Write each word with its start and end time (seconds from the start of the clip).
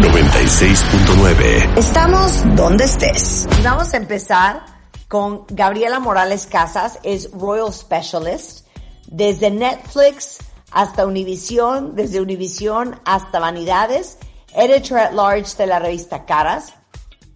96.9. 0.00 1.78
Estamos 1.78 2.56
donde 2.56 2.84
estés. 2.84 3.46
Vamos 3.62 3.94
a 3.94 3.96
empezar 3.96 4.64
con 5.08 5.44
Gabriela 5.48 6.00
Morales 6.00 6.46
Casas, 6.46 6.98
es 7.04 7.30
Royal 7.30 7.72
Specialist, 7.72 8.66
desde 9.06 9.50
Netflix 9.50 10.38
hasta 10.72 11.06
Univision, 11.06 11.94
desde 11.94 12.20
Univision 12.20 13.00
hasta 13.04 13.38
Vanidades, 13.38 14.18
editor 14.54 14.98
at 14.98 15.12
large 15.12 15.56
de 15.56 15.66
la 15.66 15.78
revista 15.78 16.24
Caras. 16.24 16.74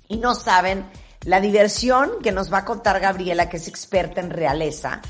Y 0.09 0.17
no 0.17 0.35
saben 0.35 0.91
la 1.23 1.41
diversión 1.41 2.11
que 2.23 2.33
nos 2.33 2.53
va 2.53 2.59
a 2.59 2.65
contar 2.65 2.99
Gabriela, 2.99 3.49
que 3.49 3.59
es 3.59 3.69
experta 3.69 4.21
en 4.21 4.31
realeza, 4.31 5.01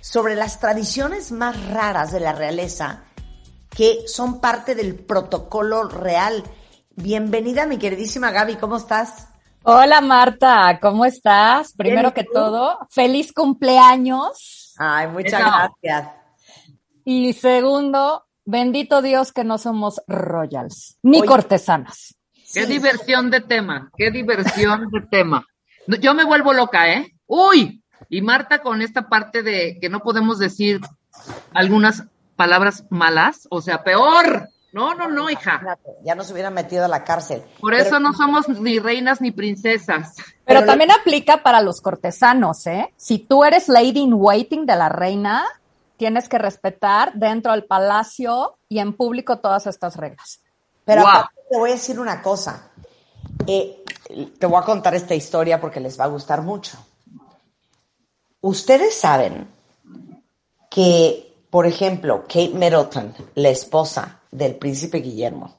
sobre 0.00 0.34
las 0.34 0.58
tradiciones 0.58 1.30
más 1.30 1.68
raras 1.68 2.10
de 2.10 2.20
la 2.20 2.32
realeza 2.32 3.04
que 3.70 4.04
son 4.06 4.40
parte 4.40 4.74
del 4.74 4.94
protocolo 4.94 5.84
real. 5.84 6.42
Bienvenida, 7.02 7.66
mi 7.66 7.78
queridísima 7.78 8.30
Gaby, 8.30 8.56
¿cómo 8.56 8.76
estás? 8.76 9.28
Hola 9.62 10.02
Marta, 10.02 10.78
¿cómo 10.82 11.06
estás? 11.06 11.72
Primero 11.72 12.12
que 12.12 12.24
todo, 12.24 12.78
feliz 12.90 13.32
cumpleaños. 13.32 14.74
Ay, 14.78 15.08
muchas 15.08 15.40
gracias. 15.40 16.14
Y 17.04 17.32
segundo, 17.32 18.26
bendito 18.44 19.00
Dios 19.00 19.32
que 19.32 19.44
no 19.44 19.56
somos 19.56 20.02
royals, 20.08 20.98
ni 21.02 21.20
Oye. 21.20 21.26
cortesanas. 21.26 22.16
Qué 22.52 22.66
diversión 22.66 23.30
de 23.30 23.40
tema, 23.40 23.90
qué 23.96 24.10
diversión 24.10 24.90
de 24.90 25.00
tema. 25.10 25.46
Yo 25.86 26.12
me 26.12 26.24
vuelvo 26.24 26.52
loca, 26.52 26.92
¿eh? 26.92 27.14
Uy, 27.26 27.82
y 28.10 28.20
Marta 28.20 28.60
con 28.60 28.82
esta 28.82 29.08
parte 29.08 29.42
de 29.42 29.78
que 29.80 29.88
no 29.88 30.00
podemos 30.00 30.38
decir 30.38 30.80
algunas 31.54 32.04
palabras 32.36 32.84
malas, 32.90 33.48
o 33.50 33.62
sea, 33.62 33.82
peor. 33.84 34.50
No, 34.72 34.94
no, 34.94 35.08
no, 35.08 35.28
hija. 35.28 35.60
Ya 36.04 36.14
nos 36.14 36.30
hubieran 36.30 36.54
metido 36.54 36.84
a 36.84 36.88
la 36.88 37.02
cárcel. 37.02 37.42
Por 37.60 37.72
Pero- 37.72 37.84
eso 37.84 38.00
no 38.00 38.12
somos 38.12 38.48
ni 38.48 38.78
reinas 38.78 39.20
ni 39.20 39.32
princesas. 39.32 40.14
Pero 40.16 40.34
Pero 40.44 40.66
también 40.66 40.90
aplica 40.90 41.42
para 41.42 41.60
los 41.60 41.80
cortesanos, 41.80 42.66
¿eh? 42.66 42.92
Si 42.96 43.18
tú 43.18 43.44
eres 43.44 43.68
lady 43.68 44.00
in 44.00 44.14
waiting 44.14 44.66
de 44.66 44.76
la 44.76 44.88
reina, 44.88 45.44
tienes 45.96 46.28
que 46.28 46.38
respetar 46.38 47.12
dentro 47.14 47.52
del 47.52 47.64
palacio 47.64 48.58
y 48.68 48.78
en 48.78 48.92
público 48.96 49.38
todas 49.38 49.66
estas 49.66 49.96
reglas. 49.96 50.40
Pero 50.84 51.04
te 51.50 51.58
voy 51.58 51.70
a 51.70 51.74
decir 51.74 51.98
una 51.98 52.22
cosa. 52.22 52.70
Eh, 53.46 53.84
te 54.38 54.46
voy 54.46 54.60
a 54.60 54.64
contar 54.64 54.94
esta 54.94 55.14
historia 55.14 55.60
porque 55.60 55.80
les 55.80 55.98
va 55.98 56.04
a 56.04 56.08
gustar 56.08 56.42
mucho. 56.42 56.78
Ustedes 58.40 58.96
saben 58.96 59.48
que, 60.70 61.34
por 61.50 61.66
ejemplo, 61.66 62.22
Kate 62.22 62.52
Middleton, 62.54 63.14
la 63.34 63.48
esposa 63.50 64.19
del 64.30 64.56
príncipe 64.56 64.98
Guillermo, 64.98 65.56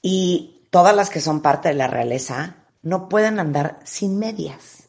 y 0.00 0.66
todas 0.70 0.96
las 0.96 1.10
que 1.10 1.20
son 1.20 1.40
parte 1.42 1.68
de 1.68 1.74
la 1.74 1.86
realeza, 1.86 2.56
no 2.82 3.08
pueden 3.08 3.38
andar 3.38 3.78
sin 3.84 4.18
medias. 4.18 4.88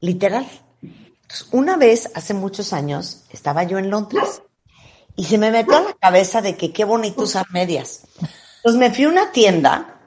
Literal. 0.00 0.46
Entonces, 0.82 1.48
una 1.52 1.76
vez, 1.76 2.10
hace 2.14 2.34
muchos 2.34 2.72
años, 2.72 3.24
estaba 3.30 3.64
yo 3.64 3.78
en 3.78 3.90
Londres 3.90 4.42
y 5.14 5.24
se 5.24 5.38
me 5.38 5.50
metió 5.50 5.76
a 5.76 5.82
la 5.82 5.94
cabeza 5.94 6.40
de 6.40 6.56
que 6.56 6.72
qué 6.72 6.84
bonito 6.84 7.22
usar 7.22 7.46
medias. 7.50 8.06
Entonces 8.56 8.78
me 8.78 8.92
fui 8.92 9.04
a 9.04 9.08
una 9.08 9.32
tienda, 9.32 10.00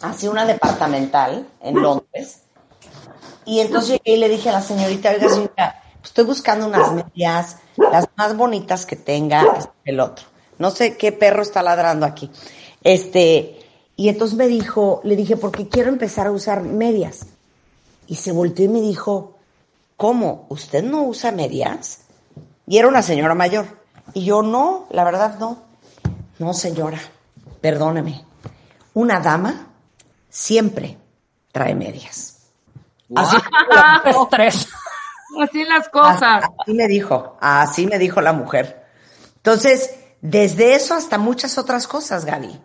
así 0.00 0.26
una 0.26 0.46
departamental 0.46 1.48
en 1.60 1.80
Londres, 1.80 2.42
y 3.44 3.60
entonces 3.60 4.00
llegué 4.04 4.16
y 4.16 4.20
le 4.20 4.28
dije 4.28 4.48
a 4.48 4.52
la 4.52 4.62
señorita, 4.62 5.10
oiga 5.10 5.28
señorita, 5.28 5.82
pues 5.82 5.83
estoy 6.04 6.24
buscando 6.24 6.66
unas 6.66 6.92
medias, 6.92 7.56
las 7.76 8.08
más 8.16 8.36
bonitas 8.36 8.86
que 8.86 8.96
tenga 8.96 9.44
el 9.84 10.00
otro. 10.00 10.26
No 10.58 10.70
sé 10.70 10.96
qué 10.96 11.10
perro 11.12 11.42
está 11.42 11.62
ladrando 11.62 12.06
aquí. 12.06 12.30
Este, 12.82 13.60
y 13.96 14.08
entonces 14.08 14.36
me 14.36 14.46
dijo, 14.46 15.00
le 15.04 15.16
dije, 15.16 15.36
porque 15.36 15.68
quiero 15.68 15.88
empezar 15.88 16.26
a 16.26 16.32
usar 16.32 16.62
medias. 16.62 17.26
Y 18.06 18.16
se 18.16 18.32
volteó 18.32 18.66
y 18.66 18.68
me 18.68 18.80
dijo, 18.80 19.36
¿cómo? 19.96 20.46
¿Usted 20.50 20.84
no 20.84 21.04
usa 21.04 21.32
medias? 21.32 22.00
Y 22.66 22.78
era 22.78 22.88
una 22.88 23.02
señora 23.02 23.34
mayor. 23.34 23.66
Y 24.12 24.24
yo, 24.24 24.42
no, 24.42 24.86
la 24.90 25.04
verdad 25.04 25.38
no. 25.38 25.58
No, 26.38 26.52
señora, 26.52 27.00
perdóneme. 27.60 28.24
Una 28.92 29.20
dama 29.20 29.68
siempre 30.28 30.98
trae 31.52 31.74
medias. 31.74 32.38
Así, 33.14 33.36
Estrés. 34.04 34.68
Así 35.40 35.64
las 35.64 35.88
cosas. 35.88 36.44
así 36.60 36.74
me 36.74 36.88
dijo, 36.88 37.36
así 37.40 37.86
me 37.86 37.98
dijo 37.98 38.20
la 38.20 38.32
mujer. 38.32 38.84
Entonces, 39.36 39.98
desde 40.20 40.74
eso 40.74 40.94
hasta 40.94 41.18
muchas 41.18 41.58
otras 41.58 41.86
cosas, 41.86 42.24
Gaby. 42.24 42.60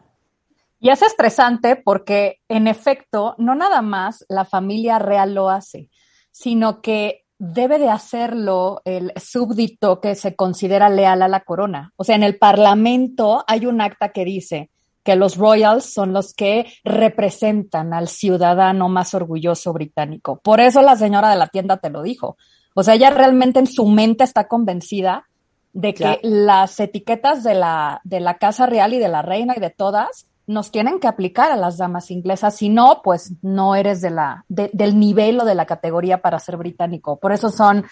Y 0.80 0.90
es 0.90 1.02
estresante 1.02 1.76
porque, 1.76 2.40
en 2.48 2.68
efecto, 2.68 3.36
no 3.38 3.54
nada 3.54 3.82
más 3.82 4.26
la 4.30 4.46
familia 4.46 4.98
real 4.98 5.34
lo 5.34 5.50
hace, 5.50 5.90
sino 6.32 6.82
que 6.82 7.26
debe 7.38 7.80
de 7.80 7.90
hacerlo 7.90 8.82
el 8.86 9.12
súbdito 9.16 10.00
que 10.00 10.16
se 10.16 10.36
considera 10.36 10.90
leal 10.90 11.22
a 11.22 11.28
la 11.28 11.42
corona. 11.42 11.92
O 11.98 12.04
sea, 12.04 12.16
en 12.16 12.24
el 12.24 12.38
Parlamento 12.38 13.44
hay 13.48 13.66
un 13.66 13.82
acta 13.82 14.10
que 14.10 14.26
dice 14.26 14.72
que 15.04 15.16
los 15.16 15.38
royals 15.38 15.86
son 15.86 16.14
los 16.14 16.34
que 16.34 16.66
representan 16.84 17.94
al 17.94 18.08
ciudadano 18.08 18.90
más 18.90 19.14
orgulloso 19.14 19.74
británico. 19.74 20.40
Por 20.44 20.60
eso 20.60 20.82
la 20.82 20.96
señora 20.98 21.30
de 21.30 21.38
la 21.38 21.48
tienda 21.48 21.78
te 21.78 21.90
lo 21.90 22.04
dijo. 22.04 22.38
O 22.74 22.84
sea, 22.84 22.94
ella 22.96 23.10
realmente 23.10 23.60
en 23.60 23.68
su 23.68 23.86
mente 23.88 24.24
está 24.24 24.48
convencida 24.48 25.26
de 25.74 25.94
que 25.94 26.04
Claro. 26.04 26.20
las 26.24 26.80
etiquetas 26.80 27.44
de 27.44 27.54
la, 27.54 28.02
de 28.04 28.20
la 28.20 28.38
Casa 28.38 28.66
Real 28.66 28.94
y 28.94 29.00
de 29.00 29.08
la 29.08 29.22
Reina 29.22 29.54
y 29.56 29.60
de 29.60 29.70
todas 29.70 30.26
nos 30.48 30.72
tienen 30.72 31.00
que 31.00 31.08
aplicar 31.08 31.52
a 31.52 31.56
las 31.56 31.78
damas 31.78 32.10
inglesas. 32.10 32.56
Si 32.56 32.70
no, 32.70 33.02
pues 33.04 33.34
no 33.44 33.76
eres 33.76 34.02
de 34.02 34.10
la, 34.10 34.46
de- 34.48 34.72
del 34.74 34.98
nivel 35.00 35.40
o 35.40 35.46
de 35.46 35.54
la 35.56 35.66
categoría 35.68 36.22
para 36.24 36.40
ser 36.40 36.58
británico. 36.58 37.18
Por 37.18 37.32
eso 37.34 37.50
son 37.50 37.86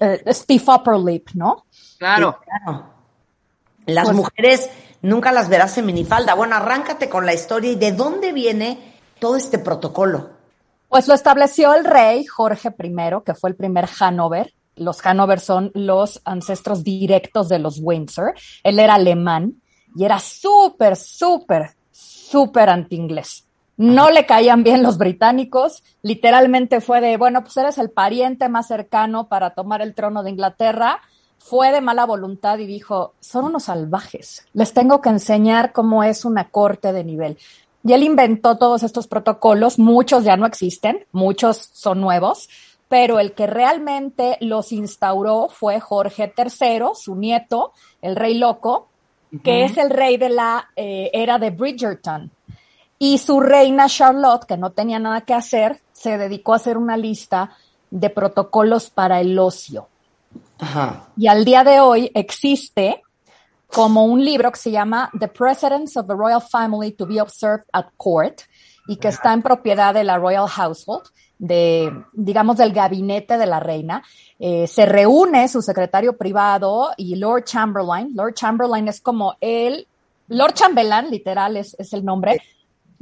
eh, 0.00 0.20
stiff 0.32 0.68
upper 0.68 0.96
lip, 0.96 1.28
¿no? 1.34 1.64
Claro. 1.98 2.38
Sí, 2.40 2.46
claro. 2.64 2.86
Las 3.86 4.04
Pues- 4.06 4.16
mujeres 4.16 4.70
nunca 5.02 5.30
las 5.30 5.48
verás 5.48 5.78
en 5.78 5.86
minifalda. 5.86 6.34
Bueno, 6.34 6.56
arráncate 6.56 7.08
con 7.08 7.24
la 7.24 7.34
historia 7.34 7.70
y 7.70 7.76
de 7.76 7.92
dónde 7.92 8.32
viene 8.32 8.94
todo 9.20 9.36
este 9.36 9.58
protocolo. 9.60 10.30
Pues 10.92 11.08
lo 11.08 11.14
estableció 11.14 11.72
el 11.72 11.86
rey 11.86 12.26
Jorge 12.26 12.68
I, 12.68 13.22
que 13.24 13.32
fue 13.34 13.48
el 13.48 13.56
primer 13.56 13.88
Hanover. 13.98 14.52
Los 14.76 15.00
Hanover 15.06 15.40
son 15.40 15.70
los 15.72 16.20
ancestros 16.26 16.84
directos 16.84 17.48
de 17.48 17.58
los 17.58 17.78
Windsor. 17.80 18.34
Él 18.62 18.78
era 18.78 18.96
alemán 18.96 19.54
y 19.96 20.04
era 20.04 20.18
súper, 20.18 20.96
súper, 20.96 21.70
súper 21.90 22.68
anti-inglés. 22.68 23.46
No 23.78 24.10
le 24.10 24.26
caían 24.26 24.64
bien 24.64 24.82
los 24.82 24.98
británicos. 24.98 25.82
Literalmente 26.02 26.82
fue 26.82 27.00
de, 27.00 27.16
bueno, 27.16 27.42
pues 27.42 27.56
eres 27.56 27.78
el 27.78 27.90
pariente 27.90 28.50
más 28.50 28.68
cercano 28.68 29.28
para 29.28 29.54
tomar 29.54 29.80
el 29.80 29.94
trono 29.94 30.22
de 30.22 30.28
Inglaterra. 30.28 31.00
Fue 31.38 31.72
de 31.72 31.80
mala 31.80 32.04
voluntad 32.04 32.58
y 32.58 32.66
dijo, 32.66 33.14
son 33.18 33.46
unos 33.46 33.64
salvajes. 33.64 34.46
Les 34.52 34.74
tengo 34.74 35.00
que 35.00 35.08
enseñar 35.08 35.72
cómo 35.72 36.04
es 36.04 36.26
una 36.26 36.50
corte 36.50 36.92
de 36.92 37.02
nivel. 37.02 37.38
Y 37.84 37.92
él 37.92 38.02
inventó 38.02 38.56
todos 38.58 38.82
estos 38.82 39.06
protocolos, 39.06 39.78
muchos 39.78 40.24
ya 40.24 40.36
no 40.36 40.46
existen, 40.46 41.04
muchos 41.12 41.70
son 41.72 42.00
nuevos, 42.00 42.48
pero 42.88 43.18
el 43.18 43.32
que 43.32 43.46
realmente 43.46 44.36
los 44.40 44.70
instauró 44.70 45.48
fue 45.48 45.80
Jorge 45.80 46.32
III, 46.36 46.82
su 46.94 47.16
nieto, 47.16 47.72
el 48.00 48.16
rey 48.16 48.38
loco, 48.38 48.88
que 49.42 49.64
es 49.64 49.78
el 49.78 49.90
rey 49.90 50.18
de 50.18 50.28
la 50.28 50.68
eh, 50.76 51.10
era 51.12 51.38
de 51.38 51.50
Bridgerton. 51.50 52.30
Y 52.98 53.18
su 53.18 53.40
reina 53.40 53.88
Charlotte, 53.88 54.44
que 54.44 54.56
no 54.56 54.70
tenía 54.70 54.98
nada 54.98 55.22
que 55.22 55.34
hacer, 55.34 55.80
se 55.92 56.18
dedicó 56.18 56.52
a 56.52 56.56
hacer 56.56 56.76
una 56.76 56.96
lista 56.96 57.56
de 57.90 58.10
protocolos 58.10 58.90
para 58.90 59.20
el 59.20 59.38
ocio. 59.38 59.88
Ajá. 60.58 61.08
Y 61.16 61.26
al 61.26 61.44
día 61.44 61.64
de 61.64 61.80
hoy 61.80 62.10
existe 62.14 63.01
como 63.72 64.04
un 64.04 64.24
libro 64.24 64.52
que 64.52 64.58
se 64.58 64.70
llama 64.70 65.10
The 65.18 65.28
Precedents 65.28 65.96
of 65.96 66.06
the 66.06 66.14
Royal 66.14 66.40
Family 66.42 66.92
to 66.92 67.06
be 67.06 67.20
Observed 67.20 67.64
at 67.72 67.86
Court 67.96 68.42
y 68.86 68.96
que 68.96 69.08
está 69.08 69.32
en 69.32 69.42
propiedad 69.42 69.94
de 69.94 70.04
la 70.04 70.18
Royal 70.18 70.48
Household, 70.48 71.04
de, 71.38 71.92
digamos, 72.12 72.56
del 72.56 72.72
gabinete 72.72 73.38
de 73.38 73.46
la 73.46 73.60
reina. 73.60 74.02
Eh, 74.38 74.66
se 74.66 74.86
reúne 74.86 75.48
su 75.48 75.62
secretario 75.62 76.16
privado 76.16 76.90
y 76.96 77.16
Lord 77.16 77.44
Chamberlain. 77.44 78.10
Lord 78.14 78.34
Chamberlain 78.34 78.88
es 78.88 79.00
como 79.00 79.36
el 79.40 79.86
Lord 80.28 80.54
Chambelán, 80.54 81.10
literal, 81.10 81.56
es, 81.56 81.74
es 81.78 81.92
el 81.92 82.04
nombre. 82.04 82.42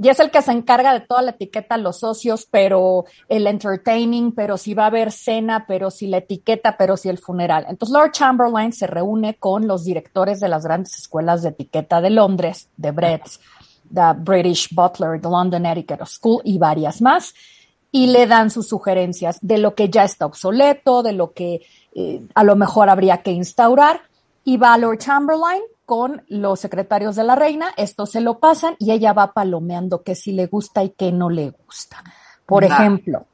Y 0.03 0.09
es 0.09 0.19
el 0.19 0.31
que 0.31 0.41
se 0.41 0.53
encarga 0.53 0.95
de 0.95 1.01
toda 1.01 1.21
la 1.21 1.33
etiqueta, 1.33 1.77
los 1.77 1.99
socios, 1.99 2.47
pero 2.51 3.05
el 3.29 3.47
entertaining, 3.47 4.33
pero 4.33 4.57
si 4.57 4.73
va 4.73 4.85
a 4.85 4.87
haber 4.87 5.13
cena, 5.13 5.67
pero 5.69 5.91
si 5.91 6.07
la 6.07 6.19
etiqueta, 6.19 6.77
pero 6.79 6.97
si 6.97 7.11
el 7.11 7.19
funeral. 7.19 7.67
Entonces 7.69 7.93
Lord 7.93 8.13
Chamberlain 8.13 8.73
se 8.73 8.87
reúne 8.87 9.35
con 9.35 9.67
los 9.67 9.85
directores 9.85 10.41
de 10.41 10.49
las 10.49 10.65
grandes 10.65 10.97
escuelas 10.97 11.43
de 11.43 11.51
etiqueta 11.51 12.01
de 12.01 12.09
Londres, 12.09 12.71
de 12.79 12.93
Bretts, 12.93 13.41
the 13.93 14.15
British 14.17 14.75
Butler, 14.75 15.21
the 15.21 15.29
London 15.29 15.67
Etiquette 15.67 16.07
School 16.07 16.41
y 16.45 16.57
varias 16.57 17.03
más, 17.03 17.35
y 17.93 18.07
le 18.07 18.27
dan 18.27 18.51
sus 18.51 18.69
sugerencias 18.69 19.39
de 19.43 19.59
lo 19.59 19.75
que 19.75 19.91
ya 19.91 20.05
está 20.05 20.25
obsoleto, 20.25 21.03
de 21.03 21.13
lo 21.13 21.35
que 21.35 21.61
eh, 21.95 22.23
a 22.35 22.43
lo 22.43 22.57
mejor 22.57 22.89
habría 22.89 23.19
que 23.19 23.33
instaurar. 23.33 24.01
Y 24.45 24.57
va 24.57 24.79
Lord 24.79 24.99
Chamberlain 24.99 25.61
con 25.91 26.23
los 26.29 26.61
secretarios 26.61 27.17
de 27.17 27.25
la 27.25 27.35
reina, 27.35 27.75
esto 27.77 28.07
se 28.07 28.21
lo 28.21 28.39
pasan 28.39 28.77
y 28.79 28.93
ella 28.93 29.13
va 29.13 29.33
palomeando 29.33 30.05
qué 30.05 30.15
sí 30.15 30.31
le 30.31 30.47
gusta 30.47 30.85
y 30.85 30.91
qué 30.91 31.11
no 31.11 31.31
le 31.31 31.51
gusta. 31.51 32.05
Por 32.47 32.63
ejemplo, 32.63 33.27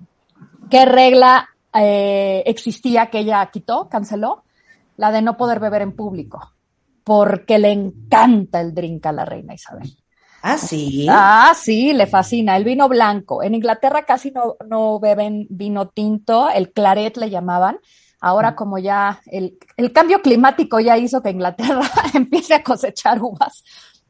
¿qué 0.70 0.86
regla 0.86 1.50
eh, 1.74 2.42
existía 2.46 3.10
que 3.10 3.18
ella 3.18 3.44
quitó, 3.52 3.90
canceló? 3.90 4.44
La 4.96 5.12
de 5.12 5.20
no 5.20 5.36
poder 5.36 5.60
beber 5.60 5.82
en 5.82 5.94
público, 5.94 6.54
porque 7.04 7.58
le 7.58 7.72
encanta 7.72 8.62
el 8.62 8.72
drink 8.72 9.04
a 9.04 9.12
la 9.12 9.26
reina 9.26 9.52
Isabel. 9.52 9.94
Ah, 10.40 10.56
sí. 10.56 11.06
Ah, 11.10 11.52
sí, 11.54 11.92
le 11.92 12.06
fascina. 12.06 12.56
El 12.56 12.64
vino 12.64 12.88
blanco. 12.88 13.42
En 13.42 13.54
Inglaterra 13.54 14.06
casi 14.06 14.30
no, 14.30 14.56
no 14.66 14.98
beben 14.98 15.46
vino 15.50 15.88
tinto, 15.88 16.48
el 16.48 16.72
claret 16.72 17.18
le 17.18 17.28
llamaban. 17.28 17.80
Ahora 18.20 18.56
como 18.56 18.78
ya 18.78 19.20
el, 19.26 19.58
el 19.76 19.92
cambio 19.92 20.22
climático 20.22 20.80
ya 20.80 20.96
hizo 20.96 21.22
que 21.22 21.30
Inglaterra 21.30 21.88
empiece 22.14 22.54
a 22.54 22.62
cosechar 22.62 23.22
uvas, 23.22 23.62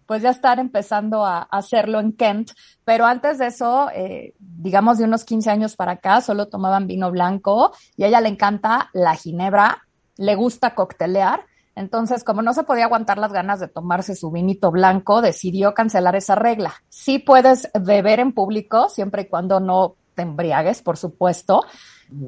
pues 0.07 0.23
ya 0.23 0.31
están 0.31 0.61
empezando 0.61 1.25
a, 1.25 1.39
a 1.39 1.59
hacerlo 1.59 2.01
en 2.01 2.13
Kent. 2.13 2.53
Pero 2.85 3.05
antes 3.07 3.39
de 3.39 3.49
eso, 3.49 3.91
eh, 3.95 4.35
digamos 4.39 4.99
de 4.99 5.05
unos 5.05 5.25
15 5.25 5.51
años 5.51 5.77
para 5.77 5.93
acá, 5.93 6.21
solo 6.21 6.47
tomaban 6.47 6.87
vino 6.87 7.11
blanco 7.11 7.73
y 7.97 8.05
a 8.05 8.07
ella 8.07 8.21
le 8.21 8.29
encanta 8.29 8.91
la 8.93 9.15
ginebra, 9.17 9.83
le 10.17 10.35
gusta 10.37 10.75
coctelear. 10.75 11.45
Entonces, 11.75 12.25
como 12.25 12.41
no 12.41 12.55
se 12.55 12.63
podía 12.63 12.87
aguantar 12.87 13.19
las 13.19 13.33
ganas 13.33 13.61
de 13.61 13.69
tomarse 13.69 14.15
su 14.15 14.31
vinito 14.31 14.71
blanco, 14.71 15.21
decidió 15.21 15.75
cancelar 15.75 16.17
esa 16.17 16.35
regla. 16.35 16.73
Sí 16.89 17.19
puedes 17.19 17.71
beber 17.79 18.21
en 18.21 18.33
público, 18.33 18.89
siempre 18.89 19.23
y 19.23 19.29
cuando 19.29 19.61
no 19.61 19.97
te 20.15 20.23
embriagues, 20.23 20.81
por 20.81 20.97
supuesto, 20.97 21.65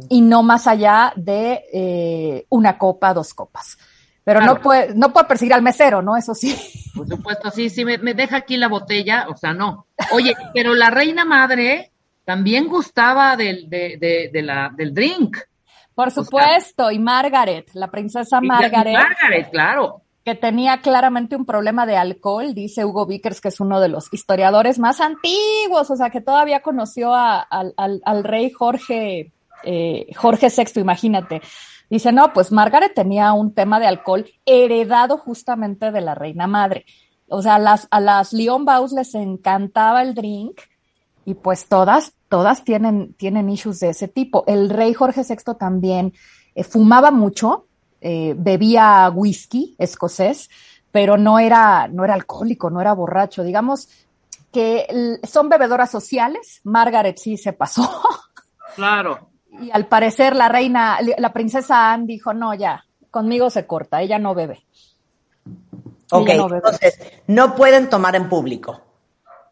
y 0.08 0.20
no 0.20 0.42
más 0.42 0.66
allá 0.66 1.12
de 1.16 1.64
eh, 1.72 2.46
una 2.50 2.76
copa, 2.78 3.14
dos 3.14 3.32
copas. 3.34 3.78
Pero 4.25 4.40
Claro. 4.40 4.54
no 4.56 4.60
puede, 4.60 4.94
no 4.94 5.12
puede 5.12 5.26
perseguir 5.26 5.54
al 5.54 5.62
mesero, 5.62 6.02
¿no? 6.02 6.16
Eso 6.16 6.34
sí. 6.34 6.54
Por 6.94 7.08
supuesto, 7.08 7.50
sí, 7.50 7.70
sí, 7.70 7.84
me, 7.84 7.96
me 7.98 8.12
deja 8.14 8.36
aquí 8.38 8.56
la 8.58 8.69
botella, 8.69 9.26
o 9.30 9.36
sea, 9.36 9.54
no. 9.54 9.86
Oye, 10.12 10.34
pero 10.52 10.75
la 10.75 10.90
reina 10.90 11.25
madre 11.25 11.92
también 12.25 12.69
gustaba 12.69 13.36
del, 13.36 13.70
de, 13.70 13.96
de, 13.98 14.30
de 14.32 14.42
la, 14.42 14.70
del 14.76 14.92
drink. 14.92 15.38
Por 15.94 16.10
supuesto. 16.10 16.90
Y 16.90 16.98
Margaret, 16.98 17.70
la 17.72 17.90
princesa 17.90 18.40
Margaret, 18.42 18.92
Margaret, 18.92 19.50
claro. 19.50 20.02
que 20.24 20.34
tenía 20.34 20.81
claramente 20.82 21.34
un 21.34 21.46
problema 21.46 21.86
de 21.86 21.96
alcohol, 21.96 22.52
dice 22.54 22.84
Hugo 22.84 23.06
Vickers, 23.06 23.40
que 23.40 23.48
es 23.48 23.60
uno 23.60 23.81
de 23.81 23.88
los 23.88 24.12
historiadores 24.12 24.78
más 24.78 25.00
antiguos, 25.00 25.90
o 25.90 25.96
sea, 25.96 26.10
que 26.10 26.20
todavía 26.20 26.60
conoció 26.60 27.14
a- 27.14 27.40
al, 27.40 27.72
al- 27.78 28.02
al 28.04 28.24
rey 28.24 28.50
Jorge, 28.50 29.32
eh, 29.64 30.06
Jorge 30.16 30.49
VI, 30.49 30.81
imagínate. 30.81 31.40
Dice, 31.90 32.12
no, 32.12 32.32
pues 32.32 32.52
Margaret 32.52 32.93
tenía 32.94 33.32
un 33.32 33.55
tema 33.55 33.81
de 33.81 33.87
alcohol 33.87 34.26
heredado 34.44 35.16
justamente 35.19 35.90
de 35.90 36.00
la 36.00 36.14
reina 36.14 36.46
madre. 36.46 36.84
O 37.28 37.43
sea, 37.43 37.56
a 37.56 37.58
las, 37.58 37.88
a 37.90 38.00
las 38.00 38.32
Leon 38.32 38.64
Baus 38.64 38.93
les 38.93 39.14
encantaba 39.14 40.02
el 40.02 40.14
drink 40.14 40.60
y 41.25 41.34
pues 41.34 41.66
todas, 41.66 42.14
todas 42.28 42.64
tienen, 42.64 43.14
tienen 43.14 43.50
issues 43.50 43.81
de 43.81 43.90
ese 43.90 44.08
tipo. 44.08 44.44
El 44.46 44.70
rey 44.70 44.94
Jorge 44.94 45.22
VI 45.22 45.55
también 45.58 46.14
eh, 46.55 46.64
fumaba 46.64 47.10
mucho, 47.10 47.66
eh, 48.00 48.34
bebía 48.37 49.10
whisky 49.14 49.75
escocés, 49.78 50.49
pero 50.90 51.16
no 51.16 51.38
era, 51.38 51.88
no 51.88 52.05
era 52.05 52.14
alcohólico, 52.14 52.70
no 52.70 52.81
era 52.81 52.94
borracho. 52.94 53.43
Digamos 53.43 53.88
que 54.52 55.19
son 55.28 55.49
bebedoras 55.49 55.90
sociales. 55.90 56.60
Margaret 56.64 57.19
sí 57.19 57.37
se 57.37 57.52
pasó. 57.52 57.88
Claro. 58.75 59.31
Y 59.60 59.70
al 59.70 59.87
parecer 59.87 60.34
la 60.37 60.49
reina, 60.49 60.99
la 61.19 61.32
princesa 61.32 61.93
Anne 61.93 62.06
dijo, 62.06 62.32
no, 62.34 62.55
ya, 62.55 62.84
conmigo 63.10 63.50
se 63.50 63.66
corta, 63.66 64.00
ella 64.02 64.19
no 64.19 64.34
bebe. 64.34 64.64
Ok, 66.10 66.28
no 66.37 66.49
bebe. 66.49 66.56
entonces, 66.64 66.99
no 67.26 67.55
pueden 67.55 67.88
tomar 67.90 68.16
en 68.16 68.28
público. 68.28 68.81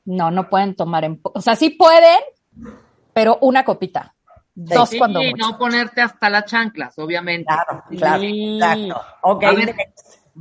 No, 0.06 0.30
no 0.30 0.48
pueden 0.48 0.74
tomar 0.74 1.04
en... 1.04 1.20
O 1.22 1.40
sea, 1.40 1.56
sí 1.56 1.70
pueden, 1.70 2.18
pero 3.12 3.38
una 3.40 3.64
copita. 3.64 4.14
Dos 4.54 4.88
Sí, 4.88 4.98
cuando 4.98 5.20
mucho. 5.22 5.36
no 5.36 5.58
ponerte 5.58 6.00
hasta 6.00 6.30
las 6.30 6.46
chanclas, 6.46 6.98
obviamente. 6.98 7.44
Claro, 7.52 7.84
claro, 7.90 8.20
Sí. 8.22 8.54
exacto. 8.56 9.02
Ok, 9.22 9.44
A 9.44 9.52
ver, 9.52 9.74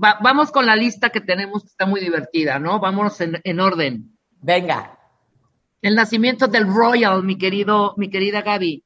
va- 0.02 0.20
vamos 0.22 0.52
con 0.52 0.66
la 0.66 0.76
lista 0.76 1.10
que 1.10 1.20
tenemos, 1.20 1.64
que 1.64 1.68
está 1.70 1.86
muy 1.86 2.00
divertida, 2.00 2.60
¿no? 2.60 2.80
Vámonos 2.80 3.20
en, 3.22 3.42
en 3.44 3.60
orden. 3.60 4.16
venga. 4.40 4.92
El 5.82 5.96
nacimiento 5.96 6.48
del 6.48 6.66
Royal, 6.66 7.22
mi 7.24 7.38
querido, 7.38 7.94
mi 7.98 8.10
querida 8.10 8.42
Gaby. 8.42 8.85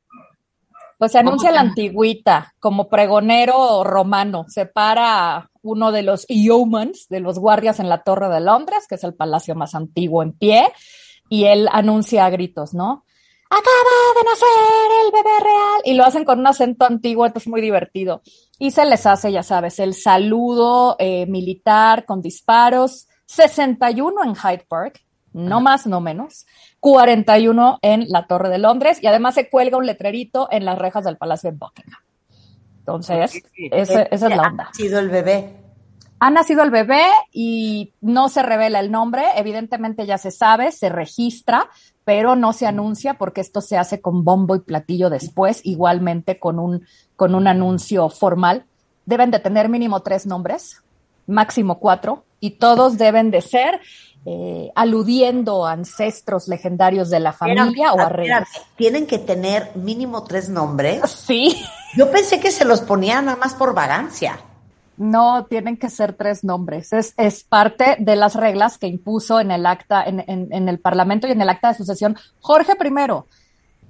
Pues 1.00 1.14
se 1.14 1.20
anuncia 1.20 1.52
¿Cómo 1.52 1.56
la 1.56 1.70
antigüita 1.70 2.54
como 2.60 2.90
pregonero 2.90 3.86
romano. 3.86 4.44
Se 4.50 4.66
para 4.66 5.50
uno 5.62 5.94
de 5.94 6.04
los 6.04 6.28
yeomans, 6.28 7.08
de 7.08 7.22
los 7.22 7.40
guardias 7.40 7.80
en 7.80 7.88
la 7.88 8.04
Torre 8.04 8.28
de 8.28 8.42
Londres, 8.42 8.86
que 8.86 8.96
es 8.96 9.04
el 9.06 9.14
palacio 9.14 9.56
más 9.56 9.76
antiguo 9.76 10.22
en 10.24 10.34
pie, 10.34 10.68
y 11.30 11.46
él 11.46 11.70
anuncia 11.72 12.26
a 12.26 12.30
gritos, 12.30 12.74
¿no? 12.74 13.06
Acaba 13.50 13.64
de 14.18 14.24
nacer 14.26 15.06
el 15.06 15.12
bebé 15.14 15.40
real. 15.40 15.82
Y 15.86 15.94
lo 15.94 16.04
hacen 16.04 16.26
con 16.26 16.40
un 16.40 16.48
acento 16.48 16.86
antiguo, 16.86 17.26
entonces 17.26 17.48
es 17.48 17.50
muy 17.50 17.62
divertido. 17.62 18.22
Y 18.58 18.72
se 18.72 18.86
les 18.86 19.06
hace, 19.06 19.32
ya 19.32 19.42
sabes, 19.42 19.80
el 19.80 19.94
saludo 19.94 20.98
eh, 21.00 21.26
militar 21.28 22.04
con 22.06 22.22
disparos. 22.22 23.08
61 23.26 24.22
en 24.26 24.36
Hyde 24.36 24.66
Park, 24.68 25.02
no 25.34 25.62
más, 25.62 25.86
no 25.88 26.02
menos. 26.02 26.46
41 26.80 27.80
en 27.82 28.06
la 28.10 28.26
Torre 28.28 28.50
de 28.50 28.58
Londres 28.58 29.00
y 29.02 29.08
además 29.08 29.36
se 29.36 29.50
cuelga 29.50 29.78
un 29.78 29.86
letrerito 29.86 30.48
en 30.52 30.66
las 30.66 30.78
rejas 30.78 31.04
del 31.06 31.18
Palacio 31.18 31.52
de 31.52 31.58
Buckingham. 31.58 32.00
Entonces, 32.80 33.44
ese- 33.56 34.08
esa 34.12 34.28
es 34.28 34.36
la 34.36 34.42
onda. 34.44 34.64
Ha 34.70 34.74
sido 34.74 35.00
el 35.00 35.10
bebé. 35.10 35.56
Ha 36.22 36.32
nacido 36.32 36.64
el 36.64 36.72
bebé 36.72 37.04
y 37.32 37.94
no 38.02 38.28
se 38.28 38.44
revela 38.44 38.80
el 38.82 38.92
nombre, 38.92 39.24
evidentemente 39.38 40.06
ya 40.06 40.18
se 40.18 40.32
sabe, 40.32 40.74
se 40.74 40.90
registra, 40.90 41.70
pero 42.04 42.36
no 42.36 42.52
se 42.52 42.68
anuncia 42.68 43.14
porque 43.14 43.40
esto 43.40 43.62
se 43.62 43.78
hace 43.78 44.02
con 44.02 44.26
bombo 44.26 44.56
y 44.56 44.60
platillo 44.60 45.10
después, 45.10 45.62
igualmente 45.64 46.38
con 46.38 46.60
un, 46.60 46.86
con 47.16 47.36
un 47.36 47.48
anuncio 47.48 48.10
formal. 48.10 48.66
Deben 49.06 49.32
de 49.32 49.40
tener 49.40 49.70
mínimo 49.70 50.02
tres 50.02 50.26
nombres, 50.26 50.84
máximo 51.26 51.80
cuatro, 51.80 52.26
y 52.42 52.52
todos 52.52 52.98
deben 52.98 53.32
de 53.32 53.42
ser 53.42 53.80
eh, 54.26 54.72
aludiendo 54.76 55.66
a 55.66 55.72
ancestros 55.72 56.48
legendarios 56.48 57.10
de 57.10 57.20
la 57.20 57.32
familia 57.34 57.94
o 57.94 58.00
a 58.00 58.10
reyes. 58.10 58.48
Tienen 58.76 59.08
que 59.08 59.18
tener 59.20 59.72
mínimo 59.76 60.24
tres 60.24 60.50
nombres. 60.50 61.02
Sí. 61.10 61.62
Yo 61.96 62.12
pensé 62.12 62.40
que 62.40 62.52
se 62.52 62.66
los 62.66 62.82
ponían 62.82 63.26
nada 63.26 63.38
más 63.38 63.56
por 63.56 63.74
vagancia. 63.74 64.40
No, 64.98 65.46
tienen 65.46 65.78
que 65.78 65.90
ser 65.90 66.14
tres 66.14 66.44
nombres. 66.44 66.92
Es, 66.94 67.14
es 67.18 67.44
parte 67.44 67.96
de 68.00 68.16
las 68.18 68.36
reglas 68.36 68.78
que 68.78 68.88
impuso 68.88 69.40
en 69.40 69.50
el 69.52 69.66
acta, 69.66 70.04
en, 70.04 70.20
en- 70.28 70.50
en 70.52 70.68
el 70.70 70.80
Parlamento 70.80 71.26
y 71.28 71.32
en 71.32 71.42
el 71.42 71.50
acta 71.50 71.70
de 71.70 71.76
sucesión 71.76 72.18
Jorge 72.42 72.74
I. 72.74 72.94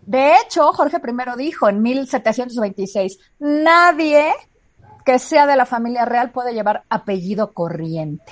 De 0.06 0.34
hecho, 0.38 0.72
Jorge 0.72 0.98
I 0.98 1.38
dijo 1.44 1.68
en 1.68 1.82
1726, 1.82 3.18
nadie 3.40 4.32
que 5.04 5.18
sea 5.20 5.48
de 5.48 5.56
la 5.56 5.66
familia 5.66 6.06
real 6.06 6.32
puede 6.32 6.54
llevar 6.54 6.84
apellido 6.90 7.54
corriente, 7.54 8.32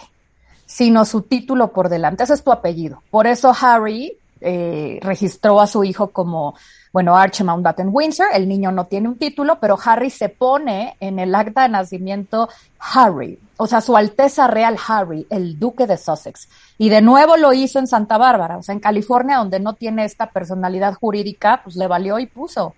sino 0.68 1.04
su 1.06 1.24
título 1.24 1.70
por 1.72 1.90
delante. 1.90 2.24
Ese 2.24 2.36
es 2.36 2.44
tu 2.44 2.52
apellido. 2.52 3.02
Por 3.10 3.26
eso 3.26 3.52
Harry 3.60 4.16
eh, 4.42 5.00
registró 5.02 5.60
a 5.60 5.66
su 5.66 5.84
hijo 5.84 6.10
como, 6.10 6.54
bueno, 6.94 7.18
Archie 7.18 7.44
Mountbatten 7.44 7.90
Windsor. 7.92 8.28
El 8.34 8.48
niño 8.48 8.72
no 8.72 8.86
tiene 8.86 9.08
un 9.08 9.18
título, 9.18 9.60
pero 9.60 9.80
Harry 9.84 10.12
se 10.12 10.30
pone 10.30 10.96
en 11.00 11.18
el 11.18 11.34
acta 11.34 11.64
de 11.64 11.70
nacimiento 11.70 12.48
Harry, 12.78 13.40
o 13.58 13.66
sea, 13.66 13.82
su 13.82 13.98
Alteza 13.98 14.46
Real 14.48 14.78
Harry, 14.88 15.26
el 15.32 15.58
Duque 15.58 15.88
de 15.88 15.98
Sussex. 15.98 16.48
Y 16.78 16.90
de 16.90 17.02
nuevo 17.02 17.36
lo 17.38 17.52
hizo 17.54 17.80
en 17.80 17.88
Santa 17.88 18.20
Bárbara, 18.20 18.58
o 18.58 18.62
sea, 18.62 18.74
en 18.74 18.80
California, 18.80 19.38
donde 19.38 19.60
no 19.60 19.74
tiene 19.74 20.06
esta 20.06 20.30
personalidad 20.30 20.94
jurídica, 20.94 21.62
pues 21.64 21.76
le 21.76 21.88
valió 21.88 22.20
y 22.20 22.28
puso 22.28 22.76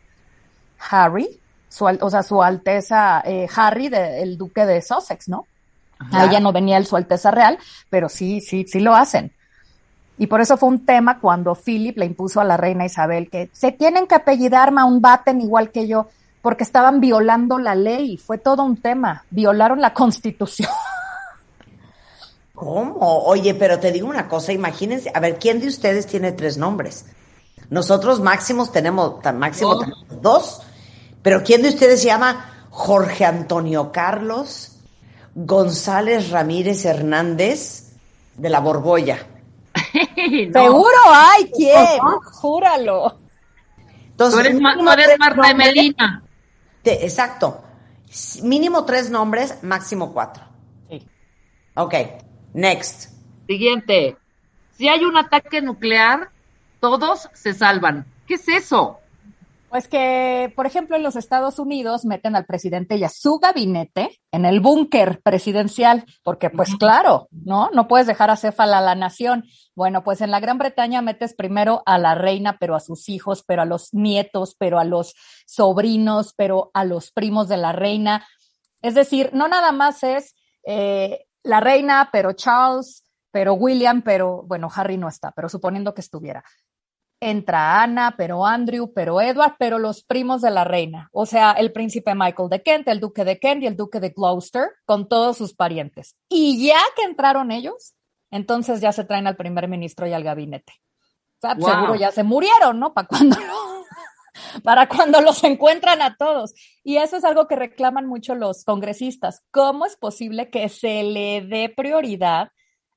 Harry, 0.89 1.39
su, 1.67 1.85
o 1.85 2.09
sea, 2.09 2.23
su 2.23 2.41
Alteza 2.41 3.21
eh, 3.25 3.47
Harry, 3.53 3.89
de- 3.89 4.21
el 4.21 4.37
Duque 4.37 4.65
de 4.65 4.81
Sussex, 4.81 5.27
¿no? 5.27 5.45
Ahí 6.11 6.29
ya 6.31 6.39
no 6.39 6.53
venía 6.53 6.77
el 6.77 6.85
Su 6.85 6.95
Alteza 6.95 7.31
Real, 7.31 7.57
pero 7.89 8.09
sí, 8.09 8.41
sí, 8.41 8.65
sí 8.67 8.79
lo 8.79 8.95
hacen. 8.95 9.33
Y 10.17 10.27
por 10.27 10.41
eso 10.41 10.57
fue 10.57 10.69
un 10.69 10.85
tema 10.85 11.19
cuando 11.19 11.55
Philip 11.55 11.97
le 11.97 12.05
impuso 12.05 12.41
a 12.41 12.43
la 12.43 12.57
reina 12.57 12.85
Isabel 12.85 13.29
que 13.29 13.49
se 13.53 13.71
tienen 13.71 14.07
que 14.07 14.15
apellidar 14.15 14.71
Mountbatten 14.71 15.39
igual 15.41 15.71
que 15.71 15.87
yo, 15.87 16.07
porque 16.41 16.63
estaban 16.63 16.99
violando 16.99 17.57
la 17.57 17.75
ley. 17.75 18.17
Fue 18.17 18.37
todo 18.37 18.63
un 18.63 18.77
tema. 18.77 19.23
Violaron 19.29 19.81
la 19.81 19.93
constitución. 19.93 20.69
¿Cómo? 22.53 23.23
Oye, 23.25 23.55
pero 23.55 23.79
te 23.79 23.91
digo 23.93 24.09
una 24.09 24.27
cosa, 24.27 24.51
imagínense, 24.51 25.09
a 25.13 25.19
ver, 25.21 25.39
¿quién 25.39 25.61
de 25.61 25.67
ustedes 25.67 26.05
tiene 26.07 26.33
tres 26.33 26.57
nombres? 26.57 27.05
Nosotros 27.69 28.19
máximos 28.19 28.71
tenemos, 28.71 29.21
tan 29.21 29.39
máximo 29.39 29.75
Dos. 29.75 29.79
tenemos 29.83 30.21
dos, 30.21 30.61
pero 31.21 31.43
¿quién 31.43 31.61
de 31.61 31.69
ustedes 31.69 32.01
se 32.01 32.07
llama 32.07 32.65
Jorge 32.69 33.23
Antonio 33.23 33.93
Carlos 33.93 34.78
González 35.35 36.29
Ramírez 36.31 36.85
Hernández 36.85 37.93
de 38.35 38.49
la 38.49 38.59
Borbolla? 38.59 39.17
No, 40.53 40.61
Seguro 40.63 40.97
hay 41.07 41.49
quién, 41.51 41.97
júralo. 42.33 43.17
Entonces, 44.11 44.39
Tú 44.41 44.47
eres, 44.47 44.61
ma- 44.61 44.71
mínimo 44.75 44.89
tú 44.91 44.93
eres 44.93 45.05
tres 45.07 45.19
Marta 45.19 45.41
de 45.41 45.47
nombres- 45.53 45.75
Melina. 45.75 46.23
te- 46.83 47.05
exacto. 47.05 47.63
Mínimo 48.43 48.85
tres 48.85 49.09
nombres, 49.09 49.63
máximo 49.63 50.11
cuatro. 50.13 50.43
Sí. 50.89 51.07
Ok, 51.75 51.93
next. 52.53 53.11
Siguiente. 53.47 54.17
Si 54.77 54.87
hay 54.89 55.03
un 55.05 55.17
ataque 55.17 55.61
nuclear, 55.61 56.29
todos 56.79 57.29
se 57.33 57.53
salvan. 57.53 58.05
¿Qué 58.27 58.35
es 58.35 58.47
eso? 58.47 58.99
Pues 59.69 59.87
que, 59.87 60.51
por 60.55 60.65
ejemplo, 60.65 60.95
en 60.95 61.03
los 61.03 61.15
Estados 61.15 61.59
Unidos 61.59 62.03
meten 62.03 62.35
al 62.35 62.45
presidente 62.45 62.95
y 62.95 63.03
a 63.03 63.09
su 63.09 63.37
gabinete 63.37 64.19
en 64.31 64.45
el 64.45 64.61
búnker 64.61 65.21
presidencial, 65.21 66.05
porque 66.23 66.49
pues 66.49 66.75
claro, 66.75 67.27
¿no? 67.29 67.69
No 67.71 67.87
puedes 67.87 68.07
dejar 68.07 68.31
acéfala 68.31 68.79
a 68.79 68.81
la 68.81 68.95
nación. 68.95 69.43
Bueno, 69.75 70.03
pues 70.03 70.21
en 70.21 70.31
la 70.31 70.39
Gran 70.39 70.57
Bretaña 70.57 71.03
metes 71.03 71.35
primero 71.35 71.83
a 71.85 71.99
la 71.99 72.15
reina, 72.15 72.57
pero 72.59 72.75
a 72.75 72.79
sus 72.79 73.09
hijos, 73.09 73.43
pero 73.45 73.61
a 73.61 73.65
los 73.65 73.93
nietos, 73.93 74.55
pero 74.57 74.79
a 74.79 74.85
los 74.85 75.13
sobrinos, 75.45 76.33
pero 76.35 76.71
a 76.73 76.83
los 76.83 77.11
primos 77.11 77.47
de 77.47 77.57
la 77.57 77.71
reina. 77.71 78.25
Es 78.81 78.95
decir, 78.95 79.29
no 79.33 79.47
nada 79.47 79.71
más 79.71 80.01
es 80.01 80.35
eh, 80.65 81.27
la 81.43 81.59
reina, 81.59 82.09
pero 82.11 82.33
Charles, 82.33 83.03
pero 83.31 83.53
William, 83.53 84.01
pero 84.01 84.41
bueno, 84.47 84.67
Harry 84.73 84.97
no 84.97 85.07
está, 85.07 85.31
pero 85.31 85.47
suponiendo 85.47 85.93
que 85.93 86.01
estuviera 86.01 86.43
entra 87.19 87.81
Ana, 87.81 88.15
pero 88.17 88.45
Andrew, 88.45 88.91
pero 88.93 89.21
Edward, 89.21 89.55
pero 89.59 89.79
los 89.79 90.03
primos 90.03 90.41
de 90.41 90.51
la 90.51 90.63
reina. 90.63 91.09
O 91.11 91.25
sea, 91.25 91.51
el 91.51 91.71
príncipe 91.71 92.15
Michael 92.15 92.49
de 92.49 92.61
Kent, 92.63 92.87
el 92.87 92.99
duque 92.99 93.25
de 93.25 93.39
Kent 93.39 93.63
y 93.63 93.67
el 93.67 93.75
duque 93.75 93.99
de 93.99 94.09
Gloucester, 94.09 94.69
con 94.85 95.07
todos 95.07 95.37
sus 95.37 95.53
parientes. 95.53 96.15
Y 96.29 96.65
ya 96.67 96.79
que 96.95 97.03
entraron 97.03 97.51
ellos, 97.51 97.95
entonces 98.31 98.81
ya 98.81 98.91
se 98.91 99.03
traen 99.03 99.27
al 99.27 99.35
primer 99.35 99.67
ministro 99.67 100.07
y 100.07 100.13
al 100.13 100.23
gabinete. 100.23 100.73
O 101.37 101.41
sea, 101.41 101.55
Wow. 101.55 101.69
seguro 101.69 101.95
ya 101.95 102.11
se 102.11 102.23
murieron, 102.23 102.79
¿no? 102.79 102.93
Para 102.93 103.07
cuando 103.07 103.37
para 104.63 104.87
cuando 104.87 105.21
los 105.21 105.43
encuentran 105.43 106.01
a 106.01 106.15
todos. 106.15 106.53
Y 106.83 106.97
eso 106.97 107.17
es 107.17 107.23
algo 107.23 107.47
que 107.47 107.55
reclaman 107.55 108.05
mucho 108.05 108.35
los 108.35 108.63
congresistas. 108.63 109.43
¿Cómo 109.51 109.85
es 109.85 109.97
posible 109.97 110.49
que 110.49 110.69
se 110.69 111.03
le 111.03 111.41
dé 111.41 111.73
prioridad 111.75 112.51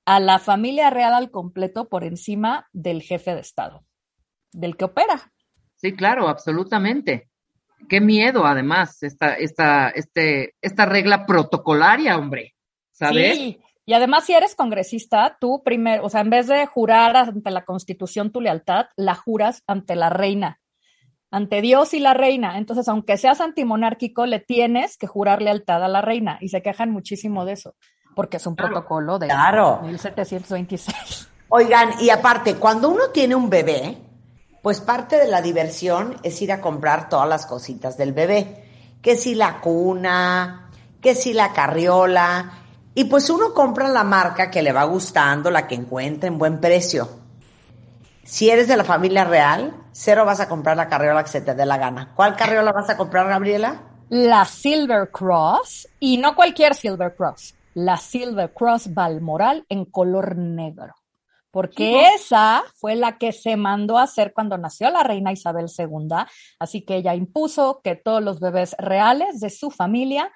a 0.04 0.20
la 0.20 0.38
familia 0.38 0.90
real 0.90 1.14
al 1.14 1.30
completo 1.30 1.88
por 1.88 2.04
encima 2.04 2.68
del 2.72 3.02
jefe 3.02 3.34
de 3.34 3.40
Estado, 3.40 3.84
del 4.52 4.76
que 4.76 4.84
opera? 4.84 5.32
Sí, 5.76 5.94
claro, 5.94 6.28
absolutamente. 6.28 7.28
Qué 7.88 8.00
miedo, 8.00 8.46
además, 8.46 9.02
esta, 9.02 9.34
esta, 9.34 9.88
este, 9.90 10.54
esta 10.60 10.86
regla 10.86 11.26
protocolaria, 11.26 12.16
hombre. 12.16 12.54
¿Sabes? 12.92 13.36
Sí. 13.36 13.60
Y 13.84 13.94
además, 13.94 14.24
si 14.24 14.32
eres 14.34 14.54
congresista, 14.54 15.36
tú 15.40 15.62
primero, 15.64 16.04
o 16.04 16.08
sea, 16.08 16.20
en 16.20 16.30
vez 16.30 16.46
de 16.46 16.64
jurar 16.66 17.16
ante 17.16 17.50
la 17.50 17.64
Constitución 17.64 18.30
tu 18.30 18.40
lealtad, 18.40 18.86
la 18.96 19.16
juras 19.16 19.64
ante 19.66 19.96
la 19.96 20.08
reina, 20.08 20.60
ante 21.32 21.60
Dios 21.60 21.92
y 21.92 21.98
la 21.98 22.14
reina. 22.14 22.58
Entonces, 22.58 22.86
aunque 22.86 23.16
seas 23.16 23.40
antimonárquico, 23.40 24.24
le 24.26 24.38
tienes 24.38 24.96
que 24.96 25.08
jurar 25.08 25.42
lealtad 25.42 25.82
a 25.82 25.88
la 25.88 26.00
reina. 26.00 26.38
Y 26.40 26.50
se 26.50 26.62
quejan 26.62 26.90
muchísimo 26.92 27.44
de 27.44 27.54
eso, 27.54 27.74
porque 28.14 28.36
es 28.36 28.46
un 28.46 28.54
Claro. 28.54 28.74
protocolo 28.74 29.18
de 29.18 29.26
Claro. 29.26 29.80
1726. 29.82 31.28
Oigan, 31.48 31.90
y 32.00 32.10
aparte, 32.10 32.54
cuando 32.54 32.88
uno 32.88 33.08
tiene 33.12 33.34
un 33.34 33.50
bebé, 33.50 33.98
pues 34.62 34.80
parte 34.80 35.16
de 35.16 35.26
la 35.26 35.42
diversión 35.42 36.16
es 36.22 36.40
ir 36.40 36.52
a 36.52 36.60
comprar 36.60 37.08
todas 37.08 37.28
las 37.28 37.46
cositas 37.46 37.96
del 37.96 38.12
bebé. 38.12 38.64
Que 39.02 39.16
si 39.16 39.34
la 39.34 39.60
cuna, 39.60 40.70
que 41.00 41.16
si 41.16 41.32
la 41.32 41.52
carriola. 41.52 42.52
Y 42.94 43.04
pues 43.04 43.28
uno 43.28 43.52
compra 43.52 43.88
la 43.88 44.04
marca 44.04 44.50
que 44.50 44.62
le 44.62 44.72
va 44.72 44.84
gustando, 44.84 45.50
la 45.50 45.66
que 45.66 45.74
encuentre 45.74 46.28
en 46.28 46.38
buen 46.38 46.60
precio. 46.60 47.08
Si 48.22 48.50
eres 48.50 48.68
de 48.68 48.76
la 48.76 48.84
familia 48.84 49.24
real, 49.24 49.74
cero 49.90 50.24
vas 50.24 50.38
a 50.38 50.48
comprar 50.48 50.76
la 50.76 50.88
carriola 50.88 51.24
que 51.24 51.30
se 51.30 51.40
te 51.40 51.54
dé 51.54 51.66
la 51.66 51.78
gana. 51.78 52.12
¿Cuál 52.14 52.36
carriola 52.36 52.70
vas 52.70 52.88
a 52.88 52.96
comprar, 52.96 53.26
Gabriela? 53.26 53.82
La 54.10 54.44
Silver 54.44 55.10
Cross, 55.10 55.88
y 55.98 56.18
no 56.18 56.36
cualquier 56.36 56.74
Silver 56.74 57.16
Cross, 57.16 57.54
la 57.74 57.96
Silver 57.96 58.52
Cross 58.52 58.94
Balmoral 58.94 59.64
en 59.68 59.86
color 59.86 60.36
negro. 60.36 60.94
Porque 61.52 62.06
esa 62.16 62.64
fue 62.74 62.96
la 62.96 63.18
que 63.18 63.30
se 63.30 63.56
mandó 63.56 63.98
a 63.98 64.04
hacer 64.04 64.32
cuando 64.32 64.56
nació 64.56 64.90
la 64.90 65.02
reina 65.02 65.32
Isabel 65.32 65.66
II, 65.66 66.08
así 66.58 66.82
que 66.82 66.96
ella 66.96 67.14
impuso 67.14 67.82
que 67.84 67.94
todos 67.94 68.22
los 68.22 68.40
bebés 68.40 68.74
reales 68.78 69.38
de 69.38 69.50
su 69.50 69.70
familia 69.70 70.32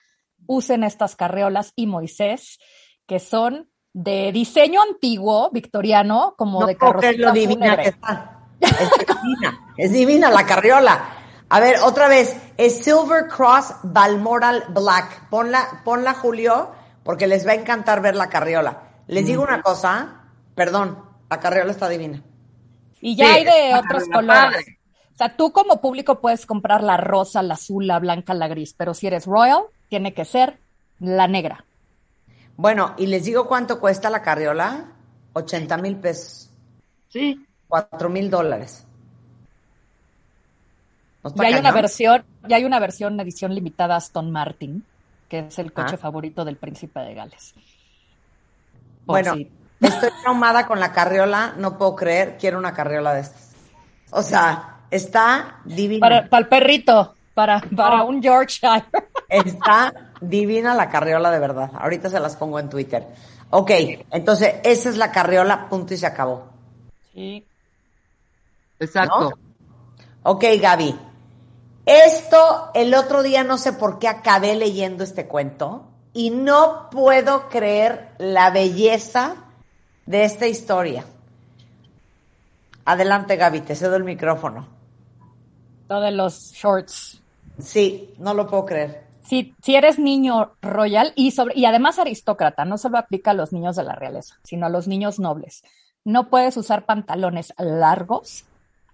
usen 0.47 0.85
estas 0.85 1.17
carreolas 1.17 1.73
y 1.75 1.87
Moisés, 1.87 2.59
que 3.07 3.19
son 3.19 3.71
de 3.95 4.31
diseño 4.31 4.83
antiguo, 4.83 5.49
victoriano, 5.53 6.35
como 6.37 6.61
no 6.61 6.67
de 6.67 6.77
carrocita 6.77 7.29
lo 7.29 7.33
divina 7.33 7.77
que 7.79 7.89
está. 7.89 8.49
Es 8.61 8.91
divina, 9.23 9.73
es 9.79 9.93
divina 9.93 10.31
la 10.31 10.45
carriola. 10.45 11.03
A 11.49 11.61
ver, 11.61 11.77
otra 11.83 12.09
vez, 12.09 12.37
es 12.59 12.85
Silver 12.85 13.27
Cross 13.29 13.77
Balmoral 13.85 14.65
Black. 14.69 15.31
Ponla, 15.31 15.81
ponla, 15.83 16.13
Julio, 16.13 16.73
porque 17.05 17.27
les 17.27 17.47
va 17.47 17.53
a 17.53 17.55
encantar 17.55 18.03
ver 18.03 18.17
la 18.17 18.29
carriola. 18.29 18.83
Les 19.07 19.25
digo 19.25 19.43
una 19.43 19.63
cosa, 19.63 20.25
perdón, 20.55 21.06
la 21.31 21.41
carriola 21.41 21.71
está 21.73 21.89
divina. 21.89 22.23
Y 23.01 23.17
ya 23.17 23.27
Sí, 23.27 23.33
hay 23.33 23.45
de 23.45 23.75
otros 23.75 24.05
padre. 24.09 24.13
colores. 24.27 24.67
O 25.15 25.17
sea, 25.19 25.37
tú 25.37 25.53
como 25.53 25.81
público 25.81 26.21
puedes 26.21 26.45
comprar 26.47 26.83
la 26.83 26.97
rosa, 26.97 27.43
la 27.43 27.55
azul, 27.55 27.87
la 27.87 27.99
blanca, 27.99 28.35
la 28.35 28.49
gris, 28.49 28.75
pero 28.75 28.93
si 28.95 29.07
eres 29.07 29.27
royal, 29.27 29.63
tiene 29.89 30.13
que 30.13 30.25
ser 30.25 30.59
la 30.99 31.27
negra. 31.27 31.65
Bueno, 32.57 32.95
y 32.99 33.07
les 33.07 33.25
digo 33.25 33.47
cuánto 33.47 33.81
cuesta 33.81 34.11
la 34.11 34.23
carriola, 34.23 34.93
80 35.35 35.77
mil 35.79 35.97
pesos, 35.97 36.51
Sí. 37.09 37.45
4 37.69 38.09
mil 38.09 38.29
dólares. 38.31 38.87
¿No 41.23 41.31
Y 41.31 41.33
está 41.33 41.43
hay 41.47 41.55
una 41.55 41.73
versión, 41.73 42.25
y 42.49 42.53
hay 42.55 42.65
una 42.65 42.79
versión 42.79 43.19
edición 43.21 43.55
limitada 43.55 43.97
Aston 43.97 44.31
Martin, 44.31 44.85
que 45.29 45.41
es 45.41 45.59
el 45.59 45.73
coche 45.73 45.95
Ah. 45.95 45.99
favorito 45.99 46.45
del 46.45 46.57
príncipe 46.57 47.01
de 47.01 47.15
Gales. 47.15 47.53
Por 49.05 49.15
Bueno, 49.23 49.35
si- 49.35 49.51
estoy 49.81 50.11
traumada 50.23 50.67
con 50.67 50.81
la 50.81 50.93
carriola, 50.93 51.55
no 51.57 51.77
puedo 51.79 51.97
creer, 51.97 52.37
quiero 52.39 52.59
una 52.59 52.73
carriola 52.75 53.15
de 53.15 53.21
estas. 53.21 53.51
O 54.11 54.23
sea, 54.23 54.81
está 54.91 55.61
divina. 55.65 56.01
para, 56.01 56.29
para 56.29 56.41
el 56.43 56.49
perrito, 56.49 57.15
para, 57.35 57.61
para 57.77 57.99
No. 57.99 58.07
un 58.07 58.23
Yorkshire. 58.23 58.85
Está 59.29 59.93
divina 60.21 60.73
la 60.75 60.89
carriola 60.89 61.31
de 61.33 61.41
verdad. 61.41 61.71
Ahorita 61.79 62.09
se 62.09 62.21
las 62.21 62.37
pongo 62.37 62.61
en 62.61 62.71
Twitter. 62.71 63.05
Ok, 63.51 63.71
entonces 64.13 64.57
esa 64.63 64.89
es 64.89 64.97
la 64.97 65.11
carriola, 65.11 65.69
punto 65.69 65.93
y 65.95 65.97
se 65.97 66.07
acabó. 66.07 66.47
Sí. 67.13 67.45
Exacto. 68.79 69.33
Ok, 70.23 70.45
Gaby. 70.61 70.99
Esto, 71.85 72.71
el 72.75 72.95
otro 72.95 73.23
día 73.23 73.45
no 73.45 73.59
sé 73.59 73.73
por 73.73 73.99
qué 73.99 74.09
acabé 74.09 74.55
leyendo 74.57 75.05
este 75.05 75.27
cuento 75.27 75.89
y 76.13 76.31
no 76.31 76.89
puedo 76.91 77.49
creer 77.49 78.15
la 78.19 78.51
belleza 78.51 79.37
de 80.07 80.25
esta 80.25 80.47
historia. 80.47 81.05
Adelante, 82.85 83.37
Gaby, 83.37 83.61
te 83.61 83.75
cedo 83.75 83.97
el 83.97 84.05
micrófono. 84.05 84.67
Lo 85.89 86.01
de 86.01 86.13
los 86.13 86.53
shorts. 86.53 87.21
Sí, 87.59 88.15
no 88.19 88.33
lo 88.33 88.47
puedo 88.47 88.65
creer. 88.65 89.05
Si, 89.25 89.55
si 89.61 89.75
eres 89.75 89.99
niño 89.99 90.53
royal 90.63 91.13
y, 91.17 91.33
sobre, 91.33 91.59
y 91.59 91.65
además 91.65 91.99
aristócrata, 91.99 92.65
no 92.65 92.79
solo 92.79 92.99
aplica 92.99 93.33
a 93.33 93.35
los 93.35 93.53
niños 93.53 93.75
de 93.75 93.83
la 93.83 93.97
realeza, 93.97 94.37
sino 94.45 94.67
a 94.67 94.71
los 94.71 94.87
niños 94.87 95.19
nobles. 95.19 95.65
No 96.05 96.29
puedes 96.29 96.57
usar 96.57 96.87
pantalones 96.87 97.53
largos 97.59 98.45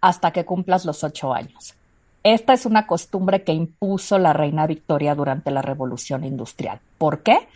hasta 0.00 0.32
que 0.32 0.46
cumplas 0.46 0.86
los 0.86 1.04
ocho 1.04 1.34
años. 1.34 1.74
Esta 2.22 2.54
es 2.54 2.64
una 2.64 2.86
costumbre 2.86 3.42
que 3.42 3.52
impuso 3.52 4.18
la 4.18 4.32
reina 4.32 4.66
Victoria 4.66 5.14
durante 5.14 5.50
la 5.50 5.60
Revolución 5.60 6.24
Industrial. 6.24 6.80
¿Por 6.96 7.22
qué? 7.22 7.48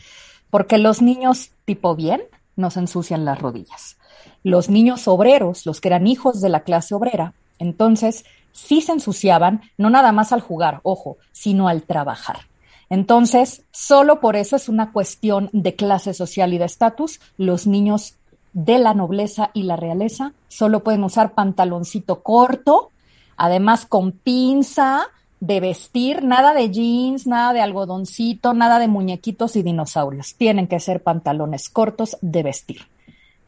Porque 0.51 0.77
los 0.77 1.01
niños 1.01 1.51
tipo 1.65 1.95
bien 1.95 2.23
nos 2.57 2.77
ensucian 2.77 3.25
las 3.25 3.41
rodillas. 3.41 3.97
Los 4.43 4.69
niños 4.69 5.07
obreros, 5.09 5.67
los 5.67 5.81
que 5.81 5.89
eran 5.89 6.07
hijos 6.07 6.41
de 6.41 6.49
la 6.49 6.61
clase 6.61 6.95
obrera, 6.95 7.35
entonces 7.59 8.25
sí 8.53 8.81
se 8.81 8.93
ensuciaban, 8.93 9.63
no 9.77 9.91
nada 9.91 10.13
más 10.13 10.33
al 10.33 10.41
jugar, 10.41 10.81
ojo, 10.83 11.19
sino 11.33 11.69
al 11.69 11.83
trabajar. 11.83 12.41
Entonces, 12.89 13.63
solo 13.73 14.21
por 14.21 14.37
eso 14.37 14.57
es 14.57 14.69
una 14.69 14.93
cuestión 14.93 15.51
de 15.53 15.75
clase 15.75 16.15
social 16.15 16.53
y 16.55 16.59
de 16.59 16.65
estatus. 16.67 17.21
Los 17.37 17.67
niños 17.67 18.15
de 18.53 18.79
la 18.79 18.95
nobleza 18.95 19.51
y 19.53 19.65
la 19.65 19.77
realeza 19.77 20.33
solo 20.49 20.83
pueden 20.83 21.05
usar 21.05 21.35
pantaloncito 21.35 22.23
corto, 22.23 22.91
además 23.37 23.85
con 23.87 24.13
pinza, 24.13 25.09
de 25.47 25.61
vestir, 25.61 26.23
nada 26.23 26.53
de 26.55 26.71
jeans, 26.71 27.27
nada 27.27 27.53
de 27.53 27.61
algodoncito, 27.61 28.53
nada 28.53 28.79
de 28.79 28.89
muñequitos 28.89 29.57
y 29.57 29.63
dinosaurios. 29.63 30.35
Tienen 30.35 30.67
que 30.67 30.81
ser 30.81 31.03
pantalones 31.03 31.69
cortos 31.69 32.17
de 32.21 32.43
vestir. 32.43 32.83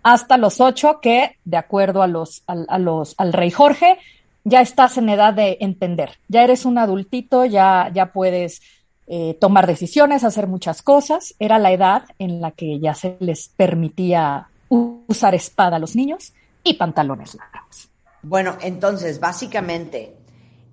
Hasta 0.03 0.37
los 0.37 0.61
ocho 0.61 1.01
que, 1.01 1.37
de 1.45 1.57
acuerdo 1.57 2.03
a 2.03 2.07
los, 2.07 2.43
al, 2.47 2.67
al 2.69 3.33
rey 3.33 3.51
Jorge, 3.51 3.99
ya 4.45 4.61
estás 4.61 4.97
en 4.97 5.09
edad 5.09 5.35
de 5.35 5.59
entender. 5.61 6.19
Ya 6.29 6.45
eres 6.45 6.65
un 6.65 6.79
adultito, 6.79 7.45
ya, 7.45 7.91
ya 7.93 8.13
puedes 8.13 8.63
eh, 9.09 9.37
tomar 9.41 9.67
decisiones, 9.67 10.23
hacer 10.23 10.47
muchas 10.47 10.83
cosas. 10.83 11.35
Era 11.39 11.59
la 11.59 11.73
edad 11.73 12.05
en 12.19 12.41
la 12.41 12.53
que 12.53 12.79
ya 12.79 12.95
se 12.95 13.17
les 13.21 13.49
permitía 13.49 14.49
usar 14.69 15.35
espada 15.35 15.77
a 15.77 15.79
los 15.79 15.97
niños 15.97 16.33
y 16.63 16.75
pantalones 16.75 17.35
largos. 17.35 17.89
Bueno, 18.23 18.57
entonces, 18.61 19.21
básicamente, 19.21 20.18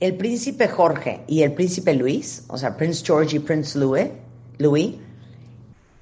el 0.05 0.15
príncipe 0.15 0.67
Jorge 0.67 1.24
y 1.27 1.41
el 1.41 1.53
príncipe 1.53 1.93
Luis, 1.93 2.45
o 2.47 2.57
sea, 2.57 2.77
Prince 2.77 3.03
George 3.05 3.38
y 3.38 3.39
Prince 3.39 3.77
Louis, 3.77 4.09
Louis, 4.57 4.95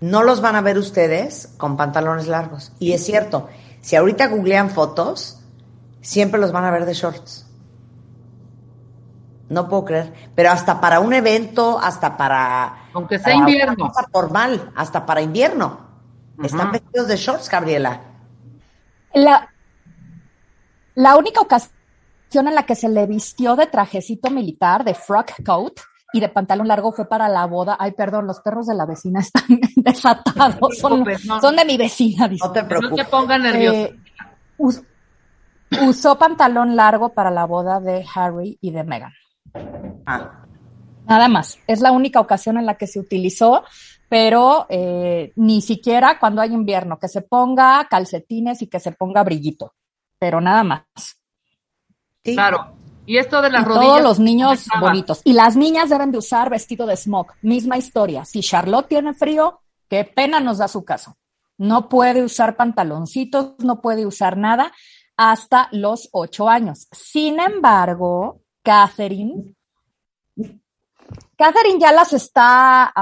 no 0.02 0.24
los 0.24 0.42
van 0.42 0.56
a 0.56 0.62
ver 0.62 0.78
ustedes 0.78 1.54
con 1.58 1.78
pantalones 1.78 2.28
largos. 2.28 2.74
Y 2.80 2.92
es 2.92 3.06
cierto, 3.06 3.48
si 3.82 3.96
ahorita 3.96 4.28
googlean 4.28 4.70
fotos, 4.70 5.40
siempre 6.02 6.40
los 6.40 6.52
van 6.52 6.66
a 6.66 6.72
ver 6.72 6.86
de 6.86 6.94
shorts. 6.94 7.48
No 9.50 9.70
puedo 9.70 9.86
creer. 9.86 10.14
Pero 10.36 10.52
hasta 10.52 10.82
para 10.82 11.00
un 11.00 11.14
evento, 11.14 11.80
hasta 11.80 12.18
para. 12.18 12.90
Aunque 12.94 13.18
sea 13.18 13.26
para 13.26 13.38
una 13.38 13.50
invierno. 13.50 13.88
cosa 13.88 14.08
formal, 14.12 14.72
hasta 14.76 15.06
para 15.06 15.22
invierno. 15.22 15.80
Están 16.44 16.72
vestidos 16.72 17.08
de 17.08 17.16
shorts, 17.16 17.50
Gabriela. 17.50 18.02
La, 19.14 19.50
la 20.96 21.16
única 21.16 21.40
ocasión 21.40 21.72
en 22.42 22.56
la 22.56 22.64
que 22.66 22.76
se 22.76 22.90
le 22.90 23.06
vistió 23.08 23.56
de 23.56 23.68
trajecito 23.68 24.30
militar, 24.30 24.84
de 24.84 24.94
frock 24.94 25.32
coat 25.46 25.80
y 26.14 26.20
de 26.20 26.30
pantalón 26.30 26.68
largo 26.68 26.92
fue 26.92 27.08
para 27.08 27.28
la 27.30 27.46
boda. 27.46 27.76
Ay, 27.80 27.92
perdón, 27.94 28.28
los 28.28 28.40
perros 28.42 28.68
de 28.68 28.76
la 28.76 28.86
vecina 28.86 29.20
están 29.22 29.60
desatados. 29.76 30.78
Son, 30.78 31.04
no. 31.26 31.42
son 31.42 31.56
de 31.56 31.66
mi 31.66 31.78
vecina, 31.78 32.28
dice. 32.28 32.46
No 32.46 32.52
te 32.52 32.62
No 32.64 32.68
te 32.68 32.76
preocupes. 32.76 33.08
pongas 33.08 33.40
nervioso. 33.42 33.78
Eh, 33.78 34.00
us- 34.58 34.82
usó 35.88 36.18
pantalón 36.18 36.76
largo 36.76 37.10
para 37.14 37.32
la 37.32 37.46
boda 37.46 37.80
de 37.80 38.06
Harry 38.14 38.58
y 38.62 38.72
de 38.72 38.84
Meghan. 38.84 39.12
Ah, 40.06 40.40
Nada 41.08 41.28
más. 41.28 41.58
Es 41.68 41.82
la 41.82 41.92
única 41.92 42.20
ocasión 42.20 42.58
en 42.58 42.66
la 42.66 42.76
que 42.76 42.88
se 42.88 43.00
utilizó, 43.00 43.64
pero 44.08 44.68
eh, 44.70 45.34
ni 45.36 45.62
siquiera 45.62 46.18
cuando 46.20 46.42
hay 46.42 46.54
invierno, 46.54 46.98
que 47.00 47.08
se 47.10 47.22
ponga 47.24 47.86
calcetines 47.90 48.62
y 48.62 48.68
que 48.68 48.80
se 48.80 48.92
ponga 48.94 49.24
brillito, 49.24 49.74
pero 50.20 50.40
nada 50.40 50.64
más. 50.64 50.84
Sí. 52.24 52.34
Claro. 52.34 52.74
Y 53.06 53.18
esto 53.18 53.42
de 53.42 53.50
las 53.50 53.64
Y 53.64 53.66
rodillas. 53.66 53.86
todos 53.86 54.02
los 54.02 54.20
niños 54.20 54.66
bonitos. 54.80 55.22
Y 55.26 55.34
las 55.34 55.56
niñas 55.58 55.90
deben 55.90 56.12
de 56.12 56.20
usar 56.20 56.50
vestido 56.50 56.86
de 56.86 56.96
smock. 56.96 57.34
Misma 57.42 57.78
historia. 57.78 58.24
Si 58.24 58.40
Charlotte 58.40 58.88
tiene 58.88 59.14
frío, 59.14 59.60
qué 59.90 60.06
pena 60.06 60.40
nos 60.40 60.60
da 60.60 60.68
su 60.70 60.86
caso. 60.86 61.18
No 61.58 61.90
puede 61.90 62.24
usar 62.24 62.56
pantaloncitos, 62.56 63.56
no 63.60 63.82
puede 63.82 64.06
usar 64.06 64.38
nada 64.38 64.72
hasta 65.18 65.68
los 65.72 66.08
ocho 66.14 66.48
años. 66.48 66.88
Sin 66.92 67.40
embargo, 67.40 68.42
Catherine, 68.64 69.54
Catherine 71.38 71.80
ya 71.80 71.92
las 71.92 72.14
está, 72.14 72.94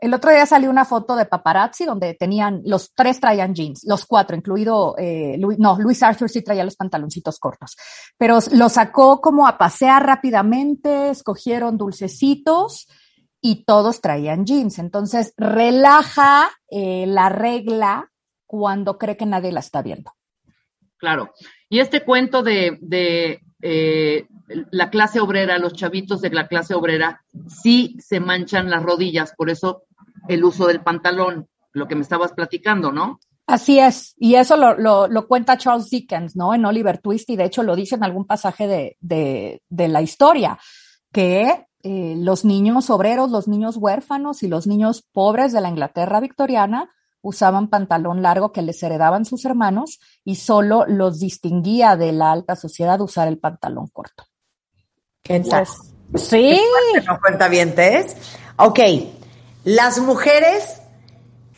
el 0.00 0.14
otro 0.14 0.30
día 0.30 0.46
salió 0.46 0.70
una 0.70 0.84
foto 0.84 1.16
de 1.16 1.26
paparazzi 1.26 1.84
donde 1.84 2.14
tenían, 2.14 2.62
los 2.64 2.94
tres 2.94 3.20
traían 3.20 3.54
jeans, 3.54 3.82
los 3.84 4.06
cuatro, 4.06 4.36
incluido, 4.36 4.94
eh, 4.96 5.36
no, 5.38 5.76
Louis 5.78 6.02
Arthur 6.02 6.30
sí 6.30 6.42
traía 6.42 6.64
los 6.64 6.76
pantaloncitos 6.76 7.38
cortos, 7.40 7.76
pero 8.16 8.38
lo 8.52 8.68
sacó 8.68 9.20
como 9.20 9.48
a 9.48 9.58
pasear 9.58 10.06
rápidamente, 10.06 11.10
escogieron 11.10 11.76
dulcecitos 11.76 12.86
y 13.40 13.64
todos 13.64 14.00
traían 14.00 14.46
jeans. 14.46 14.78
Entonces, 14.78 15.34
relaja 15.36 16.48
eh, 16.70 17.06
la 17.08 17.28
regla 17.28 18.10
cuando 18.46 18.98
cree 18.98 19.16
que 19.16 19.26
nadie 19.26 19.52
la 19.52 19.60
está 19.60 19.82
viendo. 19.82 20.12
Claro. 20.96 21.32
Y 21.68 21.80
este 21.80 22.04
cuento 22.04 22.42
de, 22.42 22.78
de 22.80 23.40
eh, 23.62 24.26
la 24.70 24.90
clase 24.90 25.20
obrera, 25.20 25.58
los 25.58 25.72
chavitos 25.72 26.20
de 26.20 26.30
la 26.30 26.46
clase 26.48 26.74
obrera, 26.74 27.22
sí 27.48 27.96
se 27.98 28.20
manchan 28.20 28.70
las 28.70 28.82
rodillas, 28.82 29.34
por 29.36 29.50
eso 29.50 29.84
el 30.26 30.44
uso 30.44 30.66
del 30.66 30.80
pantalón, 30.80 31.48
lo 31.72 31.86
que 31.86 31.94
me 31.94 32.02
estabas 32.02 32.32
platicando, 32.32 32.92
¿no? 32.92 33.20
Así 33.46 33.78
es, 33.78 34.14
y 34.18 34.34
eso 34.34 34.56
lo, 34.56 34.76
lo, 34.76 35.08
lo 35.08 35.26
cuenta 35.26 35.56
Charles 35.56 35.88
Dickens, 35.88 36.36
¿no? 36.36 36.52
En 36.52 36.66
Oliver 36.66 36.98
Twist, 36.98 37.30
y 37.30 37.36
de 37.36 37.44
hecho 37.44 37.62
lo 37.62 37.76
dice 37.76 37.94
en 37.94 38.04
algún 38.04 38.26
pasaje 38.26 38.66
de, 38.66 38.96
de, 39.00 39.62
de 39.70 39.88
la 39.88 40.02
historia, 40.02 40.58
que 41.12 41.66
eh, 41.82 42.14
los 42.18 42.44
niños 42.44 42.90
obreros, 42.90 43.30
los 43.30 43.48
niños 43.48 43.76
huérfanos 43.76 44.42
y 44.42 44.48
los 44.48 44.66
niños 44.66 45.06
pobres 45.12 45.52
de 45.52 45.60
la 45.60 45.68
Inglaterra 45.68 46.20
victoriana 46.20 46.90
usaban 47.20 47.68
pantalón 47.68 48.20
largo 48.20 48.52
que 48.52 48.62
les 48.62 48.82
heredaban 48.82 49.24
sus 49.24 49.44
hermanos 49.44 50.00
y 50.24 50.36
solo 50.36 50.84
los 50.86 51.18
distinguía 51.20 51.96
de 51.96 52.12
la 52.12 52.32
alta 52.32 52.56
sociedad 52.56 53.00
usar 53.00 53.28
el 53.28 53.38
pantalón 53.38 53.88
corto. 53.88 54.24
¿Qué 55.22 55.40
tal? 55.40 55.66
Entonces, 55.66 55.94
sí, 56.16 56.60
¿No 57.06 57.18
cuenta 57.20 57.48
bien, 57.48 57.74
Ok, 58.56 58.80
las 59.64 59.98
mujeres 59.98 60.80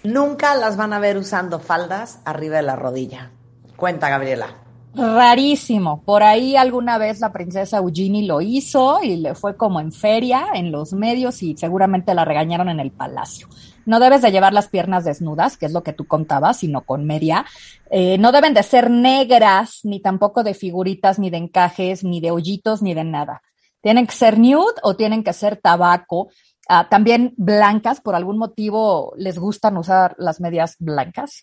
nunca 0.03 0.55
las 0.57 0.77
van 0.77 0.93
a 0.93 0.99
ver 0.99 1.17
usando 1.17 1.61
faldas 1.61 2.21
arriba 2.25 2.57
de 2.57 2.63
la 2.63 2.77
rodilla. 2.77 3.31
Cuenta, 3.77 4.09
Gabriela. 4.09 4.57
Rarísimo. 4.95 6.03
Por 6.03 6.23
ahí 6.23 6.57
alguna 6.57 6.99
vez 6.99 7.21
la 7.21 7.33
princesa 7.33 7.79
Eugenie 7.79 8.27
lo 8.27 8.41
hizo 8.41 9.01
y 9.03 9.17
le 9.17 9.35
fue 9.35 9.57
como 9.57 9.81
en 9.81 9.93
feria, 9.93 10.49
en 10.55 10.73
los 10.73 10.93
medios 10.93 11.43
y 11.43 11.57
seguramente 11.57 12.15
la 12.15 12.25
regañaron 12.25 12.69
en 12.69 12.81
el 12.81 12.91
palacio. 12.91 13.49
No 13.87 14.01
debes 14.01 14.23
de 14.23 14.33
llevar 14.33 14.53
las 14.53 14.69
piernas 14.69 15.05
desnudas, 15.05 15.57
que 15.57 15.67
es 15.67 15.73
lo 15.73 15.83
que 15.83 15.93
tú 15.93 16.07
contabas, 16.07 16.59
sino 16.59 16.83
con 16.83 17.05
media. 17.05 17.47
Eh, 17.91 18.19
no 18.19 18.33
deben 18.33 18.53
de 18.53 18.63
ser 18.63 18.91
negras, 18.91 19.81
ni 19.85 20.01
tampoco 20.01 20.43
de 20.43 20.55
figuritas, 20.55 21.19
ni 21.19 21.31
de 21.31 21.39
encajes, 21.39 22.05
ni 22.05 22.21
de 22.21 22.31
hoyitos, 22.31 22.83
ni 22.83 22.95
de 22.95 23.05
nada. 23.05 23.43
Tienen 23.81 24.07
que 24.07 24.15
ser 24.15 24.39
nude 24.39 24.75
o 24.83 24.97
tienen 24.97 25.25
que 25.25 25.33
ser 25.33 25.57
tabaco. 25.57 26.29
Ah, 26.73 26.87
también 26.89 27.35
blancas, 27.37 28.01
por 28.01 28.15
algún 28.15 28.39
motivo 28.39 29.13
les 29.17 29.41
gustan 29.41 29.77
usar 29.77 30.15
las 30.19 30.41
medias 30.41 30.77
blancas, 30.79 31.43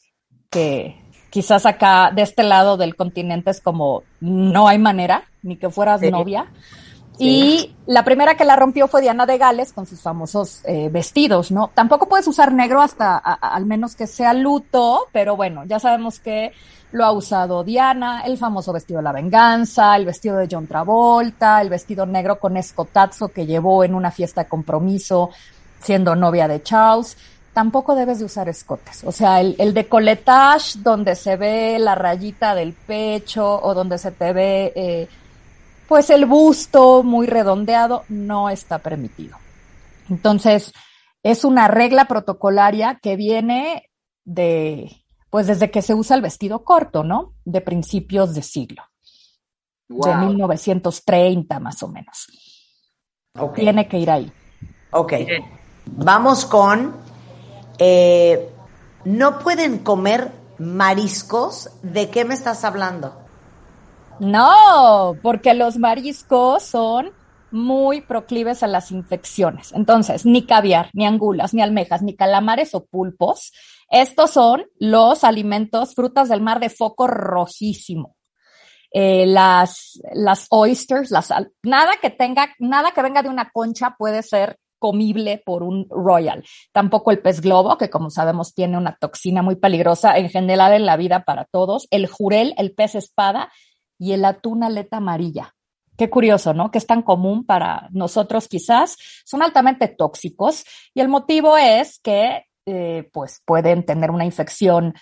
que 0.49 0.95
quizás 1.29 1.65
acá 1.65 2.11
de 2.15 2.21
este 2.21 2.43
lado 2.43 2.77
del 2.77 2.95
continente 2.95 3.51
es 3.51 3.59
como 3.59 4.03
no 4.21 4.69
hay 4.69 4.79
manera, 4.79 5.25
ni 5.43 5.57
que 5.57 5.69
fueras 5.69 5.99
Sí. 5.99 6.11
novia. 6.11 6.49
Y 7.19 7.75
la 7.88 8.03
primera 8.03 8.36
que 8.36 8.45
la 8.45 8.56
rompió 8.56 8.88
fue 8.88 9.01
Diana 9.01 9.25
de 9.25 9.38
Gales 9.38 9.73
con 9.73 9.86
sus 9.86 10.01
famosos 10.01 10.62
eh, 10.65 10.89
vestidos, 10.91 11.51
¿no? 11.51 11.71
Tampoco 11.73 12.08
puedes 12.08 12.27
usar 12.27 12.53
negro 12.53 12.82
hasta 12.82 13.17
al 13.17 13.65
menos 13.65 13.95
que 13.95 14.08
sea 14.08 14.34
luto, 14.34 15.08
pero 15.12 15.36
bueno, 15.36 15.63
ya 15.65 15.80
sabemos 15.80 16.19
que 16.19 16.51
lo 16.91 17.06
ha 17.06 17.12
usado 17.12 17.63
Diana, 17.63 18.21
el 18.21 18.38
famoso 18.38 18.71
vestido 18.71 18.99
de 18.99 19.03
la 19.03 19.12
venganza, 19.12 19.95
el 19.95 20.06
vestido 20.06 20.38
de 20.38 20.47
John 20.49 20.67
Travolta, 20.67 21.62
el 21.62 21.69
vestido 21.69 22.06
negro 22.06 22.39
con 22.39 22.56
escotazo 22.56 23.30
que 23.30 23.45
llevó 23.45 23.84
en 23.84 23.95
una 23.95 24.12
fiesta 24.12 24.43
de 24.43 24.49
compromiso 24.49 25.32
siendo 25.82 26.15
novia 26.15 26.47
de 26.47 26.62
Charles. 26.62 27.17
Tampoco 27.53 27.95
debes 27.95 28.19
de 28.19 28.25
usar 28.25 28.47
escotes. 28.47 29.03
O 29.03 29.12
sea, 29.12 29.41
el, 29.41 29.56
el 29.58 29.73
decoletage 29.73 30.80
donde 30.80 31.15
se 31.15 31.36
ve 31.36 31.77
la 31.80 31.95
rayita 31.95 32.53
del 32.53 32.73
pecho 32.73 33.60
o 33.62 33.73
donde 33.73 33.97
se 33.97 34.12
te 34.12 34.32
ve 34.32 34.71
eh, 34.75 35.08
pues 35.88 36.10
el 36.10 36.26
busto 36.26 37.04
muy 37.04 37.28
redondeado 37.28 38.04
no 38.10 38.50
está 38.50 38.80
permitido. 38.80 39.38
Entonces, 40.10 40.73
es 41.23 41.43
una 41.43 41.67
regla 41.67 42.06
protocolaria 42.06 43.00
que 43.02 43.15
viene 43.15 43.89
de, 44.23 45.06
pues 45.30 45.47
desde 45.47 45.71
que 45.71 45.82
se 45.82 45.93
usa 45.93 46.15
el 46.15 46.21
vestido 46.21 46.63
corto, 46.63 47.04
¿no? 47.04 47.34
De 47.45 47.62
principios 47.62 48.34
de 48.34 48.41
siglo, 48.41 48.84
de 49.88 49.95
Wow. 50.12 50.17
1930 50.30 51.60
más 51.60 51.82
o 51.84 51.88
menos. 51.88 52.28
Tiene 53.56 53.88
que 53.88 54.00
ir 54.00 54.10
ahí. 54.10 54.32
Ok. 54.91 55.13
Vamos 55.86 56.45
con. 56.45 56.95
eh, 57.78 58.50
no 59.06 59.39
pueden 59.39 59.80
comer 59.80 60.32
mariscos. 60.58 61.69
¿De 61.82 62.10
qué 62.10 62.26
me 62.26 62.34
estás 62.34 62.63
hablando? 62.63 63.26
No, 64.19 65.15
porque 65.21 65.53
los 65.53 65.77
mariscos 65.77 66.63
son 66.63 67.12
muy 67.51 68.01
proclives 68.01 68.63
a 68.63 68.67
las 68.67 68.91
infecciones. 68.91 69.71
Entonces, 69.73 70.25
ni 70.25 70.45
caviar, 70.45 70.89
ni 70.93 71.06
angulas, 71.06 71.53
ni 71.53 71.62
almejas, 71.62 72.01
ni 72.01 72.15
calamares 72.15 72.75
o 72.75 72.86
pulpos. 72.86 73.51
Estos 73.89 74.32
son 74.32 74.65
los 74.80 75.23
alimentos, 75.23 75.95
frutas 75.95 76.30
del 76.30 76.41
mar 76.41 76.60
de 76.60 76.69
foco 76.69 77.08
rojísimo. 77.08 78.15
Eh, 78.91 79.25
las, 79.27 79.99
las 80.13 80.47
oysters, 80.49 81.12
las, 81.12 81.32
nada 81.63 81.91
que 82.01 82.10
tenga, 82.10 82.53
nada 82.60 82.91
que 82.91 83.01
venga 83.01 83.21
de 83.21 83.30
una 83.30 83.49
concha 83.51 83.95
puede 83.97 84.23
ser 84.23 84.58
comible 84.80 85.41
por 85.45 85.63
un 85.63 85.88
royal. 85.89 86.43
Tampoco 86.71 87.12
el 87.12 87.19
pez 87.19 87.41
globo, 87.41 87.77
que 87.77 87.89
como 87.89 88.10
sabemos 88.10 88.53
tiene 88.53 88.77
una 88.77 88.95
toxina 88.95 89.41
muy 89.41 89.56
peligrosa 89.56 90.17
en 90.17 90.30
general 90.30 90.73
en 90.73 90.86
la 90.86 90.97
vida 90.97 91.23
para 91.23 91.45
todos. 91.45 91.88
El 91.91 92.08
jurel, 92.08 92.53
el 92.58 92.73
pez 92.73 92.95
espada 92.95 93.51
y 93.97 94.13
el 94.13 94.25
atún 94.25 94.63
aleta 94.63 94.97
amarilla. 94.97 95.55
Qué 95.97 96.10
curioso, 96.10 96.53
¿no? 96.53 96.69
Que 96.69 96.77
es 96.77 96.86
tan 96.86 97.01
común 97.01 97.45
para 97.45 97.89
nosotros 97.91 98.47
quizás. 98.47 98.97
Son 99.25 99.41
altamente 99.41 99.88
tóxicos 99.88 100.63
y 100.93 101.01
el 101.01 101.07
motivo 101.07 101.57
es 101.57 101.99
que 101.99 102.43
eh, 102.65 103.10
pues 103.13 103.41
pueden 103.45 103.86
tener 103.86 104.12
una 104.12 104.25
infección 104.25 104.93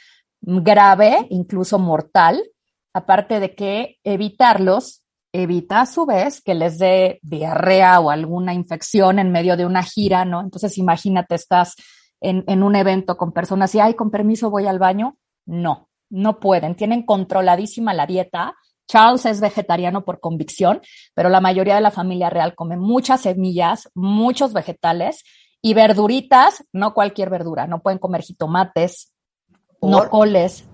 grave, 0.42 1.28
incluso 1.32 1.80
mortal, 1.80 2.44
aparte 2.94 3.40
de 3.40 3.56
que 3.56 3.98
evitarlos 4.04 5.02
evita 5.34 5.82
a 5.82 5.86
su 5.86 6.06
vez 6.06 6.42
que 6.42 6.54
les 6.54 6.78
dé 6.80 7.20
diarrea 7.22 8.00
o 8.00 8.10
alguna 8.10 8.54
infección 8.54 9.20
en 9.20 9.32
medio 9.32 9.58
de 9.58 9.66
una 9.66 9.84
gira, 9.84 10.24
¿no? 10.24 10.40
Entonces 10.40 10.78
imagínate, 10.78 11.36
estás 11.36 11.76
en, 12.22 12.46
en 12.48 12.64
un 12.64 12.76
evento 12.76 13.18
con 13.18 13.34
personas 13.34 13.76
y, 13.76 13.82
ay, 13.82 13.96
con 13.96 14.12
permiso 14.12 14.50
voy 14.50 14.66
al 14.66 14.80
baño. 14.80 15.18
No, 15.46 15.90
no 16.10 16.40
pueden, 16.40 16.76
tienen 16.76 17.04
controladísima 17.04 17.94
la 17.94 18.06
dieta. 18.06 18.56
Charles 18.88 19.26
es 19.26 19.42
vegetariano 19.42 20.06
por 20.06 20.20
convicción, 20.20 20.82
pero 21.14 21.30
la 21.30 21.42
mayoría 21.42 21.76
de 21.76 21.82
la 21.82 21.92
familia 21.92 22.30
real 22.30 22.56
come 22.56 22.78
muchas 22.78 23.22
semillas, 23.22 23.90
muchos 23.94 24.54
vegetales 24.54 25.24
y 25.62 25.74
verduritas, 25.74 26.64
no 26.72 26.94
cualquier 26.94 27.30
verdura, 27.30 27.68
no 27.68 27.82
pueden 27.82 28.00
comer 28.00 28.22
jitomates, 28.22 29.14
no 29.82 30.10
coles, 30.10 30.66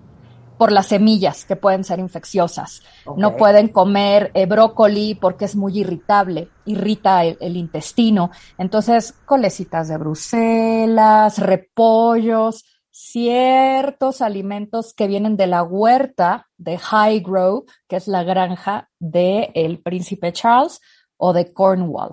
por 0.62 0.70
las 0.70 0.86
semillas 0.86 1.44
que 1.44 1.56
pueden 1.56 1.82
ser 1.82 1.98
infecciosas. 1.98 2.82
No 3.16 3.36
pueden 3.36 3.66
comer 3.66 4.30
eh, 4.32 4.46
brócoli 4.46 5.16
porque 5.16 5.46
es 5.46 5.56
muy 5.56 5.80
irritable, 5.80 6.50
irrita 6.66 7.24
el, 7.24 7.56
intestino. 7.56 8.30
Entonces, 8.58 9.12
colecitas 9.24 9.88
de 9.88 9.96
Bruselas, 9.96 11.38
repollos, 11.38 12.64
ciertos 12.92 14.20
alimentos 14.20 14.94
que 14.94 15.06
vienen 15.06 15.36
de 15.36 15.46
la 15.46 15.62
huerta 15.62 16.48
de 16.58 16.78
Highgrove, 16.78 17.64
que 17.88 17.96
es 17.96 18.06
la 18.06 18.22
granja 18.22 18.90
del 19.00 19.50
el 19.54 19.80
príncipe 19.80 20.32
Charles 20.32 20.80
o 21.16 21.32
de 21.32 21.52
Cornwall. 21.52 22.12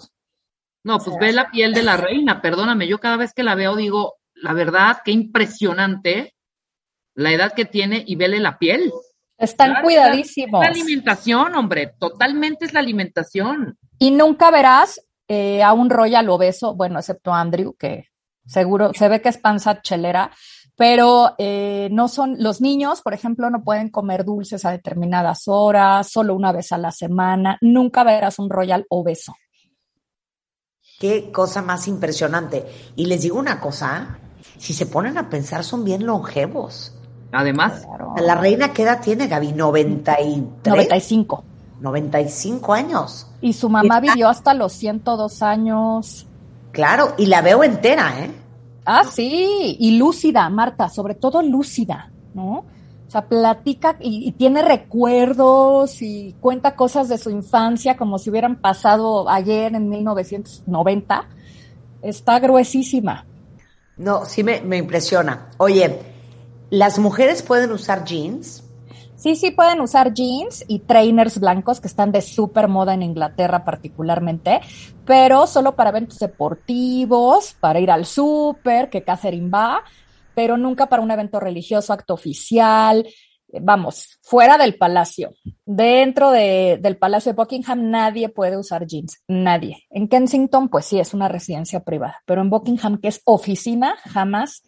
No, 0.83 0.97
pues 0.97 1.17
ve 1.19 1.33
la 1.33 1.51
piel 1.51 1.73
de 1.73 1.83
la 1.83 1.97
reina, 1.97 2.41
perdóname, 2.41 2.87
yo 2.87 2.99
cada 2.99 3.17
vez 3.17 3.33
que 3.33 3.43
la 3.43 3.55
veo 3.55 3.75
digo, 3.75 4.15
la 4.33 4.53
verdad, 4.53 4.99
qué 5.03 5.11
impresionante 5.11 6.33
la 7.13 7.33
edad 7.33 7.53
que 7.53 7.65
tiene 7.65 8.03
y 8.07 8.15
vele 8.15 8.39
la 8.39 8.57
piel. 8.57 8.91
Están 9.37 9.81
cuidadísimos. 9.81 10.61
la 10.61 10.69
alimentación, 10.69 11.55
hombre, 11.55 11.93
totalmente 11.99 12.65
es 12.65 12.73
la 12.73 12.79
alimentación. 12.79 13.77
Y 13.97 14.11
nunca 14.11 14.51
verás 14.51 15.01
eh, 15.27 15.61
a 15.61 15.73
un 15.73 15.89
royal 15.89 16.29
obeso, 16.29 16.75
bueno, 16.75 16.99
excepto 16.99 17.33
Andrew, 17.33 17.75
que 17.77 18.05
seguro 18.45 18.91
se 18.93 19.07
ve 19.09 19.21
que 19.21 19.29
es 19.29 19.37
panza 19.37 19.81
chelera, 19.81 20.31
pero 20.79 21.35
eh, 21.37 21.89
no 21.91 22.07
son, 22.07 22.37
los 22.39 22.61
niños, 22.61 23.01
por 23.01 23.13
ejemplo, 23.13 23.49
no 23.49 23.65
pueden 23.65 23.89
comer 23.89 24.23
dulces 24.23 24.63
a 24.63 24.71
determinadas 24.71 25.49
horas, 25.49 26.07
solo 26.09 26.33
una 26.33 26.53
vez 26.53 26.71
a 26.71 26.77
la 26.77 26.93
semana, 26.93 27.57
nunca 27.59 28.05
verás 28.05 28.39
un 28.39 28.49
royal 28.49 28.85
obeso. 28.87 29.35
Qué 30.97 31.33
cosa 31.33 31.61
más 31.61 31.89
impresionante. 31.89 32.65
Y 32.95 33.07
les 33.07 33.23
digo 33.23 33.37
una 33.37 33.59
cosa, 33.59 34.19
si 34.57 34.71
se 34.71 34.85
ponen 34.85 35.17
a 35.17 35.29
pensar, 35.29 35.65
son 35.65 35.83
bien 35.83 36.05
longevos. 36.05 36.95
Además, 37.33 37.85
la 38.15 38.35
reina, 38.35 38.71
¿qué 38.71 38.83
edad 38.83 39.01
tiene, 39.01 39.27
Gaby? 39.27 39.51
93. 39.51 40.63
95. 40.63 41.43
95 41.81 42.73
años. 42.73 43.27
Y 43.41 43.51
su 43.51 43.67
mamá 43.67 43.99
vivió 43.99 44.29
hasta 44.29 44.53
los 44.53 44.71
102 44.71 45.41
años. 45.41 46.25
Claro, 46.71 47.15
y 47.17 47.25
la 47.25 47.41
veo 47.41 47.65
entera, 47.65 48.23
¿eh? 48.23 48.31
Ah, 48.91 49.03
sí, 49.03 49.77
y 49.79 49.97
lúcida, 49.97 50.49
Marta, 50.49 50.89
sobre 50.89 51.13
todo 51.15 51.41
lúcida, 51.41 52.11
¿no? 52.33 52.65
O 53.07 53.11
sea, 53.11 53.27
platica 53.27 53.97
y, 53.99 54.27
y, 54.27 54.31
tiene 54.31 54.61
recuerdos 54.61 56.01
y 56.01 56.35
cuenta 56.39 56.75
cosas 56.75 57.09
de 57.09 57.17
su 57.17 57.29
infancia 57.29 57.97
como 57.97 58.17
si 58.19 58.29
hubieran 58.29 58.55
pasado 58.55 59.29
ayer 59.29 59.75
en 59.75 59.89
1990. 59.89 61.27
Está 62.01 62.39
gruesísima. 62.39 63.25
No, 63.97 64.25
sí 64.25 64.43
me, 64.43 64.61
me 64.61 64.77
impresiona. 64.77 65.49
Oye, 65.57 65.99
¿Las 66.69 66.99
mujeres 66.99 67.41
pueden 67.41 67.71
usar 67.71 68.05
jeans? 68.05 68.63
Sí, 69.19 69.35
sí 69.35 69.51
pueden 69.51 69.81
usar 69.81 70.13
jeans 70.13 70.63
y 70.69 70.79
trainers 70.79 71.41
blancos 71.41 71.81
que 71.81 71.87
están 71.87 72.13
de 72.13 72.21
súper 72.21 72.69
moda 72.69 72.93
en 72.93 73.03
Inglaterra 73.03 73.65
particularmente, 73.65 74.61
pero 75.05 75.45
solo 75.45 75.75
para 75.75 75.89
eventos 75.89 76.19
deportivos, 76.19 77.53
para 77.59 77.81
ir 77.81 77.91
al 77.91 78.05
súper, 78.05 78.89
que 78.89 79.03
Catherine 79.03 79.49
va, 79.49 79.83
pero 80.33 80.55
nunca 80.55 80.87
para 80.87 81.01
un 81.01 81.11
evento 81.11 81.41
religioso, 81.41 81.91
acto 81.91 82.13
oficial, 82.13 83.05
vamos, 83.61 84.19
fuera 84.21 84.57
del 84.57 84.77
palacio. 84.77 85.33
Dentro 85.65 86.31
de, 86.31 86.79
del 86.81 86.95
palacio 86.95 87.33
de 87.33 87.35
Buckingham 87.35 87.89
nadie 87.89 88.29
puede 88.29 88.55
usar 88.55 88.87
jeans, 88.87 89.21
nadie. 89.27 89.83
En 89.89 90.07
Kensington, 90.07 90.69
pues 90.69 90.85
sí, 90.85 90.97
es 90.97 91.13
una 91.13 91.27
residencia 91.27 91.81
privada, 91.83 92.21
pero 92.25 92.39
en 92.39 92.49
Buckingham, 92.49 93.01
que 93.01 93.09
es 93.09 93.21
oficina, 93.25 93.97
jamás 94.05 94.63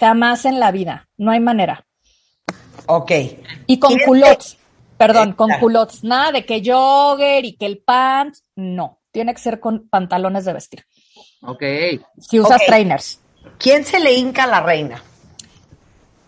Jamás 0.00 0.46
en 0.46 0.58
la 0.58 0.72
vida, 0.72 1.08
no 1.18 1.32
hay 1.32 1.40
manera. 1.40 1.84
Ok. 2.86 3.12
Y 3.66 3.78
con 3.78 3.96
culottes, 3.98 4.56
perdón, 4.96 5.32
con 5.32 5.50
culottes, 5.60 6.04
nada 6.04 6.32
de 6.32 6.44
que 6.44 6.62
jogger 6.64 7.44
y 7.44 7.54
que 7.54 7.66
el 7.66 7.78
pants, 7.78 8.44
no, 8.56 9.00
tiene 9.10 9.34
que 9.34 9.40
ser 9.40 9.60
con 9.60 9.88
pantalones 9.88 10.44
de 10.44 10.52
vestir. 10.52 10.84
Ok. 11.42 11.62
Si 12.18 12.40
usas 12.40 12.64
trainers. 12.66 13.20
¿Quién 13.58 13.84
se 13.84 13.98
le 13.98 14.14
hinca 14.14 14.44
a 14.44 14.46
la 14.46 14.60
reina? 14.60 15.02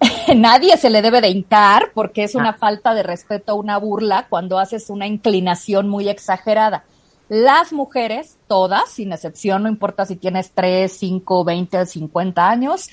Nadie 0.35 0.77
se 0.77 0.91
le 0.91 1.03
debe 1.03 1.21
de 1.21 1.29
hincar 1.29 1.93
porque 1.95 2.25
es 2.25 2.35
una 2.35 2.51
ah. 2.51 2.59
falta 2.59 2.95
de 2.95 3.03
respeto, 3.03 3.55
una 3.57 3.79
burla 3.79 4.27
cuando 4.29 4.59
haces 4.59 4.91
una 4.91 5.07
inclinación 5.07 5.89
muy 5.89 6.09
exagerada. 6.09 6.85
Las 7.29 7.73
mujeres, 7.73 8.37
todas, 8.49 8.91
sin 8.91 9.13
excepción, 9.13 9.63
no 9.63 9.69
importa 9.69 10.05
si 10.05 10.17
tienes 10.17 10.53
3, 10.53 10.93
5, 10.93 11.45
20, 11.45 11.87
50 11.87 12.49
años, 12.51 12.91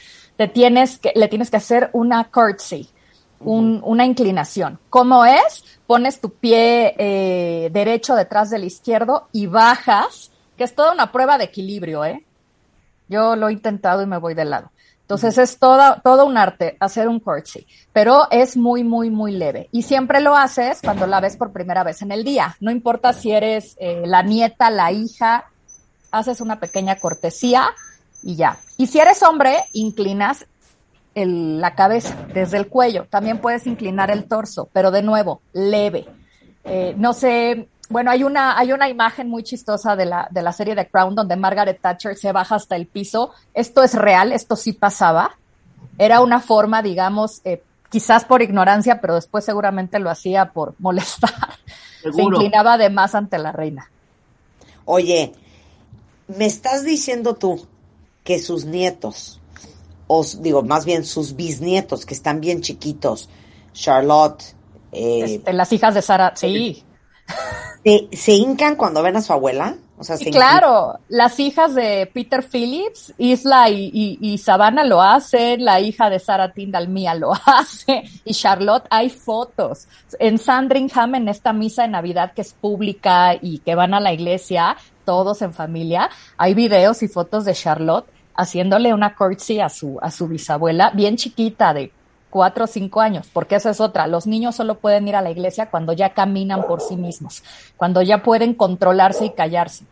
tienes 0.48 0.98
que, 0.98 1.12
le 1.16 1.28
tienes 1.28 1.50
que 1.50 1.58
hacer 1.58 1.90
una 1.94 2.26
curtsy, 2.26 2.90
una 3.44 4.06
inclinación. 4.06 4.80
¿Cómo 4.90 5.26
es? 5.26 5.64
Pones 5.88 6.20
tu 6.20 6.32
pie 6.34 6.96
eh, 6.98 7.70
derecho 7.72 8.16
detrás 8.16 8.50
del 8.50 8.64
izquierdo 8.64 9.28
y 9.32 9.48
bajas, 9.48 10.32
que 10.58 10.64
es 10.64 10.76
toda 10.76 10.94
una 10.94 11.12
prueba 11.12 11.38
de 11.38 11.46
equilibrio, 11.46 12.06
¿eh? 12.06 12.26
Yo 13.08 13.36
lo 13.36 13.50
he 13.50 13.54
intentado 13.54 14.02
y 14.02 14.06
me 14.06 14.18
voy 14.18 14.34
de 14.34 14.46
lado. 14.46 14.72
Entonces 15.02 15.38
es 15.38 15.60
toda, 15.60 16.00
todo 16.02 16.26
un 16.26 16.38
arte 16.38 16.78
hacer 16.80 17.10
un 17.10 17.20
curtsy, 17.20 17.68
pero 17.92 18.28
es 18.32 18.56
muy, 18.56 18.86
muy, 18.86 19.10
muy 19.10 19.34
leve. 19.34 19.68
Y 19.74 19.82
siempre 19.82 20.22
lo 20.22 20.38
haces 20.38 20.80
cuando 20.82 21.06
la 21.06 21.20
ves 21.20 21.36
por 21.36 21.52
primera 21.52 21.84
vez 21.84 22.02
en 22.02 22.14
el 22.14 22.24
día. 22.24 22.56
No 22.62 22.72
importa 22.72 23.12
si 23.12 23.32
eres 23.32 23.76
eh, 23.78 24.04
la 24.06 24.24
nieta, 24.24 24.70
la 24.70 24.94
hija, 24.94 25.50
haces 26.12 26.40
una 26.40 26.62
pequeña 26.62 26.96
cortesía 26.96 27.72
y 28.24 28.38
ya. 28.38 28.58
Y 28.78 28.88
si 28.88 29.00
eres 29.00 29.22
hombre, 29.24 29.58
inclinas 29.74 30.46
la 31.14 31.76
cabeza 31.76 32.16
desde 32.34 32.58
el 32.58 32.68
cuello. 32.68 33.06
También 33.10 33.40
puedes 33.40 33.68
inclinar 33.68 34.12
el 34.12 34.26
torso, 34.26 34.70
pero 34.72 34.92
de 34.92 35.02
nuevo, 35.02 35.42
leve. 35.54 36.06
Eh, 36.64 36.94
no 36.98 37.14
sé, 37.14 37.68
bueno, 37.92 38.10
hay 38.12 38.24
una, 38.24 38.58
hay 38.58 38.72
una 38.72 38.88
imagen 38.88 39.28
muy 39.28 39.44
chistosa 39.44 39.98
de 39.98 40.06
la, 40.06 40.30
de 40.32 40.42
la 40.42 40.54
serie 40.54 40.76
The 40.76 40.88
Crown 40.88 41.14
donde 41.14 41.36
Margaret 41.36 41.80
Thatcher 41.82 42.16
se 42.16 42.32
baja 42.32 42.56
hasta 42.56 42.78
el 42.78 42.88
piso. 42.88 43.32
Esto 43.54 43.84
es 43.84 43.94
real, 43.94 44.32
esto 44.32 44.56
sí 44.56 44.72
pasaba. 44.72 45.38
Era 45.98 46.22
una 46.22 46.40
forma, 46.40 46.82
digamos, 46.82 47.42
eh, 47.44 47.62
quizás 47.90 48.24
por 48.24 48.42
ignorancia, 48.42 49.02
pero 49.02 49.16
después 49.16 49.44
seguramente 49.44 50.00
lo 50.00 50.10
hacía 50.10 50.54
por 50.54 50.76
molestar. 50.80 51.34
Se 52.02 52.22
inclinaba 52.22 52.78
de 52.78 52.90
más 52.90 53.14
ante 53.14 53.38
la 53.38 53.52
reina. 53.52 53.92
Oye, 54.86 55.34
me 56.30 56.46
estás 56.46 56.86
diciendo 56.86 57.36
tú 57.36 57.68
que 58.24 58.40
sus 58.40 58.64
nietos, 58.64 59.41
o 60.14 60.26
digo, 60.40 60.62
más 60.62 60.84
bien 60.84 61.06
sus 61.06 61.38
bisnietos, 61.38 62.06
que 62.06 62.14
están 62.14 62.42
bien 62.42 62.60
chiquitos, 62.60 63.30
Charlotte. 63.72 64.44
Eh, 64.92 65.36
este, 65.36 65.54
las 65.54 65.72
hijas 65.72 65.94
de 65.94 66.02
Sara, 66.02 66.34
sí. 66.36 66.84
¿Se, 68.12 68.34
hincan 68.34 68.76
cuando 68.76 69.02
ven 69.02 69.16
a 69.16 69.22
su 69.22 69.32
abuela? 69.32 69.78
O 69.98 70.04
sea, 70.04 70.18
claro, 70.18 71.00
las 71.08 71.40
hijas 71.40 71.76
de 71.76 72.10
Peter 72.14 72.44
Phillips, 72.44 73.14
Isla 73.18 73.70
y, 73.70 74.18
y, 74.20 74.38
Savannah 74.38 74.84
lo 74.84 75.02
hacen, 75.02 75.64
la 75.64 75.80
hija 75.80 76.10
de 76.10 76.20
Sarah 76.20 76.52
Tyndall 76.52 76.90
Mía 76.90 77.16
lo 77.16 77.32
hace, 77.46 78.04
y 78.26 78.34
Charlotte, 78.34 78.88
hay 78.90 79.10
fotos. 79.10 79.88
En 80.20 80.40
Sandringham, 80.40 81.16
en 81.16 81.30
esta 81.30 81.54
misa 81.54 81.84
de 81.84 81.90
Navidad 81.90 82.34
que 82.34 82.42
es 82.42 82.54
pública 82.54 83.36
y 83.40 83.60
que 83.60 83.76
van 83.76 83.94
a 83.94 84.02
la 84.02 84.12
iglesia, 84.12 84.76
todos 85.06 85.42
en 85.42 85.54
familia. 85.54 86.10
Hay 86.36 86.54
videos 86.54 87.02
y 87.02 87.08
fotos 87.08 87.46
de 87.46 87.54
Charlotte 87.54 88.08
haciéndole 88.36 88.94
una 88.94 89.16
curtsy 89.16 89.60
a 89.60 89.70
su, 89.70 90.00
a 90.02 90.12
su 90.12 90.28
bisabuela, 90.28 90.92
bien 90.92 91.16
chiquita, 91.18 91.74
de 91.74 91.92
cuatro 92.30 92.64
o 92.64 92.68
cinco 92.68 93.02
años, 93.02 93.30
porque 93.32 93.56
esa 93.56 93.70
es 93.70 93.80
otra. 93.80 94.08
Los 94.08 94.26
niños 94.26 94.56
solo 94.56 94.76
pueden 94.76 95.08
ir 95.08 95.16
a 95.16 95.22
la 95.22 95.30
iglesia 95.32 95.70
cuando 95.70 95.94
ya 95.94 96.14
caminan 96.14 96.64
por 96.66 96.82
sí 96.82 96.96
mismos, 96.96 97.44
cuando 97.78 98.02
ya 98.02 98.24
pueden 98.24 98.54
controlarse 98.54 99.26
y 99.26 99.32
callarse. 99.32 99.86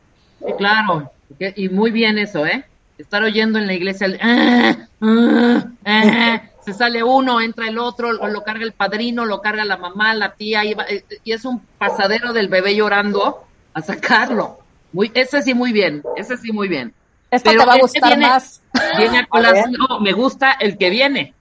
claro, 0.57 1.11
y 1.55 1.69
muy 1.69 1.91
bien 1.91 2.17
eso, 2.17 2.45
¿eh? 2.45 2.65
Estar 2.97 3.23
oyendo 3.23 3.59
en 3.59 3.67
la 3.67 3.73
iglesia 3.73 4.07
el, 4.07 4.19
ah, 4.21 4.75
ah, 5.01 5.65
ah", 5.85 6.41
se 6.65 6.73
sale 6.73 7.03
uno, 7.03 7.39
entra 7.39 7.67
el 7.67 7.77
otro, 7.77 8.11
lo, 8.11 8.43
carga 8.43 8.63
el 8.63 8.73
padrino, 8.73 9.25
lo 9.25 9.41
carga 9.41 9.63
la 9.63 9.77
mamá, 9.77 10.13
la 10.13 10.33
tía, 10.33 10.65
y, 10.65 10.75
y 11.23 11.31
es 11.31 11.45
un 11.45 11.61
pasadero 11.77 12.33
del 12.33 12.49
bebé 12.49 12.75
llorando 12.75 13.45
a 13.73 13.81
sacarlo. 13.81 14.59
Muy, 14.91 15.11
ese 15.13 15.41
sí 15.41 15.53
muy 15.53 15.71
bien, 15.71 16.03
ese 16.15 16.35
sí 16.37 16.51
muy 16.51 16.67
bien. 16.67 16.93
Esto 17.31 17.49
Pero 17.51 17.61
te 17.63 17.67
va 17.67 17.73
a 17.73 17.79
gustar 17.79 18.09
viene- 18.17 18.27
más. 18.27 18.61
Viene 18.97 19.19
a 19.19 19.25
colación, 19.27 19.71
no, 19.73 19.99
me 19.99 20.13
gusta 20.13 20.53
el 20.53 20.77
que 20.77 20.89
viene. 20.89 21.33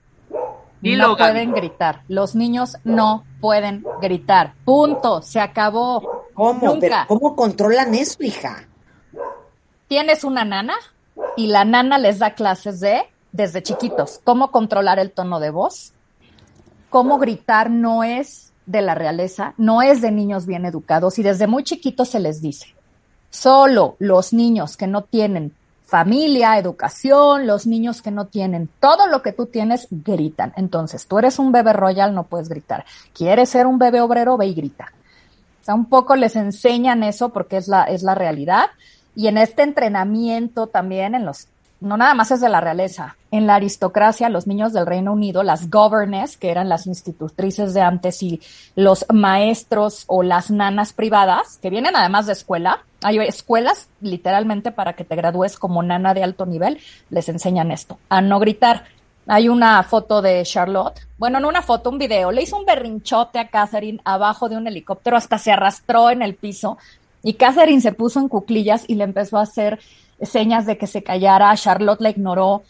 Dilo, 0.80 1.08
no 1.08 1.16
Gaby. 1.16 1.32
pueden 1.32 1.52
gritar. 1.52 2.02
Los 2.08 2.34
niños 2.34 2.76
no 2.84 3.24
pueden 3.40 3.84
gritar. 4.00 4.54
Punto. 4.64 5.22
Se 5.22 5.40
acabó. 5.40 6.26
¿Cómo? 6.34 6.66
Nunca. 6.74 7.04
¿Cómo 7.08 7.34
controlan 7.34 7.94
eso, 7.94 8.22
hija? 8.22 8.66
Tienes 9.88 10.24
una 10.24 10.44
nana 10.44 10.74
y 11.36 11.46
la 11.48 11.64
nana 11.64 11.98
les 11.98 12.18
da 12.18 12.34
clases 12.34 12.80
de, 12.80 13.02
desde 13.32 13.62
chiquitos, 13.62 14.20
cómo 14.22 14.50
controlar 14.50 14.98
el 14.98 15.10
tono 15.10 15.40
de 15.40 15.50
voz, 15.50 15.94
cómo 16.90 17.18
gritar 17.18 17.70
no 17.70 18.04
es 18.04 18.52
de 18.66 18.82
la 18.82 18.94
realeza, 18.94 19.54
no 19.56 19.80
es 19.82 20.00
de 20.02 20.10
niños 20.12 20.46
bien 20.46 20.64
educados 20.66 21.18
y 21.18 21.22
desde 21.22 21.46
muy 21.46 21.64
chiquitos 21.64 22.10
se 22.10 22.20
les 22.20 22.42
dice, 22.42 22.74
solo 23.30 23.96
los 23.98 24.32
niños 24.34 24.76
que 24.76 24.86
no 24.86 25.02
tienen 25.04 25.54
familia, 25.88 26.58
educación, 26.58 27.46
los 27.46 27.66
niños 27.66 28.02
que 28.02 28.10
no 28.10 28.26
tienen 28.26 28.68
todo 28.78 29.06
lo 29.06 29.22
que 29.22 29.32
tú 29.32 29.46
tienes, 29.46 29.88
gritan. 29.90 30.52
Entonces, 30.54 31.06
tú 31.06 31.18
eres 31.18 31.38
un 31.38 31.50
bebé 31.50 31.72
royal, 31.72 32.14
no 32.14 32.24
puedes 32.24 32.50
gritar. 32.50 32.84
¿Quieres 33.14 33.48
ser 33.48 33.66
un 33.66 33.78
bebé 33.78 34.02
obrero? 34.02 34.36
Ve 34.36 34.48
y 34.48 34.54
grita. 34.54 34.92
O 35.62 35.64
sea, 35.64 35.74
un 35.74 35.86
poco 35.86 36.14
les 36.14 36.36
enseñan 36.36 37.02
eso 37.02 37.30
porque 37.30 37.56
es 37.56 37.68
la, 37.68 37.84
es 37.84 38.02
la 38.02 38.14
realidad. 38.14 38.66
Y 39.16 39.28
en 39.28 39.38
este 39.38 39.62
entrenamiento 39.62 40.66
también, 40.66 41.14
en 41.14 41.24
los, 41.24 41.48
no 41.80 41.96
nada 41.96 42.12
más 42.12 42.32
es 42.32 42.42
de 42.42 42.50
la 42.50 42.60
realeza, 42.60 43.16
en 43.30 43.46
la 43.46 43.54
aristocracia, 43.54 44.28
los 44.28 44.46
niños 44.46 44.74
del 44.74 44.84
Reino 44.84 45.14
Unido, 45.14 45.42
las 45.42 45.70
governess, 45.70 46.36
que 46.36 46.50
eran 46.50 46.68
las 46.68 46.86
institutrices 46.86 47.72
de 47.72 47.80
antes, 47.80 48.22
y 48.22 48.42
los 48.76 49.06
maestros 49.10 50.04
o 50.06 50.22
las 50.22 50.50
nanas 50.50 50.92
privadas, 50.92 51.56
que 51.62 51.70
vienen 51.70 51.96
además 51.96 52.26
de 52.26 52.34
escuela, 52.34 52.84
hay 53.02 53.18
escuelas 53.18 53.88
literalmente 54.00 54.70
para 54.72 54.94
que 54.94 55.04
te 55.04 55.16
gradúes 55.16 55.58
como 55.58 55.82
nana 55.82 56.14
de 56.14 56.22
alto 56.22 56.46
nivel, 56.46 56.78
les 57.10 57.28
enseñan 57.28 57.70
esto, 57.70 57.98
a 58.08 58.20
no 58.20 58.38
gritar. 58.40 58.84
Hay 59.26 59.48
una 59.48 59.82
foto 59.82 60.22
de 60.22 60.42
Charlotte, 60.44 61.06
bueno, 61.18 61.38
no 61.38 61.48
una 61.48 61.60
foto, 61.60 61.90
un 61.90 61.98
video, 61.98 62.32
le 62.32 62.42
hizo 62.42 62.56
un 62.56 62.64
berrinchote 62.64 63.38
a 63.38 63.48
Catherine 63.48 64.00
abajo 64.04 64.48
de 64.48 64.56
un 64.56 64.66
helicóptero, 64.66 65.16
hasta 65.16 65.36
se 65.38 65.52
arrastró 65.52 66.10
en 66.10 66.22
el 66.22 66.34
piso 66.34 66.78
y 67.22 67.34
Catherine 67.34 67.80
se 67.80 67.92
puso 67.92 68.20
en 68.20 68.28
cuclillas 68.28 68.84
y 68.88 68.94
le 68.94 69.04
empezó 69.04 69.38
a 69.38 69.42
hacer 69.42 69.80
señas 70.22 70.66
de 70.66 70.78
que 70.78 70.86
se 70.86 71.02
callara. 71.02 71.54
Charlotte 71.56 72.00
la 72.00 72.10
ignoró. 72.10 72.62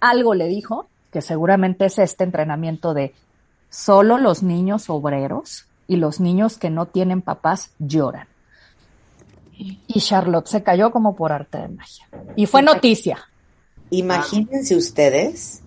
Algo 0.00 0.34
le 0.34 0.48
dijo, 0.48 0.88
que 1.10 1.22
seguramente 1.22 1.86
es 1.86 1.98
este 1.98 2.24
entrenamiento 2.24 2.94
de 2.94 3.14
solo 3.68 4.18
los 4.18 4.42
niños 4.42 4.88
obreros 4.88 5.66
y 5.86 5.96
los 5.96 6.20
niños 6.20 6.56
que 6.58 6.70
no 6.70 6.86
tienen 6.86 7.20
papás 7.22 7.72
lloran. 7.78 8.29
Y 9.86 10.00
Charlotte 10.00 10.46
se 10.48 10.62
cayó 10.62 10.90
como 10.90 11.14
por 11.14 11.32
arte 11.32 11.58
de 11.58 11.68
magia. 11.68 12.08
Y 12.36 12.46
fue 12.46 12.62
noticia. 12.62 13.28
Imagínense 13.90 14.74
ustedes 14.74 15.60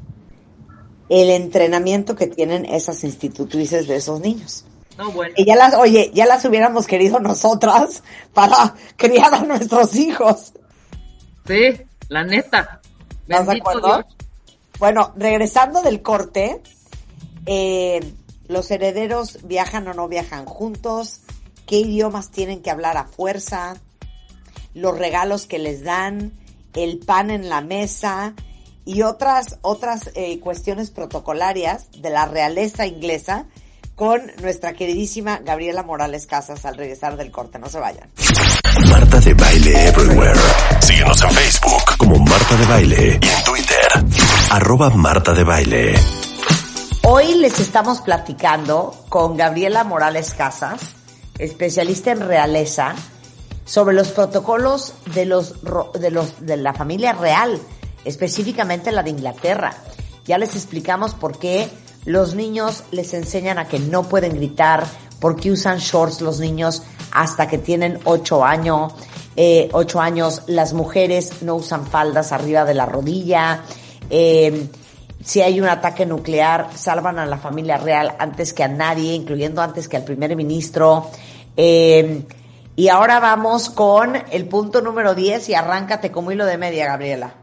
el 1.10 1.30
entrenamiento 1.30 2.16
que 2.16 2.28
tienen 2.28 2.66
esas 2.66 3.04
institutrices 3.04 3.88
de 3.88 3.98
esos 3.98 4.20
niños. 4.20 4.66
No, 4.98 5.12
bueno. 5.12 5.34
Y 5.38 5.46
ya 5.46 5.56
las, 5.56 5.76
oye, 5.76 6.12
ya 6.14 6.26
las 6.26 6.44
hubiéramos 6.46 6.88
querido 6.88 7.20
nosotras 7.20 8.04
para 8.34 8.76
criar 8.96 9.34
a 9.34 9.44
nuestros 9.44 9.96
hijos. 9.96 10.54
Sí, 11.46 11.82
la 12.10 12.24
neta. 12.24 12.82
¿Estás 13.28 13.48
de 13.48 13.58
acuerdo? 13.58 13.96
Dios. 13.96 14.06
Bueno, 14.80 15.14
regresando 15.16 15.82
del 15.82 16.02
corte, 16.02 16.62
eh, 17.46 18.14
los 18.48 18.72
herederos 18.72 19.40
viajan 19.44 19.88
o 19.88 19.94
no 19.94 20.08
viajan 20.08 20.46
juntos, 20.46 21.22
qué 21.66 21.78
idiomas 21.78 22.32
tienen 22.32 22.62
que 22.62 22.72
hablar 22.72 22.98
a 22.98 23.06
fuerza, 23.06 23.76
los 24.74 24.98
regalos 24.98 25.46
que 25.46 25.60
les 25.60 25.84
dan, 25.84 26.34
el 26.74 27.00
pan 27.00 27.32
en 27.32 27.50
la 27.50 27.62
mesa 27.62 28.34
y 28.86 29.04
otras, 29.04 29.60
otras 29.62 30.12
eh, 30.16 30.40
cuestiones 30.40 30.92
protocolarias 30.92 31.88
de 32.02 32.10
la 32.10 32.26
realeza 32.26 32.86
inglesa 32.86 33.46
con 33.96 34.22
nuestra 34.42 34.74
queridísima 34.74 35.40
Gabriela 35.40 35.84
Morales 35.84 36.26
Casas 36.26 36.66
al 36.66 36.78
regresar 36.78 37.16
del 37.16 37.32
corte. 37.32 37.60
No 37.60 37.70
se 37.70 37.80
vayan. 37.80 38.10
Marta 38.90 39.20
de 39.20 39.34
Baile 39.36 39.88
Everywhere. 39.88 40.40
Síguenos 40.82 41.22
en 41.22 41.30
Facebook 41.32 41.98
como 41.98 42.18
Marta 42.18 42.56
de 42.56 42.66
Baile 42.66 43.20
y 43.22 43.28
en 43.28 43.44
Twitter. 43.44 43.88
Arroba 44.50 44.90
Marta 44.90 45.34
de 45.34 45.44
Baile. 45.44 45.94
Hoy 47.04 47.36
les 47.36 47.60
estamos 47.60 48.02
platicando 48.02 48.96
con 49.10 49.38
Gabriela 49.38 49.84
Morales 49.84 50.34
Casas, 50.34 50.80
especialista 51.38 52.12
en 52.12 52.22
realeza, 52.22 52.96
sobre 53.66 53.96
los 53.96 54.10
protocolos 54.10 54.94
de 55.14 55.26
los 55.26 55.56
de 56.00 56.12
los 56.12 56.46
de 56.46 56.58
la 56.58 56.74
familia 56.74 57.14
real, 57.14 57.60
específicamente 58.06 58.92
la 58.92 59.04
de 59.04 59.12
Inglaterra. 59.12 59.74
Ya 60.26 60.38
les 60.38 60.56
explicamos 60.56 61.14
por 61.14 61.38
qué 61.38 61.70
los 62.06 62.36
niños 62.36 62.84
les 62.92 63.14
enseñan 63.14 63.58
a 63.58 63.68
que 63.68 63.80
no 63.80 64.04
pueden 64.04 64.36
gritar, 64.36 64.86
por 65.20 65.36
qué 65.36 65.52
usan 65.52 65.80
shorts 65.80 66.22
los 66.22 66.40
niños 66.40 66.84
hasta 67.12 67.48
que 67.48 67.58
tienen 67.58 68.00
ocho 68.04 68.44
años, 68.44 68.94
eh, 69.36 69.70
ocho 69.72 70.00
años, 70.02 70.44
las 70.48 70.74
mujeres 70.74 71.42
no 71.42 71.56
usan 71.56 71.88
faldas 71.88 72.32
arriba 72.32 72.66
de 72.66 72.74
la 72.74 72.86
rodilla, 72.86 73.64
eh, 74.10 74.68
si 75.24 75.42
hay 75.42 75.60
un 75.62 75.68
ataque 75.68 76.06
nuclear, 76.06 76.68
salvan 76.76 77.18
a 77.18 77.26
la 77.26 77.38
familia 77.38 77.78
real 77.78 78.14
antes 78.20 78.54
que 78.54 78.64
a 78.64 78.68
nadie, 78.68 79.14
incluyendo 79.14 79.62
antes 79.62 79.88
que 79.88 79.98
al 79.98 80.04
primer 80.04 80.36
ministro. 80.36 81.10
Eh, 81.56 82.24
y 82.76 82.88
ahora 82.90 83.20
vamos 83.20 83.70
con 83.70 84.16
el 84.32 84.46
punto 84.48 84.82
número 84.82 85.16
10 85.16 85.50
y 85.50 85.54
arráncate 85.54 86.12
como 86.12 86.32
hilo 86.32 86.46
de 86.46 86.58
media, 86.58 86.88
Gabriela. 86.88 87.36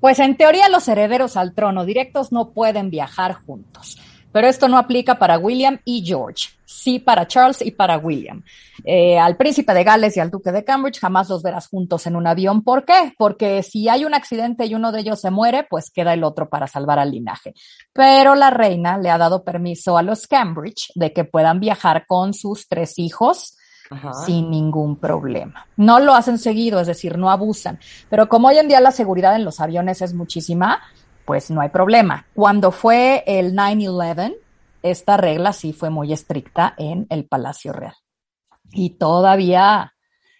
Pues 0.00 0.18
en 0.18 0.36
teoría 0.36 0.68
los 0.68 0.86
herederos 0.86 1.36
al 1.36 1.54
trono 1.54 1.84
directos 1.84 2.30
no 2.30 2.50
pueden 2.50 2.90
viajar 2.90 3.34
juntos, 3.46 3.98
pero 4.32 4.46
esto 4.46 4.68
no 4.68 4.78
aplica 4.78 5.18
para 5.18 5.38
William 5.38 5.78
y 5.84 6.04
George, 6.04 6.50
sí 6.64 6.98
para 6.98 7.26
Charles 7.26 7.62
y 7.62 7.70
para 7.70 7.98
William. 7.98 8.42
Eh, 8.84 9.18
al 9.18 9.36
príncipe 9.36 9.72
de 9.74 9.84
Gales 9.84 10.16
y 10.16 10.20
al 10.20 10.30
duque 10.30 10.52
de 10.52 10.64
Cambridge 10.64 11.00
jamás 11.00 11.28
los 11.28 11.42
verás 11.42 11.68
juntos 11.68 12.06
en 12.06 12.16
un 12.16 12.26
avión. 12.26 12.62
¿Por 12.62 12.84
qué? 12.84 13.14
Porque 13.16 13.62
si 13.62 13.88
hay 13.88 14.04
un 14.04 14.14
accidente 14.14 14.66
y 14.66 14.74
uno 14.74 14.92
de 14.92 15.00
ellos 15.00 15.20
se 15.20 15.30
muere, 15.30 15.66
pues 15.68 15.90
queda 15.90 16.14
el 16.14 16.24
otro 16.24 16.48
para 16.48 16.66
salvar 16.66 16.98
al 16.98 17.10
linaje. 17.10 17.54
Pero 17.92 18.34
la 18.34 18.50
reina 18.50 18.98
le 18.98 19.10
ha 19.10 19.18
dado 19.18 19.44
permiso 19.44 19.96
a 19.98 20.02
los 20.02 20.26
Cambridge 20.26 20.92
de 20.94 21.12
que 21.12 21.24
puedan 21.24 21.60
viajar 21.60 22.06
con 22.06 22.34
sus 22.34 22.68
tres 22.68 22.98
hijos 22.98 23.54
sin 24.26 24.50
ningún 24.50 24.96
problema. 24.96 25.66
No 25.76 25.98
lo 25.98 26.14
hacen 26.14 26.38
seguido, 26.38 26.80
es 26.80 26.86
decir, 26.86 27.16
no 27.16 27.30
abusan. 27.30 27.78
Pero 28.10 28.28
como 28.28 28.48
hoy 28.48 28.58
en 28.58 28.68
día 28.68 28.80
la 28.80 28.90
seguridad 28.90 29.34
en 29.34 29.44
los 29.44 29.60
aviones 29.60 30.02
es 30.02 30.14
muchísima, 30.14 30.82
pues 31.28 31.50
no 31.50 31.60
hay 31.60 31.68
problema. 31.68 32.24
Cuando 32.34 32.72
fue 32.72 33.22
el 33.26 33.52
9-11, 33.54 34.34
esta 34.82 35.18
regla 35.18 35.52
sí 35.52 35.74
fue 35.74 35.90
muy 35.90 36.10
estricta 36.10 36.72
en 36.78 37.06
el 37.10 37.26
Palacio 37.28 37.74
Real. 37.74 37.94
Y 38.72 38.90
todavía 38.96 39.92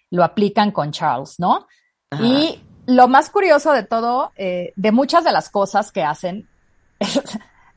lo 0.09 0.23
aplican 0.23 0.71
con 0.71 0.89
Charles, 0.91 1.35
¿no? 1.37 1.67
Ajá. 2.09 2.23
Y 2.23 2.63
lo 2.87 3.07
más 3.07 3.29
curioso 3.29 3.71
de 3.71 3.83
todo, 3.83 4.31
eh, 4.35 4.73
de 4.75 4.91
muchas 4.91 5.23
de 5.23 5.31
las 5.31 5.51
cosas 5.51 5.91
que 5.91 6.01
hacen, 6.01 6.49
es, 6.99 7.21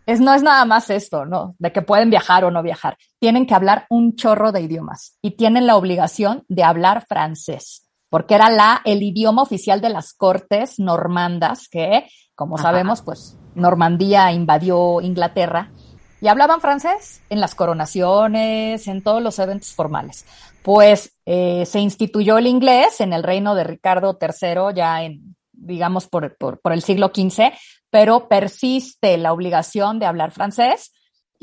es- 0.07 0.21
no 0.21 0.33
es 0.33 0.43
nada 0.43 0.65
más 0.65 0.89
esto, 0.89 1.27
¿no? 1.27 1.55
De 1.59 1.71
que 1.71 1.83
pueden 1.83 2.09
viajar 2.09 2.47
o 2.47 2.51
no 2.51 2.63
viajar. 2.63 2.97
Tienen 3.19 3.47
que 3.47 3.55
hablar 3.55 3.85
un 3.91 4.17
chorro 4.17 4.53
de 4.53 4.63
idiomas 4.63 5.19
y 5.21 5.33
tienen 5.33 5.67
la 5.67 5.77
obligación 5.77 6.47
de 6.49 6.65
hablar 6.65 7.05
francés, 7.07 7.91
porque 8.13 8.35
era 8.35 8.51
la, 8.51 8.83
el 8.85 9.03
idioma 9.03 9.41
oficial 9.41 9.81
de 9.81 9.89
las 9.89 10.13
cortes 10.13 10.79
normandas 10.79 11.67
que, 11.67 12.07
como 12.35 12.57
Ajá. 12.57 12.65
sabemos, 12.65 13.01
pues 13.01 13.39
Normandía 13.55 14.31
invadió 14.33 15.01
Inglaterra 15.01 15.73
y 16.21 16.29
hablaban 16.29 16.61
francés 16.61 17.23
en 17.31 17.41
las 17.41 17.55
coronaciones, 17.55 18.87
en 18.87 19.03
todos 19.03 19.23
los 19.23 19.39
eventos 19.39 19.73
formales. 19.73 20.27
Pues 20.63 21.17
eh, 21.25 21.65
se 21.65 21.81
instituyó 21.81 22.37
el 22.37 22.49
inglés 22.49 23.01
en 23.01 23.15
el 23.15 23.23
reino 23.23 23.55
de 23.55 23.65
Ricardo 23.65 24.19
III 24.21 24.75
ya 24.75 25.05
en, 25.05 25.35
digamos, 25.51 26.07
por, 26.07 26.37
por, 26.37 26.61
por 26.61 26.75
el 26.75 26.83
siglo 26.83 27.13
XV, 27.15 27.55
pero 27.89 28.29
persiste 28.29 29.17
la 29.17 29.33
obligación 29.33 29.99
de 29.99 30.05
hablar 30.05 30.33
francés 30.33 30.93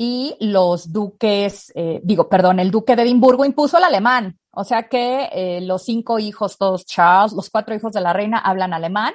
y 0.02 0.34
los 0.40 0.92
duques, 0.92 1.72
eh, 1.74 2.00
digo, 2.02 2.28
perdón, 2.28 2.58
el 2.58 2.70
duque 2.70 2.96
de 2.96 3.02
Edimburgo 3.02 3.44
impuso 3.44 3.76
el 3.76 3.84
alemán. 3.84 4.38
O 4.52 4.64
sea 4.64 4.88
que 4.88 5.28
eh, 5.30 5.60
los 5.60 5.84
cinco 5.84 6.18
hijos, 6.18 6.56
todos 6.56 6.86
Charles, 6.86 7.34
los 7.34 7.50
cuatro 7.50 7.74
hijos 7.74 7.92
de 7.92 8.00
la 8.00 8.14
reina 8.14 8.38
hablan 8.38 8.72
alemán. 8.72 9.12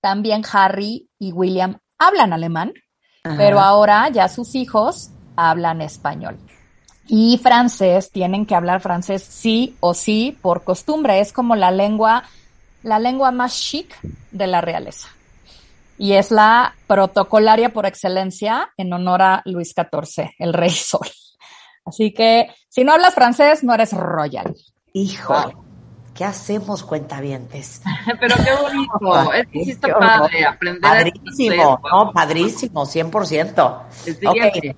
También 0.00 0.42
Harry 0.52 1.08
y 1.18 1.32
William 1.32 1.78
hablan 1.98 2.34
alemán 2.34 2.74
pero 3.22 3.60
ahora 3.60 4.08
ya 4.08 4.28
sus 4.28 4.54
hijos 4.54 5.10
hablan 5.36 5.82
español. 5.82 6.38
Y 7.06 7.38
francés, 7.42 8.10
tienen 8.10 8.46
que 8.46 8.54
hablar 8.54 8.80
francés 8.80 9.22
sí 9.22 9.76
o 9.80 9.94
sí 9.94 10.38
por 10.40 10.62
costumbre, 10.62 11.20
es 11.20 11.32
como 11.32 11.56
la 11.56 11.70
lengua, 11.70 12.24
la 12.82 12.98
lengua 12.98 13.32
más 13.32 13.54
chic 13.54 13.94
de 14.30 14.46
la 14.46 14.60
realeza. 14.60 15.08
Y 16.00 16.14
es 16.14 16.30
la 16.30 16.74
protocolaria 16.86 17.74
por 17.74 17.84
excelencia 17.84 18.72
en 18.78 18.90
honor 18.90 19.20
a 19.20 19.42
Luis 19.44 19.74
XIV, 19.76 20.30
el 20.38 20.54
rey 20.54 20.70
sol. 20.70 21.06
Así 21.84 22.14
que 22.14 22.48
si 22.70 22.84
no 22.84 22.94
hablas 22.94 23.12
francés, 23.12 23.62
no 23.62 23.74
eres 23.74 23.92
royal. 23.92 24.56
Hijo, 24.94 25.34
¿qué 26.14 26.24
hacemos, 26.24 26.84
cuentavientes? 26.84 27.82
Pero 28.18 28.34
qué 28.36 28.62
bonito, 28.62 29.32
es 29.34 29.46
que 29.48 29.64
sí 29.64 29.70
está 29.72 29.98
padre 29.98 30.46
aprender. 30.46 30.80
Padrísimo, 30.80 31.78
no, 31.92 32.12
padrísimo, 32.14 32.86
100%. 32.86 33.82
Okay. 34.26 34.76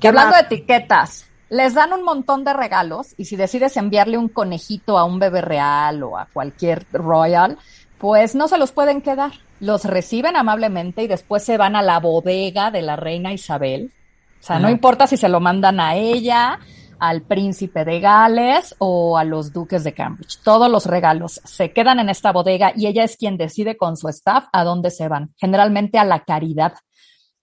Que 0.00 0.08
hablando 0.08 0.36
de 0.36 0.40
etiquetas, 0.40 1.26
les 1.50 1.74
dan 1.74 1.92
un 1.92 2.02
montón 2.02 2.44
de 2.44 2.54
regalos 2.54 3.08
y 3.18 3.26
si 3.26 3.36
decides 3.36 3.76
enviarle 3.76 4.16
un 4.16 4.30
conejito 4.30 4.96
a 4.96 5.04
un 5.04 5.18
bebé 5.18 5.42
real 5.42 6.02
o 6.02 6.16
a 6.16 6.28
cualquier 6.32 6.86
royal, 6.92 7.58
pues 7.98 8.34
no 8.34 8.48
se 8.48 8.56
los 8.56 8.72
pueden 8.72 9.02
quedar. 9.02 9.32
Los 9.62 9.84
reciben 9.84 10.34
amablemente 10.34 11.04
y 11.04 11.06
después 11.06 11.44
se 11.44 11.56
van 11.56 11.76
a 11.76 11.82
la 11.82 12.00
bodega 12.00 12.72
de 12.72 12.82
la 12.82 12.96
reina 12.96 13.32
Isabel. 13.32 13.92
O 14.40 14.42
sea, 14.42 14.58
no 14.58 14.68
importa 14.68 15.06
si 15.06 15.16
se 15.16 15.28
lo 15.28 15.38
mandan 15.38 15.78
a 15.78 15.94
ella, 15.94 16.58
al 16.98 17.22
príncipe 17.22 17.84
de 17.84 18.00
Gales 18.00 18.74
o 18.78 19.16
a 19.16 19.22
los 19.22 19.52
duques 19.52 19.84
de 19.84 19.94
Cambridge. 19.94 20.40
Todos 20.42 20.68
los 20.68 20.86
regalos 20.86 21.40
se 21.44 21.72
quedan 21.72 22.00
en 22.00 22.08
esta 22.08 22.32
bodega 22.32 22.72
y 22.74 22.88
ella 22.88 23.04
es 23.04 23.16
quien 23.16 23.36
decide 23.36 23.76
con 23.76 23.96
su 23.96 24.08
staff 24.08 24.46
a 24.52 24.64
dónde 24.64 24.90
se 24.90 25.06
van. 25.06 25.32
Generalmente 25.36 25.96
a 25.96 26.04
la 26.04 26.24
caridad. 26.24 26.74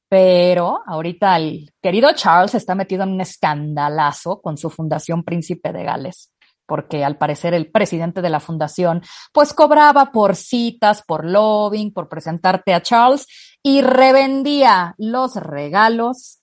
Pero 0.09 0.81
ahorita 0.85 1.37
el 1.37 1.71
querido 1.81 2.11
Charles 2.11 2.53
está 2.53 2.75
metido 2.75 3.03
en 3.03 3.13
un 3.13 3.21
escandalazo 3.21 4.41
con 4.41 4.57
su 4.57 4.69
fundación 4.69 5.23
Príncipe 5.23 5.71
de 5.71 5.85
Gales 5.85 6.33
porque 6.69 7.03
al 7.03 7.17
parecer 7.17 7.53
el 7.53 7.69
presidente 7.69 8.21
de 8.21 8.29
la 8.29 8.39
fundación 8.39 9.01
pues 9.33 9.53
cobraba 9.53 10.11
por 10.11 10.35
citas, 10.35 11.03
por 11.05 11.25
lobbying, 11.25 11.91
por 11.91 12.07
presentarte 12.07 12.73
a 12.73 12.81
Charles 12.81 13.27
y 13.63 13.81
revendía 13.81 14.93
los 14.97 15.35
regalos 15.35 16.39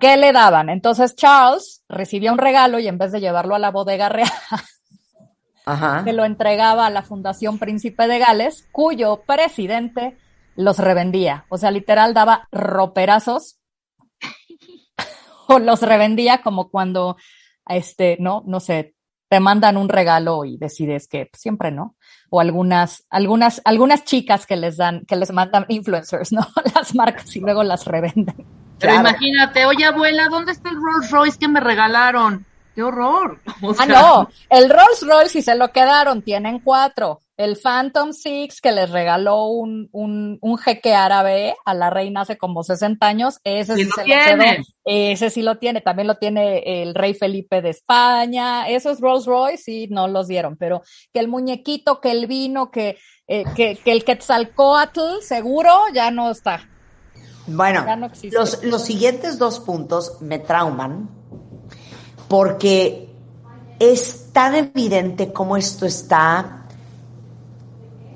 que 0.00 0.16
le 0.16 0.32
daban. 0.32 0.68
Entonces 0.68 1.14
Charles 1.14 1.84
recibía 1.88 2.32
un 2.32 2.38
regalo 2.38 2.80
y 2.80 2.88
en 2.88 2.98
vez 2.98 3.12
de 3.12 3.20
llevarlo 3.20 3.54
a 3.54 3.60
la 3.60 3.70
bodega 3.70 4.08
real, 4.08 4.28
se 6.04 6.12
lo 6.12 6.24
entregaba 6.24 6.86
a 6.86 6.90
la 6.90 7.02
Fundación 7.02 7.58
Príncipe 7.58 8.08
de 8.08 8.18
Gales, 8.18 8.68
cuyo 8.72 9.22
presidente 9.24 10.18
los 10.56 10.78
revendía. 10.78 11.46
O 11.48 11.56
sea, 11.56 11.70
literal 11.70 12.14
daba 12.14 12.48
roperazos 12.50 13.60
o 15.48 15.60
los 15.60 15.82
revendía 15.82 16.42
como 16.42 16.68
cuando, 16.68 17.16
este, 17.68 18.16
no, 18.18 18.42
no 18.44 18.58
sé, 18.58 18.96
te 19.32 19.40
mandan 19.40 19.78
un 19.78 19.88
regalo 19.88 20.44
y 20.44 20.58
decides 20.58 21.08
que 21.08 21.30
siempre 21.32 21.70
no. 21.70 21.96
O 22.28 22.38
algunas, 22.38 23.06
algunas, 23.08 23.62
algunas 23.64 24.04
chicas 24.04 24.44
que 24.44 24.56
les 24.56 24.76
dan, 24.76 25.06
que 25.06 25.16
les 25.16 25.32
mandan 25.32 25.64
influencers, 25.68 26.32
¿no? 26.32 26.46
Las 26.74 26.94
marcas 26.94 27.34
y 27.34 27.40
luego 27.40 27.62
las 27.62 27.86
revenden. 27.86 28.46
Pero 28.78 28.94
imagínate, 28.96 29.64
oye 29.64 29.86
abuela, 29.86 30.28
¿dónde 30.28 30.52
está 30.52 30.68
el 30.68 30.76
Rolls 30.76 31.10
Royce 31.10 31.38
que 31.38 31.48
me 31.48 31.60
regalaron? 31.60 32.44
¡Qué 32.74 32.82
horror! 32.82 33.40
ah, 33.78 33.86
no, 33.86 34.28
el 34.50 34.68
Rolls 34.68 35.00
Royce 35.00 35.30
si 35.30 35.40
se 35.40 35.54
lo 35.54 35.72
quedaron, 35.72 36.20
tienen 36.20 36.58
cuatro. 36.58 37.22
El 37.42 37.56
Phantom 37.56 38.12
Six 38.12 38.60
que 38.60 38.72
les 38.72 38.90
regaló 38.90 39.46
un, 39.46 39.88
un, 39.92 40.38
un, 40.40 40.58
jeque 40.58 40.94
árabe 40.94 41.56
a 41.64 41.74
la 41.74 41.90
reina 41.90 42.22
hace 42.22 42.38
como 42.38 42.62
60 42.62 43.06
años, 43.06 43.40
ese 43.44 43.76
sí, 43.76 43.84
se 43.84 44.06
lo 44.06 44.06
quedó. 44.06 44.62
Ese 44.84 45.30
sí 45.30 45.42
lo 45.42 45.58
tiene, 45.58 45.80
también 45.80 46.08
lo 46.08 46.16
tiene 46.16 46.82
el 46.82 46.94
rey 46.94 47.14
Felipe 47.14 47.62
de 47.62 47.70
España. 47.70 48.68
Esos 48.68 49.00
Rolls 49.00 49.26
Royce 49.26 49.62
sí 49.62 49.88
no 49.90 50.08
los 50.08 50.28
dieron, 50.28 50.56
pero 50.56 50.82
que 51.12 51.20
el 51.20 51.28
muñequito, 51.28 52.00
que 52.00 52.10
el 52.10 52.26
vino, 52.26 52.70
que, 52.70 52.98
eh, 53.26 53.44
que, 53.54 53.76
que 53.76 53.92
el 53.92 54.04
Quetzalcoatl 54.04 55.20
seguro 55.20 55.70
ya 55.92 56.10
no 56.10 56.30
está. 56.30 56.68
Bueno, 57.46 57.84
los, 58.30 58.62
los 58.62 58.84
siguientes 58.84 59.38
dos 59.38 59.60
puntos 59.60 60.20
me 60.20 60.38
trauman 60.38 61.10
porque 62.28 63.10
es 63.78 64.32
tan 64.32 64.54
evidente 64.54 65.32
cómo 65.32 65.56
esto 65.56 65.86
está 65.86 66.61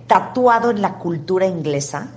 tatuado 0.07 0.71
en 0.71 0.83
la 0.83 0.99
cultura 0.99 1.47
inglesa. 1.47 2.09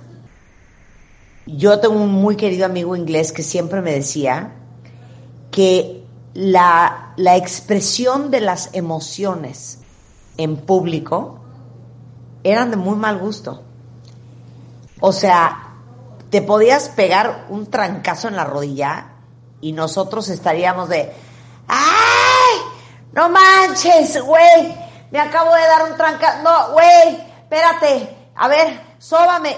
Yo 1.46 1.80
tengo 1.80 1.96
un 1.96 2.12
muy 2.12 2.36
querido 2.36 2.66
amigo 2.66 2.94
inglés 2.96 3.32
que 3.32 3.42
siempre 3.42 3.80
me 3.80 3.92
decía 3.92 4.52
que 5.50 6.04
la, 6.34 7.12
la 7.16 7.36
expresión 7.36 8.30
de 8.30 8.40
las 8.40 8.70
emociones 8.72 9.78
en 10.36 10.56
público 10.56 11.40
eran 12.44 12.70
de 12.70 12.76
muy 12.76 12.96
mal 12.96 13.18
gusto. 13.18 13.62
O 15.00 15.12
sea, 15.12 15.70
te 16.30 16.42
podías 16.42 16.88
pegar 16.90 17.46
un 17.48 17.66
trancazo 17.66 18.28
en 18.28 18.36
la 18.36 18.44
rodilla 18.44 19.08
y 19.60 19.72
nosotros 19.72 20.28
estaríamos 20.28 20.88
de, 20.88 21.12
¡ay! 21.66 22.58
No 23.12 23.28
manches, 23.28 24.22
güey, 24.22 24.74
me 25.10 25.18
acabo 25.18 25.52
de 25.54 25.62
dar 25.62 25.90
un 25.90 25.96
trancazo, 25.96 26.42
no, 26.42 26.72
güey, 26.72 27.29
espérate, 27.50 28.16
a 28.36 28.46
ver, 28.46 28.80
sóbame. 28.98 29.56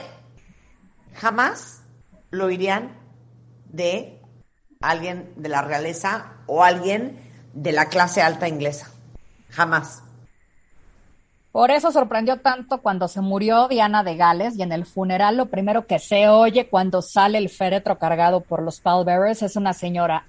Jamás 1.15 1.83
lo 2.31 2.51
irían 2.51 2.97
de 3.67 4.19
alguien 4.81 5.35
de 5.37 5.51
la 5.51 5.61
realeza 5.61 6.39
o 6.47 6.65
alguien 6.65 7.21
de 7.53 7.73
la 7.73 7.87
clase 7.91 8.23
alta 8.23 8.49
inglesa. 8.49 8.91
Jamás. 9.51 10.03
Por 11.53 11.71
eso 11.71 11.93
sorprendió 11.93 12.41
tanto 12.41 12.81
cuando 12.81 13.09
se 13.09 13.21
murió 13.21 13.69
Diana 13.69 14.03
de 14.03 14.17
Gales 14.17 14.57
y 14.57 14.63
en 14.63 14.73
el 14.73 14.87
funeral 14.87 15.37
lo 15.37 15.51
primero 15.51 15.87
que 15.87 15.99
se 15.99 16.31
oye 16.31 16.71
cuando 16.71 17.03
sale 17.03 17.37
el 17.37 17.51
féretro 17.51 17.99
cargado 17.99 18.41
por 18.41 18.63
los 18.63 18.81
pallbearers 18.81 19.43
es 19.43 19.57
una 19.57 19.75
señora. 19.75 20.25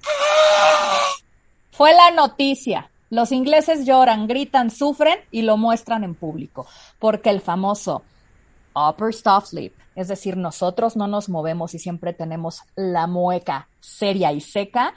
Fue 1.72 1.94
la 1.94 2.12
noticia. 2.12 2.92
Los 3.14 3.32
ingleses 3.32 3.86
lloran, 3.86 4.26
gritan, 4.26 4.72
sufren 4.72 5.20
y 5.30 5.44
lo 5.44 5.56
muestran 5.56 6.04
en 6.04 6.16
público, 6.16 6.66
porque 6.98 7.30
el 7.30 7.42
famoso 7.42 8.02
upper 8.74 9.10
stop 9.10 9.46
sleep, 9.46 9.72
es 9.94 10.08
decir, 10.08 10.36
nosotros 10.36 10.96
no 10.96 11.06
nos 11.06 11.30
movemos 11.30 11.76
y 11.76 11.78
siempre 11.78 12.14
tenemos 12.14 12.64
la 12.76 13.06
mueca 13.06 13.70
seria 13.80 14.32
y 14.32 14.42
seca, 14.42 14.96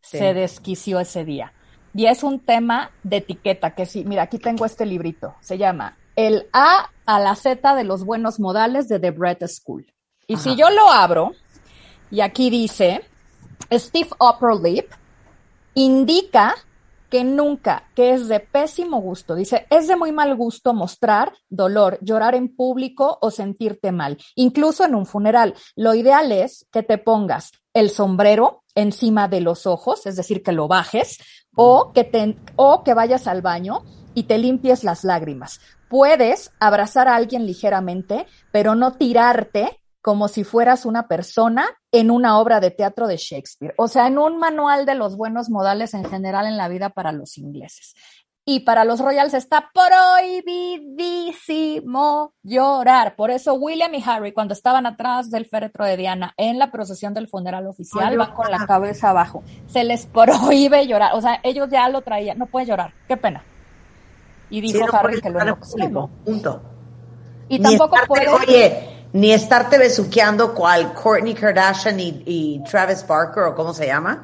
se 0.00 0.32
desquició 0.32 1.00
ese 1.00 1.24
día. 1.24 1.52
Y 1.92 2.06
es 2.06 2.22
un 2.22 2.38
tema 2.38 2.92
de 3.02 3.16
etiqueta, 3.16 3.74
que 3.74 3.84
sí, 3.84 4.04
mira, 4.04 4.22
aquí 4.22 4.38
tengo 4.38 4.64
este 4.64 4.86
librito, 4.86 5.34
se 5.40 5.58
llama 5.58 5.98
El 6.14 6.46
A 6.52 6.90
a 7.04 7.18
la 7.18 7.34
Z 7.34 7.74
de 7.74 7.82
los 7.82 8.04
buenos 8.04 8.38
modales 8.38 8.86
de 8.86 9.00
The 9.00 9.10
Bread 9.10 9.44
School. 9.48 9.92
Y 10.28 10.36
si 10.36 10.54
yo 10.54 10.70
lo 10.70 10.88
abro, 10.88 11.32
y 12.12 12.20
aquí 12.20 12.48
dice, 12.48 13.02
Stiff 13.72 14.12
Upper 14.20 14.54
Lip, 14.54 14.88
indica 15.74 16.54
que 17.10 17.24
nunca, 17.24 17.84
que 17.94 18.12
es 18.14 18.28
de 18.28 18.40
pésimo 18.40 19.00
gusto. 19.00 19.34
Dice, 19.34 19.66
es 19.70 19.88
de 19.88 19.96
muy 19.96 20.12
mal 20.12 20.34
gusto 20.36 20.74
mostrar 20.74 21.32
dolor, 21.48 21.98
llorar 22.02 22.34
en 22.34 22.54
público 22.54 23.18
o 23.20 23.30
sentirte 23.30 23.92
mal, 23.92 24.18
incluso 24.34 24.84
en 24.84 24.94
un 24.94 25.06
funeral. 25.06 25.54
Lo 25.74 25.94
ideal 25.94 26.32
es 26.32 26.66
que 26.72 26.82
te 26.82 26.98
pongas 26.98 27.52
el 27.74 27.90
sombrero 27.90 28.62
encima 28.74 29.28
de 29.28 29.40
los 29.40 29.66
ojos, 29.66 30.06
es 30.06 30.16
decir, 30.16 30.42
que 30.42 30.52
lo 30.52 30.68
bajes, 30.68 31.18
o 31.54 31.92
que, 31.92 32.04
te, 32.04 32.36
o 32.56 32.84
que 32.84 32.94
vayas 32.94 33.26
al 33.26 33.42
baño 33.42 33.82
y 34.14 34.24
te 34.24 34.38
limpies 34.38 34.84
las 34.84 35.04
lágrimas. 35.04 35.60
Puedes 35.88 36.52
abrazar 36.58 37.08
a 37.08 37.16
alguien 37.16 37.46
ligeramente, 37.46 38.26
pero 38.52 38.74
no 38.74 38.92
tirarte 38.92 39.80
como 40.06 40.28
si 40.28 40.44
fueras 40.44 40.86
una 40.86 41.08
persona 41.08 41.66
en 41.90 42.12
una 42.12 42.38
obra 42.38 42.60
de 42.60 42.70
teatro 42.70 43.08
de 43.08 43.16
Shakespeare, 43.16 43.74
o 43.76 43.88
sea, 43.88 44.06
en 44.06 44.18
un 44.18 44.38
manual 44.38 44.86
de 44.86 44.94
los 44.94 45.16
buenos 45.16 45.50
modales 45.50 45.94
en 45.94 46.04
general 46.04 46.46
en 46.46 46.56
la 46.56 46.68
vida 46.68 46.90
para 46.90 47.10
los 47.10 47.36
ingleses. 47.38 47.96
Y 48.44 48.60
para 48.60 48.84
los 48.84 49.00
royals 49.00 49.34
está 49.34 49.72
prohibidísimo 49.74 52.34
llorar. 52.44 53.16
Por 53.16 53.32
eso 53.32 53.54
William 53.54 53.92
y 53.94 54.04
Harry, 54.06 54.32
cuando 54.32 54.54
estaban 54.54 54.86
atrás 54.86 55.28
del 55.28 55.46
féretro 55.46 55.84
de 55.84 55.96
Diana 55.96 56.34
en 56.36 56.60
la 56.60 56.70
procesión 56.70 57.12
del 57.12 57.26
funeral 57.26 57.66
oficial, 57.66 58.16
van 58.16 58.32
con 58.32 58.48
la 58.48 58.64
cabeza 58.64 59.10
abajo. 59.10 59.42
Se 59.66 59.82
les 59.82 60.06
prohíbe 60.06 60.86
llorar. 60.86 61.16
O 61.16 61.20
sea, 61.20 61.40
ellos 61.42 61.68
ya 61.68 61.88
lo 61.88 62.02
traían. 62.02 62.38
No 62.38 62.46
puede 62.46 62.66
llorar. 62.66 62.94
Qué 63.08 63.16
pena. 63.16 63.42
Y 64.50 64.60
dijo 64.60 64.86
Harry 64.92 65.20
que 65.20 65.30
lo 65.30 65.44
no. 65.44 65.58
Punto. 66.24 66.62
Y 67.48 67.58
tampoco 67.58 67.96
puede... 68.06 68.28
Oye, 68.28 68.95
ni 69.12 69.32
estarte 69.32 69.78
besuqueando 69.78 70.54
cual 70.54 70.92
Courtney 70.92 71.34
Kardashian 71.34 71.98
y, 71.98 72.62
Travis 72.70 73.06
Barker 73.06 73.44
o 73.44 73.54
cómo 73.54 73.72
se 73.72 73.86
llama. 73.86 74.22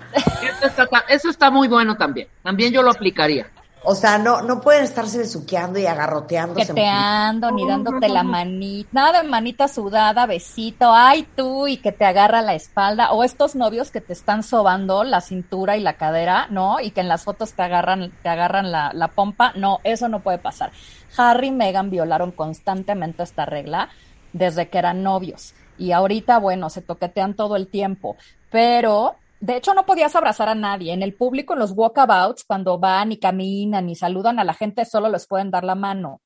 Eso 1.09 1.30
está, 1.30 1.51
muy 1.51 1.68
bueno 1.68 1.97
también. 1.97 2.28
También 2.43 2.72
yo 2.72 2.83
lo 2.83 2.91
aplicaría. 2.91 3.47
O 3.85 3.97
sea, 3.97 4.16
no, 4.16 4.43
no 4.43 4.61
pueden 4.61 4.85
estarse 4.85 5.18
besuqueando 5.18 5.78
y 5.78 5.87
agarroteando. 5.87 6.55
Queteando, 6.55 7.51
ni 7.51 7.66
dándote 7.66 8.09
la 8.09 8.22
manita, 8.22 8.89
nada 8.93 9.22
de 9.22 9.28
manita 9.28 9.66
sudada, 9.66 10.24
besito, 10.26 10.93
ay 10.93 11.26
tú, 11.35 11.66
y 11.66 11.78
que 11.78 11.91
te 11.91 12.05
agarra 12.05 12.43
la 12.43 12.55
espalda, 12.55 13.11
o 13.11 13.24
estos 13.24 13.57
novios 13.57 13.91
que 13.91 14.01
te 14.01 14.12
están 14.12 14.45
sobando 14.45 15.03
la 15.03 15.20
cintura 15.20 15.76
y 15.76 15.80
la 15.80 15.95
cadera, 15.95 16.47
¿no? 16.51 16.78
Y 16.78 16.93
que 16.93 17.01
en 17.01 17.09
las 17.09 17.24
fotos 17.24 17.55
te 17.55 17.62
agarran, 17.62 18.12
te 18.22 18.28
agarran 18.28 18.70
la, 18.70 18.93
la 18.95 19.09
pompa, 19.09 19.53
no, 19.57 19.80
eso 19.83 20.09
no 20.09 20.20
puede 20.20 20.39
pasar. 20.39 20.70
Harry 21.16 21.49
y 21.49 21.51
Meghan 21.51 21.91
violaron 21.91 22.30
constantemente 22.30 23.24
esta 23.24 23.47
regla 23.47 23.89
desde 24.33 24.68
que 24.68 24.78
eran 24.78 25.03
novios. 25.03 25.55
Y 25.78 25.93
ahorita, 25.93 26.39
bueno, 26.39 26.70
se 26.70 26.83
toquetean 26.83 27.35
todo 27.35 27.57
el 27.57 27.68
tiempo, 27.68 28.16
pero 28.51 29.16
de 29.43 29.57
hecho, 29.57 29.74
no 29.74 29.85
podías 29.85 30.14
abrazar 30.14 30.49
a 30.49 30.55
nadie. 30.55 30.93
En 30.93 31.03
el 31.03 31.14
público, 31.14 31.55
en 31.55 31.59
los 31.59 31.72
walkabouts, 31.72 32.45
cuando 32.45 32.78
van 32.78 33.11
y 33.11 33.18
caminan 33.18 33.89
y 33.89 33.97
saludan 33.97 34.39
a 34.39 34.45
la 34.45 34.55
gente, 34.55 34.85
solo 34.85 35.09
les 35.09 35.26
pueden 35.26 35.51
dar 35.51 35.64
la 35.64 35.74
mano. 35.74 36.20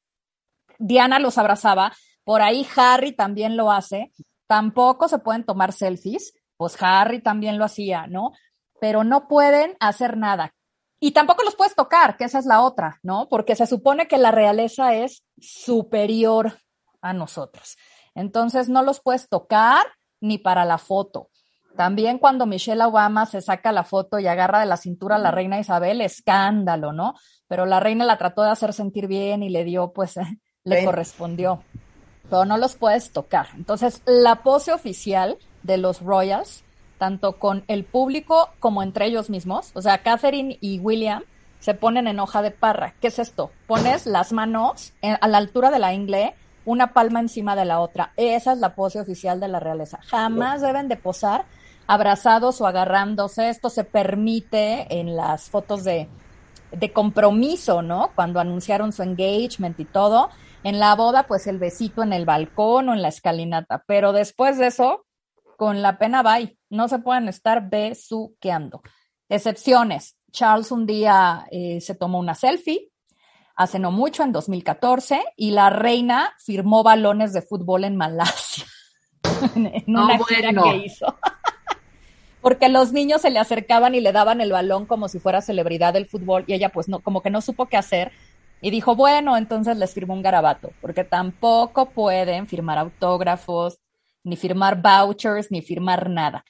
Diana 0.79 1.19
los 1.19 1.39
abrazaba, 1.39 1.95
por 2.25 2.43
ahí 2.43 2.67
Harry 2.77 3.13
también 3.13 3.57
lo 3.57 3.73
hace. 3.73 4.13
Tampoco 4.47 5.09
se 5.09 5.19
pueden 5.19 5.45
tomar 5.45 5.73
selfies, 5.73 6.35
pues 6.59 6.77
Harry 6.83 7.23
también 7.23 7.57
lo 7.57 7.65
hacía, 7.65 8.07
¿no? 8.07 8.33
Pero 8.83 9.03
no 9.03 9.29
pueden 9.29 9.79
hacer 9.81 10.19
nada. 10.19 10.53
Y 11.01 11.13
tampoco 11.13 11.43
los 11.43 11.57
puedes 11.57 11.75
tocar, 11.75 12.19
que 12.19 12.25
esa 12.25 12.39
es 12.39 12.45
la 12.45 12.61
otra, 12.61 13.01
¿no? 13.03 13.29
Porque 13.31 13.57
se 13.57 13.67
supone 13.67 14.09
que 14.09 14.19
la 14.19 14.31
realeza 14.31 14.95
es 14.95 15.25
superior 15.39 16.59
a 17.01 17.15
nosotros. 17.15 17.79
Entonces 18.17 18.69
no 18.69 18.83
los 18.83 19.01
puedes 19.01 19.29
tocar 19.29 19.87
ni 20.21 20.39
para 20.39 20.64
la 20.64 20.79
foto. 20.79 21.29
También 21.77 22.19
cuando 22.19 22.47
Michelle 22.47 22.83
Obama 22.83 23.27
se 23.27 23.43
saca 23.43 23.71
la 23.71 23.85
foto 23.85 24.19
y 24.19 24.27
agarra 24.27 24.59
de 24.59 24.67
la 24.67 24.79
cintura 24.79 25.17
a 25.17 25.21
la 25.21 25.31
reina 25.31 25.61
Isabel, 25.61 26.01
escándalo, 26.01 26.93
¿no? 26.93 27.14
Pero 27.47 27.67
la 27.67 27.79
reina 27.79 28.05
la 28.05 28.19
trató 28.19 28.43
de 28.43 28.51
hacer 28.51 28.73
sentir 28.73 29.07
bien 29.07 29.43
y 29.43 29.51
le 29.51 29.62
dio, 29.62 29.93
pues, 29.93 30.14
le 30.64 30.85
correspondió. 30.85 31.62
Pero 32.29 32.45
no 32.45 32.57
los 32.57 32.75
puedes 32.75 33.12
tocar. 33.12 33.49
Entonces, 33.55 34.03
la 34.07 34.43
pose 34.43 34.73
oficial 34.73 35.39
de 35.62 35.77
los 35.77 36.01
Royals 36.01 36.64
tanto 36.99 37.39
con 37.39 37.64
el 37.69 37.85
público 37.85 38.51
como 38.59 38.83
entre 38.83 39.07
ellos 39.07 39.31
mismos. 39.31 39.71
O 39.75 39.83
sea, 39.83 39.99
Catherine 39.99 40.59
y 40.61 40.79
William 40.79 41.23
se 41.61 41.75
ponen 41.75 42.07
en 42.07 42.21
hoja 42.21 42.43
de 42.43 42.51
parra. 42.51 42.95
¿Qué 43.01 43.09
es 43.09 43.19
esto? 43.19 43.51
Pones 43.67 44.07
las 44.07 44.33
manos 44.33 44.93
a 45.03 45.29
la 45.29 45.39
altura 45.39 45.71
de 45.71 45.79
la 45.79 45.93
ingle, 45.93 46.35
una 46.67 46.93
palma 46.93 47.21
encima 47.21 47.57
de 47.57 47.64
la 47.64 47.81
otra. 47.81 48.12
Esa 48.17 48.53
es 48.53 48.59
la 48.59 48.75
pose 48.75 49.01
oficial 49.01 49.41
de 49.41 49.49
la 49.49 49.61
realeza. 49.61 49.99
Jamás 50.03 50.61
deben 50.61 50.89
de 50.89 50.97
posar 50.97 51.47
abrazados 51.87 52.61
o 52.61 52.67
agarrándose. 52.67 53.49
Esto 53.49 53.71
se 53.71 53.85
permite 53.85 54.99
en 54.99 55.17
las 55.17 55.49
fotos 55.49 55.85
de, 55.85 56.09
de 56.73 56.93
compromiso, 56.93 57.81
¿no? 57.81 58.11
Cuando 58.14 58.41
anunciaron 58.41 58.93
su 58.93 59.03
engagement 59.03 59.81
y 59.81 59.85
todo. 59.85 60.29
En 60.64 60.81
la 60.81 60.95
boda, 60.97 61.23
pues 61.29 61.47
el 61.47 61.59
besito 61.59 62.03
en 62.03 62.12
el 62.12 62.27
balcón 62.27 62.89
o 62.89 62.95
en 62.95 63.01
la 63.01 63.09
escalinata. 63.09 63.85
Pero 63.87 64.12
después 64.12 64.59
de 64.59 64.67
eso, 64.67 65.07
con 65.57 65.83
la 65.83 65.99
pena 65.99 66.23
bye. 66.23 66.59
No 66.69 66.89
se 66.89 66.99
pueden 66.99 67.29
estar 67.29 67.69
besuqueando. 67.71 68.83
Excepciones. 69.29 70.17
Charles 70.33 70.71
un 70.71 70.87
día 70.87 71.47
eh, 71.51 71.81
se 71.81 71.95
tomó 71.95 72.19
una 72.19 72.35
selfie, 72.35 72.91
hace 73.57 73.79
no 73.79 73.91
mucho, 73.91 74.23
en 74.23 74.33
2014, 74.33 75.25
y 75.37 75.51
la 75.51 75.71
reina 75.71 76.35
firmó 76.39 76.83
balones 76.83 77.33
de 77.33 77.43
fútbol 77.43 77.85
en 77.85 77.97
Malasia. 77.97 78.65
en 79.55 79.83
una 79.87 80.19
gira 80.19 80.51
que 80.53 80.77
hizo. 80.77 81.19
Porque 82.41 82.69
los 82.69 82.93
niños 82.93 83.23
se 83.23 83.31
le 83.31 83.41
acercaban 83.41 83.95
y 83.95 84.01
le 84.01 84.13
daban 84.13 84.41
el 84.41 84.53
balón 84.53 84.87
como 84.87 85.09
si 85.09 85.19
fuera 85.19 85.41
celebridad 85.41 85.95
del 85.95 86.07
fútbol 86.07 86.45
y 86.47 86.55
ella 86.55 86.69
pues 86.69 86.89
no, 86.89 87.01
como 87.01 87.21
que 87.21 87.31
no 87.31 87.41
supo 87.41 87.67
qué 87.67 87.77
hacer 87.77 88.13
y 88.61 88.71
dijo, 88.71 88.95
bueno, 88.95 89.37
entonces 89.37 89.77
les 89.77 89.93
firmó 89.93 90.15
un 90.15 90.23
garabato, 90.23 90.71
porque 90.81 91.05
tampoco 91.05 91.91
pueden 91.91 92.47
firmar 92.47 92.79
autógrafos, 92.79 93.79
ni 94.25 94.37
firmar 94.37 94.81
vouchers, 94.81 95.51
ni 95.51 95.61
firmar 95.61 96.09
nada. 96.09 96.45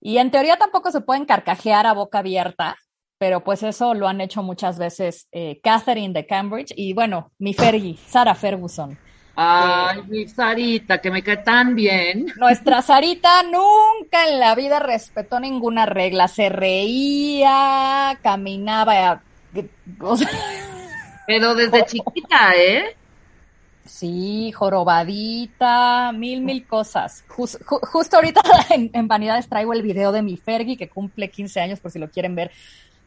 Y 0.00 0.18
en 0.18 0.30
teoría 0.30 0.56
tampoco 0.56 0.90
se 0.90 1.00
pueden 1.00 1.24
carcajear 1.24 1.86
a 1.86 1.92
boca 1.92 2.20
abierta, 2.20 2.76
pero 3.22 3.38
pues 3.44 3.62
eso 3.62 3.94
lo 3.94 4.08
han 4.08 4.20
hecho 4.20 4.42
muchas 4.42 4.80
veces 4.80 5.28
eh, 5.30 5.60
Catherine 5.62 6.12
de 6.12 6.26
Cambridge 6.26 6.74
y 6.74 6.92
bueno, 6.92 7.30
mi 7.38 7.54
Fergie, 7.54 7.96
Sara 8.08 8.34
Ferguson. 8.34 8.98
Ay, 9.36 10.02
mi 10.08 10.26
Sarita, 10.26 11.00
que 11.00 11.08
me 11.08 11.22
cae 11.22 11.36
tan 11.36 11.76
bien. 11.76 12.26
Nuestra 12.34 12.82
Sarita 12.82 13.44
nunca 13.44 14.28
en 14.28 14.40
la 14.40 14.56
vida 14.56 14.80
respetó 14.80 15.38
ninguna 15.38 15.86
regla, 15.86 16.26
se 16.26 16.48
reía, 16.48 18.18
caminaba. 18.24 19.22
Pero 21.28 21.54
desde 21.54 21.84
chiquita, 21.86 22.56
¿eh? 22.56 22.96
Sí, 23.84 24.50
jorobadita, 24.50 26.10
mil, 26.10 26.40
mil 26.40 26.66
cosas. 26.66 27.24
justo 27.28 28.16
ahorita 28.16 28.40
en, 28.70 29.06
Vanidades 29.06 29.48
traigo 29.48 29.72
el 29.74 29.82
video 29.82 30.10
de 30.10 30.22
mi 30.22 30.36
Fergie 30.36 30.76
que 30.76 30.88
cumple 30.88 31.30
15 31.30 31.60
años 31.60 31.78
por 31.78 31.92
si 31.92 32.00
lo 32.00 32.10
quieren 32.10 32.34
ver. 32.34 32.50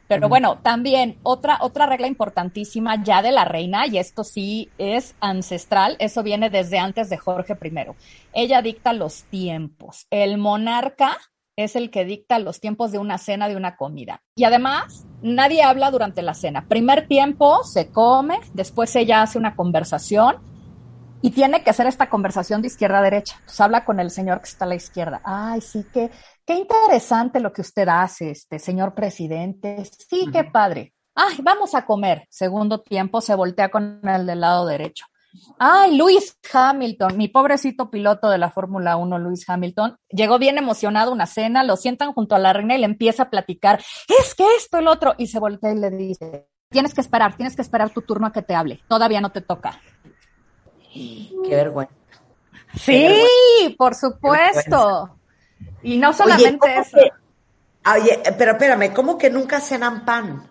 Pero 0.08 0.30
bueno, 0.30 0.60
también 0.62 1.18
otra, 1.24 1.58
otra 1.62 1.88
regla 1.88 2.08
importantísima 2.08 3.04
ya 3.04 3.22
de 3.22 3.32
la 3.32 3.46
reina, 3.46 3.88
y 3.88 3.98
esto 3.98 4.24
sí 4.24 4.70
es 4.78 5.16
ancestral, 5.20 5.96
eso 6.00 6.22
viene 6.22 6.50
desde 6.50 6.78
antes 6.78 7.10
de 7.10 7.18
Jorge 7.18 7.58
I. 7.62 7.88
Ella 8.34 8.62
dicta 8.62 8.94
los 8.94 9.24
tiempos. 9.24 10.06
El 10.12 10.38
monarca 10.38 11.18
es 11.56 11.76
el 11.76 11.90
que 11.90 12.06
dicta 12.06 12.38
los 12.40 12.60
tiempos 12.60 12.92
de 12.92 13.00
una 13.00 13.18
cena, 13.18 13.48
de 13.48 13.56
una 13.56 13.78
comida. 13.78 14.22
Y 14.36 14.44
además, 14.44 15.06
nadie 15.22 15.64
habla 15.64 15.90
durante 15.90 16.22
la 16.22 16.34
cena. 16.34 16.68
Primer 16.68 17.08
tiempo 17.08 17.64
se 17.64 17.90
come, 17.90 18.40
después 18.54 18.96
ella 18.96 19.22
hace 19.22 19.38
una 19.38 19.56
conversación 19.56 20.38
y 21.22 21.32
tiene 21.32 21.64
que 21.64 21.70
hacer 21.70 21.88
esta 21.88 22.10
conversación 22.10 22.62
de 22.62 22.68
izquierda 22.68 23.00
a 23.00 23.04
derecha. 23.04 23.42
Pues 23.46 23.60
habla 23.62 23.86
con 23.86 24.00
el 24.00 24.12
señor 24.12 24.40
que 24.42 24.50
está 24.50 24.66
a 24.66 24.68
la 24.68 24.76
izquierda. 24.76 25.22
Ay, 25.24 25.62
sí, 25.62 25.86
que, 25.92 26.12
qué 26.46 26.54
interesante 26.56 27.40
lo 27.40 27.52
que 27.52 27.62
usted 27.62 27.88
hace, 27.88 28.32
este 28.32 28.60
señor 28.60 28.94
presidente. 28.94 29.84
Sí, 29.86 30.28
qué 30.32 30.44
padre. 30.44 30.94
Ay, 31.16 31.38
vamos 31.42 31.76
a 31.76 31.86
comer. 31.86 32.28
Segundo 32.30 32.82
tiempo 32.82 33.22
se 33.22 33.36
voltea 33.36 33.70
con 33.70 34.02
el 34.08 34.26
del 34.26 34.42
lado 34.42 34.66
derecho. 34.66 35.06
Ay, 35.60 35.98
Luis 35.98 36.38
Hamilton, 36.54 37.18
mi 37.18 37.28
pobrecito 37.28 37.90
piloto 37.90 38.30
de 38.30 38.38
la 38.38 38.52
Fórmula 38.52 38.96
1, 38.96 39.20
Luis 39.20 39.50
Hamilton, 39.50 39.98
llegó 40.10 40.40
bien 40.40 40.58
emocionado 40.58 41.12
a 41.12 41.14
una 41.14 41.26
cena, 41.26 41.64
lo 41.64 41.76
sientan 41.76 42.14
junto 42.14 42.36
a 42.36 42.40
la 42.40 42.54
reina 42.54 42.76
y 42.76 42.80
le 42.80 42.86
empieza 42.86 43.24
a 43.24 43.30
platicar, 43.30 43.84
es 44.20 44.34
que 44.34 44.46
esto, 44.56 44.78
el 44.78 44.88
otro, 44.88 45.14
y 45.18 45.28
se 45.28 45.40
voltea 45.40 45.74
y 45.74 45.76
le 45.76 45.90
dice, 45.90 46.48
tienes 46.70 46.94
que 46.94 47.02
esperar, 47.02 47.36
tienes 47.36 47.56
que 47.56 47.62
esperar 47.62 47.90
tu 47.90 48.02
turno 48.02 48.28
a 48.28 48.32
que 48.32 48.44
te 48.44 48.56
hable, 48.56 48.82
todavía 48.88 49.20
no 49.20 49.32
te 49.32 49.42
toca. 49.42 49.80
Qué 50.94 51.56
vergüenza. 51.56 51.94
Sí, 52.76 53.76
por 53.78 53.96
supuesto. 53.96 55.18
Y 55.86 55.98
no 55.98 56.14
solamente 56.14 56.80
eso. 56.80 56.98
oye, 57.96 58.20
pero 58.38 58.54
espérame, 58.54 58.92
¿cómo 58.92 59.20
que 59.20 59.30
nunca 59.30 59.60
cenan 59.60 60.04
pan? 60.04 60.50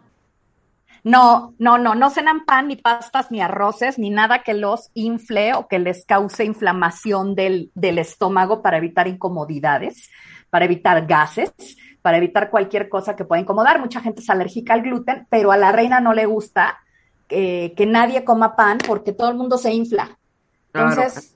No, 1.02 1.54
no, 1.58 1.76
no, 1.76 1.96
no 1.96 2.08
cenan 2.08 2.44
pan, 2.44 2.68
ni 2.68 2.76
pastas, 2.76 3.32
ni 3.32 3.40
arroces, 3.40 3.98
ni 3.98 4.10
nada 4.10 4.44
que 4.44 4.54
los 4.54 4.90
infle 4.94 5.52
o 5.54 5.66
que 5.66 5.80
les 5.80 6.06
cause 6.06 6.44
inflamación 6.44 7.34
del, 7.34 7.72
del 7.74 7.98
estómago 7.98 8.62
para 8.62 8.78
evitar 8.78 9.08
incomodidades, 9.08 10.08
para 10.50 10.66
evitar 10.66 11.04
gases, 11.04 11.52
para 12.00 12.18
evitar 12.18 12.48
cualquier 12.48 12.88
cosa 12.88 13.16
que 13.16 13.24
pueda 13.24 13.42
incomodar. 13.42 13.80
Mucha 13.80 14.00
gente 14.00 14.22
es 14.22 14.30
alérgica 14.30 14.72
al 14.72 14.82
gluten, 14.82 15.26
pero 15.28 15.50
a 15.50 15.56
la 15.56 15.72
reina 15.72 16.00
no 16.00 16.14
le 16.14 16.26
gusta 16.26 16.78
eh, 17.28 17.74
que 17.76 17.86
nadie 17.86 18.24
coma 18.24 18.54
pan 18.54 18.78
porque 18.86 19.12
todo 19.12 19.30
el 19.30 19.36
mundo 19.36 19.58
se 19.58 19.74
infla. 19.74 20.16
Entonces, 20.72 21.33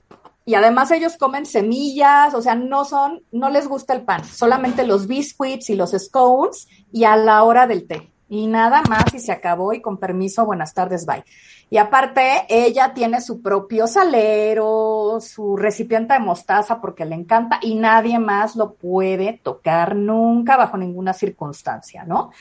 y 0.49 0.55
además 0.55 0.89
ellos 0.89 1.15
comen 1.15 1.45
semillas, 1.45 2.33
o 2.33 2.41
sea, 2.41 2.55
no 2.55 2.83
son, 2.83 3.21
no 3.31 3.51
les 3.51 3.67
gusta 3.67 3.93
el 3.93 4.01
pan, 4.01 4.25
solamente 4.25 4.83
los 4.83 5.05
biscuits 5.05 5.69
y 5.69 5.75
los 5.75 5.91
scones 5.91 6.67
y 6.91 7.03
a 7.03 7.15
la 7.17 7.43
hora 7.43 7.67
del 7.67 7.85
té. 7.85 8.11
Y 8.29 8.47
nada 8.47 8.81
más 8.89 9.13
y 9.13 9.19
se 9.19 9.31
acabó 9.31 9.73
y 9.73 9.81
con 9.81 9.99
permiso, 9.99 10.47
buenas 10.47 10.73
tardes, 10.73 11.05
bye. 11.05 11.23
Y 11.69 11.77
aparte, 11.77 12.47
ella 12.49 12.95
tiene 12.95 13.21
su 13.21 13.43
propio 13.43 13.85
salero, 13.85 15.19
su 15.21 15.55
recipiente 15.55 16.15
de 16.15 16.19
mostaza 16.19 16.81
porque 16.81 17.05
le 17.05 17.13
encanta 17.13 17.59
y 17.61 17.75
nadie 17.75 18.17
más 18.17 18.55
lo 18.55 18.73
puede 18.73 19.39
tocar 19.43 19.95
nunca 19.95 20.57
bajo 20.57 20.77
ninguna 20.77 21.13
circunstancia, 21.13 22.05
¿no? 22.05 22.31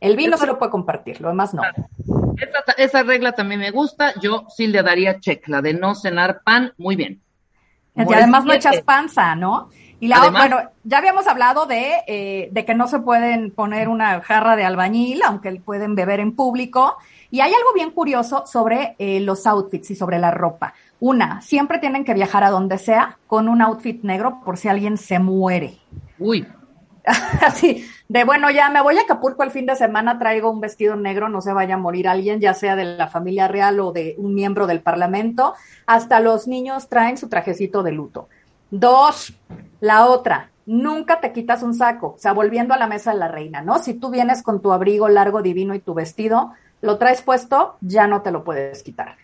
El 0.00 0.16
vino 0.16 0.36
se 0.36 0.46
lo 0.46 0.58
puede 0.58 0.72
compartir, 0.72 1.20
lo 1.20 1.28
demás 1.28 1.54
no. 1.54 1.62
Esa, 2.76 3.04
regla 3.04 3.30
también 3.30 3.60
me 3.60 3.70
gusta. 3.70 4.14
Yo 4.20 4.46
sí 4.48 4.66
le 4.66 4.82
daría 4.82 5.20
check, 5.20 5.46
la 5.46 5.62
de 5.62 5.74
no 5.74 5.94
cenar 5.94 6.42
pan, 6.42 6.72
muy 6.78 6.96
bien. 6.96 7.22
Y 7.98 8.14
además 8.14 8.44
no 8.44 8.52
echas 8.52 8.80
panza, 8.82 9.34
¿no? 9.34 9.68
Y 10.00 10.06
la, 10.06 10.30
bueno, 10.30 10.58
ya 10.84 10.98
habíamos 10.98 11.26
hablado 11.26 11.66
de, 11.66 11.94
eh, 12.06 12.48
de 12.52 12.64
que 12.64 12.74
no 12.74 12.86
se 12.86 13.00
pueden 13.00 13.50
poner 13.50 13.88
una 13.88 14.20
jarra 14.20 14.54
de 14.54 14.64
albañil, 14.64 15.22
aunque 15.24 15.52
pueden 15.60 15.96
beber 15.96 16.20
en 16.20 16.36
público. 16.36 16.96
Y 17.30 17.40
hay 17.40 17.52
algo 17.52 17.74
bien 17.74 17.90
curioso 17.90 18.44
sobre 18.46 18.94
eh, 18.98 19.18
los 19.20 19.44
outfits 19.46 19.90
y 19.90 19.96
sobre 19.96 20.20
la 20.20 20.30
ropa. 20.30 20.72
Una, 21.00 21.40
siempre 21.42 21.78
tienen 21.78 22.04
que 22.04 22.14
viajar 22.14 22.44
a 22.44 22.50
donde 22.50 22.78
sea 22.78 23.18
con 23.26 23.48
un 23.48 23.60
outfit 23.60 24.02
negro 24.04 24.40
por 24.44 24.56
si 24.56 24.68
alguien 24.68 24.96
se 24.96 25.18
muere. 25.18 25.78
Uy. 26.18 26.46
Así, 27.40 27.84
de 28.08 28.24
bueno, 28.24 28.50
ya 28.50 28.70
me 28.70 28.80
voy 28.80 28.96
a 28.96 29.02
Acapulco 29.02 29.42
el 29.42 29.50
fin 29.50 29.66
de 29.66 29.76
semana, 29.76 30.18
traigo 30.18 30.50
un 30.50 30.60
vestido 30.60 30.96
negro, 30.96 31.28
no 31.28 31.42
se 31.42 31.52
vaya 31.52 31.74
a 31.74 31.78
morir 31.78 32.08
alguien, 32.08 32.40
ya 32.40 32.54
sea 32.54 32.74
de 32.74 32.84
la 32.84 33.06
familia 33.06 33.48
real 33.48 33.78
o 33.80 33.92
de 33.92 34.14
un 34.16 34.34
miembro 34.34 34.66
del 34.66 34.80
Parlamento. 34.80 35.54
Hasta 35.86 36.18
los 36.20 36.48
niños 36.48 36.88
traen 36.88 37.18
su 37.18 37.28
trajecito 37.28 37.82
de 37.82 37.92
luto. 37.92 38.28
Dos, 38.70 39.34
la 39.80 40.06
otra, 40.06 40.50
nunca 40.64 41.20
te 41.20 41.32
quitas 41.32 41.62
un 41.62 41.74
saco, 41.74 42.14
o 42.16 42.18
sea, 42.18 42.32
volviendo 42.32 42.74
a 42.74 42.78
la 42.78 42.86
mesa 42.86 43.12
de 43.12 43.18
la 43.18 43.28
reina, 43.28 43.60
¿no? 43.60 43.78
Si 43.78 43.94
tú 43.94 44.10
vienes 44.10 44.42
con 44.42 44.60
tu 44.62 44.72
abrigo 44.72 45.08
largo, 45.08 45.42
divino 45.42 45.74
y 45.74 45.80
tu 45.80 45.92
vestido, 45.94 46.52
lo 46.80 46.98
traes 46.98 47.22
puesto, 47.22 47.76
ya 47.80 48.06
no 48.06 48.22
te 48.22 48.30
lo 48.30 48.44
puedes 48.44 48.82
quitar. 48.82 49.16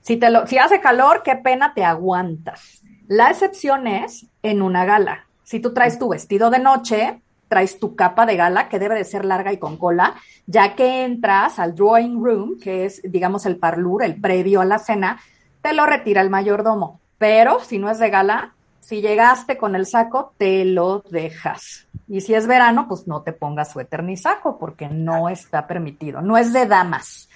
Si, 0.00 0.16
te 0.16 0.30
lo, 0.30 0.46
si 0.46 0.58
hace 0.58 0.80
calor, 0.80 1.22
qué 1.24 1.36
pena, 1.36 1.72
te 1.74 1.84
aguantas. 1.84 2.82
La 3.06 3.30
excepción 3.30 3.86
es 3.86 4.26
en 4.42 4.60
una 4.62 4.84
gala. 4.84 5.26
Si 5.42 5.60
tú 5.60 5.72
traes 5.72 5.98
tu 5.98 6.08
vestido 6.08 6.50
de 6.50 6.58
noche, 6.58 7.22
traes 7.48 7.78
tu 7.78 7.94
capa 7.94 8.26
de 8.26 8.36
gala, 8.36 8.68
que 8.68 8.78
debe 8.78 8.94
de 8.94 9.04
ser 9.04 9.24
larga 9.24 9.52
y 9.52 9.58
con 9.58 9.76
cola, 9.76 10.14
ya 10.46 10.74
que 10.74 11.04
entras 11.04 11.58
al 11.58 11.74
drawing 11.74 12.22
room, 12.22 12.58
que 12.60 12.84
es, 12.84 13.00
digamos, 13.04 13.46
el 13.46 13.56
parlur, 13.56 14.02
el 14.02 14.20
previo 14.20 14.60
a 14.60 14.64
la 14.64 14.78
cena, 14.78 15.20
te 15.62 15.72
lo 15.72 15.86
retira 15.86 16.20
el 16.20 16.30
mayordomo. 16.30 17.00
Pero 17.18 17.60
si 17.60 17.78
no 17.78 17.90
es 17.90 17.98
de 17.98 18.10
gala, 18.10 18.54
si 18.80 19.00
llegaste 19.00 19.56
con 19.56 19.74
el 19.74 19.86
saco, 19.86 20.34
te 20.36 20.64
lo 20.64 21.02
dejas. 21.08 21.86
Y 22.06 22.20
si 22.20 22.34
es 22.34 22.46
verano, 22.46 22.86
pues 22.86 23.06
no 23.06 23.22
te 23.22 23.32
pongas 23.32 23.72
suéter 23.72 24.02
ni 24.02 24.16
saco, 24.16 24.58
porque 24.58 24.88
no 24.88 25.30
está 25.30 25.66
permitido. 25.66 26.20
No 26.20 26.36
es 26.36 26.52
de 26.52 26.66
damas. 26.66 27.30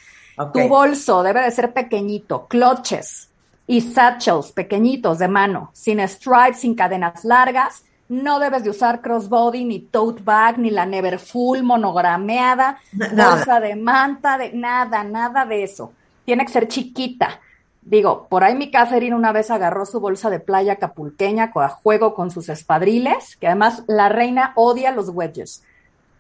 Tu 0.53 0.69
bolso 0.69 1.23
debe 1.23 1.41
de 1.41 1.51
ser 1.51 1.73
pequeñito, 1.73 2.47
clutches 2.47 3.31
y 3.67 3.81
satchels 3.81 4.53
pequeñitos 4.53 5.19
de 5.19 5.29
mano, 5.29 5.71
sin 5.73 6.07
stripes, 6.07 6.61
sin 6.61 6.75
cadenas 6.75 7.25
largas. 7.25 7.83
No 8.09 8.39
debes 8.39 8.65
de 8.65 8.71
usar 8.71 9.03
crossbody, 9.03 9.65
ni 9.65 9.81
tote 9.81 10.23
bag, 10.23 10.59
ni 10.59 10.71
la 10.71 10.87
Neverfull 10.87 11.63
monogrameada, 11.63 12.79
bolsa 12.93 13.61
de 13.61 13.77
manta, 13.77 14.39
de 14.39 14.53
nada, 14.53 15.05
nada 15.05 15.45
de 15.45 15.63
eso. 15.63 15.93
Tiene 16.25 16.45
que 16.47 16.53
ser 16.53 16.69
chiquita. 16.69 17.41
Digo, 17.83 18.27
por 18.29 18.45
ahí 18.45 18.55
mi 18.55 18.71
Catherine 18.71 19.17
una 19.17 19.33
vez 19.33 19.51
agarró 19.51 19.87
su 19.87 20.01
bolsa 20.01 20.29
de 20.29 20.41
playa 20.41 20.77
capulqueña 20.77 21.51
a 21.55 21.69
juego 21.69 22.15
con 22.15 22.31
sus 22.31 22.49
espadriles, 22.49 23.37
que 23.37 23.47
además 23.47 23.83
la 23.87 24.09
reina 24.09 24.53
odia 24.57 24.93
los 24.93 25.09
wedges. 25.09 25.63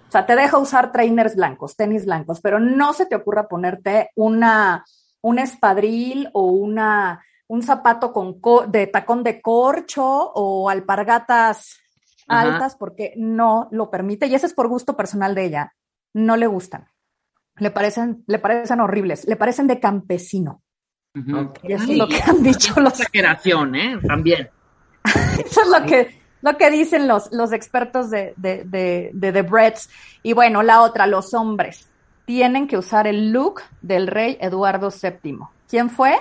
O 0.08 0.10
sea, 0.12 0.24
te 0.24 0.36
deja 0.36 0.56
usar 0.56 0.92
trainers 0.92 1.36
blancos, 1.36 1.76
tenis 1.76 2.06
blancos, 2.06 2.40
pero 2.40 2.58
no 2.58 2.94
se 2.94 3.04
te 3.04 3.16
ocurra 3.16 3.48
ponerte 3.48 4.10
una, 4.14 4.84
un 5.20 5.38
espadril 5.38 6.30
o 6.32 6.46
una, 6.46 7.22
un 7.48 7.62
zapato 7.62 8.12
con 8.12 8.40
de 8.70 8.86
tacón 8.86 9.24
de 9.24 9.40
corcho 9.40 10.04
o 10.06 10.70
alpargatas 10.70 11.78
altas 12.28 12.76
porque 12.76 13.14
no 13.16 13.68
lo 13.70 13.90
permite 13.90 14.26
y 14.26 14.34
ese 14.34 14.46
es 14.46 14.54
por 14.54 14.68
gusto 14.68 14.96
personal 14.96 15.34
de 15.34 15.46
ella. 15.46 15.74
No 16.14 16.36
le 16.36 16.46
gustan. 16.46 16.88
Le 17.56 17.70
parecen, 17.70 18.22
le 18.26 18.38
parecen 18.38 18.80
horribles, 18.80 19.26
le 19.26 19.36
parecen 19.36 19.66
de 19.66 19.80
campesino. 19.80 20.62
Y 21.14 21.72
eso 21.72 21.90
es 21.90 21.98
lo 21.98 22.06
que 22.06 22.20
han 22.22 22.42
dicho 22.42 22.78
los. 22.80 23.00
Exageración, 23.00 23.74
¿eh? 23.74 23.98
También. 24.06 24.50
eso 25.44 25.62
es 25.62 25.68
lo 25.68 25.86
que 25.86 26.18
lo 26.40 26.56
que 26.56 26.70
dicen 26.70 27.08
los, 27.08 27.32
los 27.32 27.52
expertos 27.52 28.10
de, 28.10 28.34
de, 28.36 28.62
de, 28.64 29.10
de 29.12 29.32
The 29.32 29.42
Breads. 29.42 29.90
Y 30.22 30.34
bueno, 30.34 30.62
la 30.62 30.82
otra, 30.82 31.06
los 31.06 31.34
hombres 31.34 31.88
tienen 32.26 32.68
que 32.68 32.76
usar 32.76 33.06
el 33.06 33.32
look 33.32 33.62
del 33.80 34.06
rey 34.06 34.36
Eduardo 34.40 34.90
VII. 34.90 35.38
¿Quién 35.68 35.90
fue? 35.90 36.16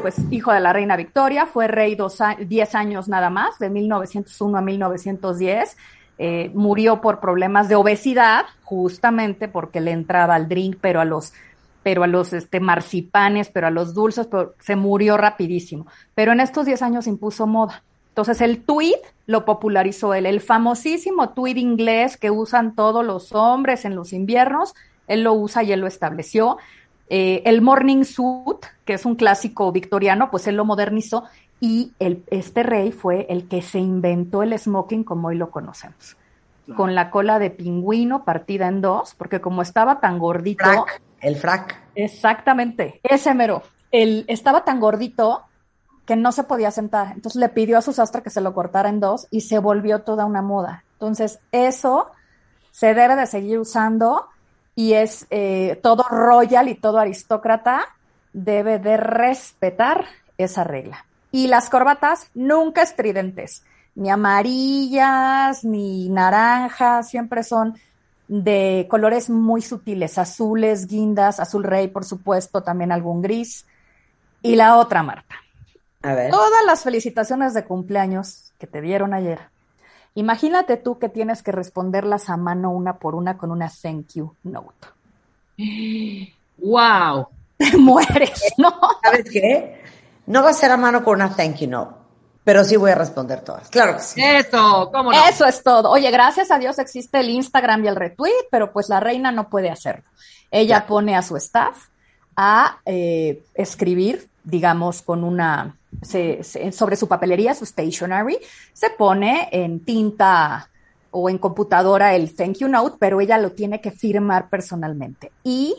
Pues 0.00 0.16
hijo 0.30 0.52
de 0.52 0.60
la 0.60 0.72
reina 0.72 0.96
Victoria, 0.96 1.46
fue 1.46 1.66
rey 1.68 1.94
dos, 1.94 2.18
diez 2.46 2.74
años 2.74 3.08
nada 3.08 3.28
más, 3.28 3.58
de 3.58 3.68
1901 3.68 4.56
a 4.56 4.60
1910. 4.60 5.76
Eh, 6.16 6.50
murió 6.54 7.00
por 7.00 7.18
problemas 7.18 7.68
de 7.68 7.74
obesidad, 7.74 8.44
justamente 8.62 9.48
porque 9.48 9.80
le 9.80 9.90
entraba 9.90 10.36
al 10.36 10.48
drink, 10.48 10.76
pero 10.80 11.00
a 11.00 11.04
los 11.04 11.32
pero 11.82 12.02
a 12.02 12.06
los 12.06 12.32
este, 12.32 12.60
marcipanes, 12.60 13.50
pero 13.50 13.66
a 13.66 13.70
los 13.70 13.92
dulces, 13.92 14.26
pero 14.26 14.54
se 14.58 14.74
murió 14.74 15.18
rapidísimo. 15.18 15.86
Pero 16.14 16.32
en 16.32 16.40
estos 16.40 16.64
10 16.64 16.80
años 16.80 17.06
impuso 17.06 17.46
moda. 17.46 17.82
Entonces 18.08 18.40
el 18.40 18.62
tweet 18.62 19.00
lo 19.26 19.44
popularizó 19.44 20.14
él, 20.14 20.24
el 20.24 20.40
famosísimo 20.40 21.30
tweet 21.30 21.56
inglés 21.58 22.16
que 22.16 22.30
usan 22.30 22.74
todos 22.74 23.04
los 23.04 23.32
hombres 23.32 23.84
en 23.84 23.96
los 23.96 24.14
inviernos, 24.14 24.74
él 25.08 25.24
lo 25.24 25.34
usa 25.34 25.62
y 25.62 25.72
él 25.72 25.80
lo 25.80 25.86
estableció. 25.86 26.56
Eh, 27.08 27.42
el 27.44 27.60
morning 27.60 28.04
suit, 28.04 28.64
que 28.84 28.94
es 28.94 29.04
un 29.04 29.14
clásico 29.14 29.70
victoriano, 29.72 30.30
pues 30.30 30.46
él 30.46 30.56
lo 30.56 30.64
modernizó 30.64 31.24
y 31.60 31.92
el, 31.98 32.24
este 32.30 32.62
rey 32.62 32.92
fue 32.92 33.26
el 33.28 33.48
que 33.48 33.62
se 33.62 33.78
inventó 33.78 34.42
el 34.42 34.58
smoking 34.58 35.04
como 35.04 35.28
hoy 35.28 35.36
lo 35.36 35.50
conocemos, 35.50 36.16
con 36.76 36.94
la 36.94 37.10
cola 37.10 37.38
de 37.38 37.50
pingüino 37.50 38.24
partida 38.24 38.68
en 38.68 38.80
dos, 38.80 39.14
porque 39.14 39.40
como 39.40 39.62
estaba 39.62 40.00
tan 40.00 40.18
gordito... 40.18 40.64
el 41.20 41.36
frac. 41.36 41.80
Exactamente, 41.94 43.00
ese 43.02 43.34
mero. 43.34 43.62
Él 43.90 44.24
estaba 44.28 44.64
tan 44.64 44.80
gordito 44.80 45.44
que 46.04 46.16
no 46.16 46.32
se 46.32 46.44
podía 46.44 46.70
sentar. 46.70 47.12
Entonces 47.14 47.40
le 47.40 47.48
pidió 47.48 47.78
a 47.78 47.82
su 47.82 47.92
sastre 47.92 48.22
que 48.22 48.30
se 48.30 48.40
lo 48.40 48.52
cortara 48.52 48.88
en 48.88 49.00
dos 49.00 49.26
y 49.30 49.42
se 49.42 49.58
volvió 49.58 50.02
toda 50.02 50.26
una 50.26 50.42
moda. 50.42 50.84
Entonces 50.94 51.38
eso 51.52 52.10
se 52.70 52.94
debe 52.94 53.16
de 53.16 53.26
seguir 53.26 53.58
usando 53.58 54.26
y 54.74 54.94
es 54.94 55.26
eh, 55.30 55.78
todo 55.82 56.04
royal 56.08 56.68
y 56.68 56.74
todo 56.74 56.98
aristócrata 56.98 57.86
debe 58.32 58.78
de 58.78 58.96
respetar 58.96 60.06
esa 60.38 60.64
regla. 60.64 61.06
Y 61.30 61.48
las 61.48 61.68
corbatas 61.68 62.30
nunca 62.34 62.82
estridentes, 62.82 63.64
ni 63.94 64.10
amarillas, 64.10 65.64
ni 65.64 66.08
naranjas, 66.08 67.08
siempre 67.08 67.42
son 67.42 67.74
de 68.28 68.86
colores 68.88 69.30
muy 69.30 69.62
sutiles, 69.62 70.18
azules, 70.18 70.86
guindas, 70.86 71.40
azul 71.40 71.64
rey, 71.64 71.88
por 71.88 72.04
supuesto, 72.04 72.62
también 72.62 72.92
algún 72.92 73.22
gris. 73.22 73.66
Y 74.42 74.56
la 74.56 74.76
otra, 74.76 75.02
Marta, 75.02 75.36
Todas 76.30 76.64
las 76.66 76.82
felicitaciones 76.82 77.54
de 77.54 77.64
cumpleaños 77.64 78.52
que 78.58 78.66
te 78.66 78.82
dieron 78.82 79.14
ayer. 79.14 79.40
Imagínate 80.14 80.76
tú 80.76 80.98
que 80.98 81.08
tienes 81.08 81.42
que 81.42 81.50
responderlas 81.50 82.30
a 82.30 82.36
mano 82.36 82.70
una 82.70 82.98
por 82.98 83.14
una 83.14 83.36
con 83.36 83.50
una 83.50 83.68
thank 83.68 84.14
you 84.14 84.34
note. 84.44 84.86
¡Wow! 86.58 87.28
Te 87.56 87.76
mueres, 87.76 88.40
¿no? 88.56 88.72
¿Sabes 89.02 89.30
qué? 89.30 89.82
No 90.26 90.42
va 90.42 90.50
a 90.50 90.54
ser 90.54 90.70
a 90.70 90.76
mano 90.76 91.02
con 91.02 91.16
una 91.16 91.34
thank 91.34 91.56
you 91.56 91.68
note, 91.68 91.94
pero 92.44 92.62
sí 92.62 92.76
voy 92.76 92.92
a 92.92 92.94
responder 92.94 93.40
todas. 93.40 93.68
Claro 93.68 93.96
que 93.96 94.02
sí. 94.02 94.22
Eso, 94.22 94.90
¿cómo 94.92 95.12
no? 95.12 95.28
Eso 95.28 95.46
es 95.46 95.62
todo. 95.62 95.90
Oye, 95.90 96.10
gracias 96.10 96.50
a 96.50 96.58
Dios 96.58 96.78
existe 96.78 97.18
el 97.18 97.30
Instagram 97.30 97.84
y 97.84 97.88
el 97.88 97.96
retweet, 97.96 98.48
pero 98.50 98.72
pues 98.72 98.88
la 98.88 99.00
reina 99.00 99.32
no 99.32 99.48
puede 99.48 99.70
hacerlo. 99.70 100.04
Ella 100.50 100.86
pone 100.86 101.16
a 101.16 101.22
su 101.22 101.36
staff 101.36 101.88
a 102.36 102.78
eh, 102.84 103.44
escribir, 103.54 104.28
digamos, 104.44 105.02
con 105.02 105.24
una 105.24 105.76
sobre 106.02 106.96
su 106.96 107.08
papelería, 107.08 107.54
su 107.54 107.64
stationery, 107.66 108.38
se 108.72 108.90
pone 108.90 109.48
en 109.52 109.80
tinta 109.80 110.70
o 111.10 111.30
en 111.30 111.38
computadora 111.38 112.14
el 112.14 112.34
thank 112.34 112.58
you 112.58 112.68
note, 112.68 112.96
pero 112.98 113.20
ella 113.20 113.38
lo 113.38 113.52
tiene 113.52 113.80
que 113.80 113.90
firmar 113.90 114.48
personalmente. 114.48 115.30
Y 115.44 115.74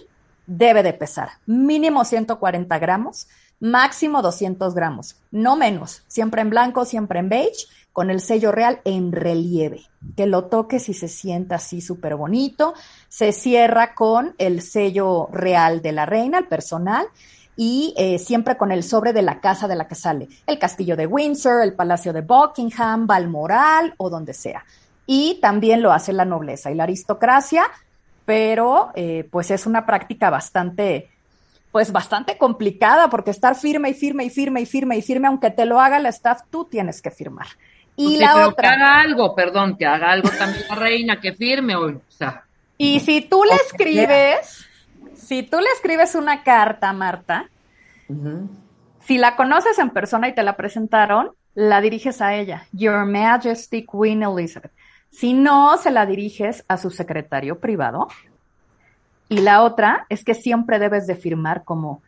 debe 0.48 0.84
de 0.84 0.94
pesar 0.94 1.30
mínimo 1.46 2.06
140 2.06 2.80
gramos, 2.80 3.28
máximo 3.60 4.22
200 4.22 4.74
gramos, 4.74 5.18
no 5.32 5.56
menos, 5.56 6.04
siempre 6.08 6.42
en 6.42 6.50
blanco, 6.50 6.86
siempre 6.86 7.20
en 7.20 7.30
beige, 7.30 7.68
con 7.94 8.10
el 8.10 8.20
sello 8.20 8.52
real 8.52 8.82
en 8.84 9.14
relieve, 9.14 9.86
que 10.18 10.26
lo 10.26 10.46
toques 10.46 10.90
y 10.90 10.94
se 10.94 11.08
sienta 11.08 11.56
así 11.56 11.80
súper 11.80 12.16
bonito, 12.16 12.74
se 13.08 13.32
cierra 13.32 13.96
con 13.96 14.36
el 14.38 14.62
sello 14.62 15.30
real 15.32 15.82
de 15.82 15.94
la 15.94 16.06
reina, 16.06 16.40
el 16.40 16.48
personal, 16.48 17.08
y 17.58 17.94
eh, 17.98 18.20
siempre 18.20 18.58
con 18.58 18.72
el 18.72 18.84
sobre 18.84 19.14
de 19.14 19.22
la 19.22 19.40
casa 19.40 19.68
de 19.68 19.76
la 19.76 19.88
que 19.88 19.96
sale, 19.96 20.28
el 20.46 20.60
castillo 20.60 20.96
de 20.96 21.08
Windsor, 21.08 21.64
el 21.64 21.74
palacio 21.74 22.12
de 22.14 22.22
Buckingham, 22.22 23.08
Balmoral 23.08 23.94
o 23.98 24.10
donde 24.10 24.34
sea. 24.34 24.66
Y 25.08 25.40
también 25.42 25.82
lo 25.82 25.92
hace 25.92 26.14
la 26.14 26.26
nobleza 26.26 26.72
y 26.72 26.76
la 26.76 26.84
aristocracia, 26.84 27.66
pero 28.26 28.92
eh, 28.96 29.28
pues 29.32 29.52
es 29.52 29.66
una 29.66 29.86
práctica 29.86 30.30
bastante, 30.30 31.10
pues 31.72 31.92
bastante 31.92 32.38
complicada 32.38 33.10
porque 33.10 33.32
estar 33.32 33.56
firme 33.56 33.90
y 33.90 33.94
firme 33.94 34.26
y 34.26 34.30
firme 34.30 34.62
y 34.62 34.66
firme 34.66 34.98
y 34.98 35.02
firme, 35.02 35.28
aunque 35.28 35.52
te 35.52 35.66
lo 35.66 35.80
haga 35.80 36.00
la 36.00 36.10
staff, 36.10 36.42
tú 36.50 36.66
tienes 36.66 37.02
que 37.02 37.12
firmar. 37.12 37.48
Y 37.96 38.18
la 38.18 38.48
otra. 38.48 38.70
Que 38.70 38.76
haga 38.76 39.00
algo, 39.00 39.36
perdón, 39.36 39.78
que 39.78 39.86
haga 39.86 40.12
algo 40.12 40.30
también 40.30 40.66
la 40.68 40.76
reina, 40.76 41.20
que 41.22 41.34
firme, 41.34 41.76
o, 41.76 42.02
sea. 42.10 42.44
Y 42.78 43.00
si 43.00 43.22
tú 43.22 43.44
le 43.46 43.56
escribes, 43.56 44.66
si 45.26 45.42
tú 45.44 45.60
le 45.60 45.68
escribes 45.76 46.14
una 46.14 46.44
carta, 46.44 46.94
Marta, 46.94 47.50
si 49.00 49.18
la 49.18 49.36
conoces 49.36 49.80
en 49.80 49.90
persona 49.90 50.28
y 50.28 50.36
te 50.36 50.44
la 50.44 50.56
presentaron, 50.56 51.32
la 51.56 51.82
diriges 51.82 52.22
a 52.22 52.36
ella, 52.36 52.68
Your 52.72 53.06
Majesty 53.06 53.86
Queen 53.86 54.22
Elizabeth. 54.22 54.72
Si 55.10 55.34
no, 55.34 55.78
se 55.78 55.90
la 55.90 56.06
diriges 56.06 56.64
a 56.68 56.78
su 56.78 56.92
secretario 56.92 57.60
privado. 57.60 58.08
Y 59.28 59.40
la 59.40 59.64
otra 59.64 60.06
es 60.10 60.24
que 60.24 60.36
siempre 60.36 60.78
debes 60.78 61.08
de 61.08 61.16
firmar 61.16 61.64
como 61.64 62.04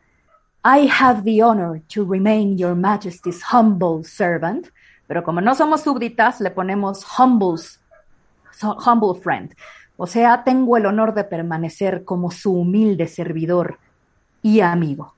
I 0.64 0.88
have 1.00 1.24
the 1.24 1.42
honor 1.42 1.82
to 1.94 2.06
remain 2.06 2.58
Your 2.58 2.76
Majesty's 2.76 3.42
humble 3.52 4.04
servant. 4.04 4.68
Pero 5.08 5.24
como 5.24 5.42
no 5.42 5.56
somos 5.56 5.82
súbditas, 5.82 6.40
le 6.40 6.52
ponemos 6.52 7.04
humbles, 7.18 7.82
humble 8.62 9.20
friend. 9.20 9.56
O 9.98 10.08
sea, 10.08 10.44
tengo 10.44 10.78
el 10.78 10.86
honor 10.86 11.14
de 11.14 11.24
permanecer 11.24 12.06
como 12.06 12.32
su 12.32 12.54
humilde 12.54 13.08
servidor 13.08 13.80
y 14.42 14.62
amigo. 14.62 15.14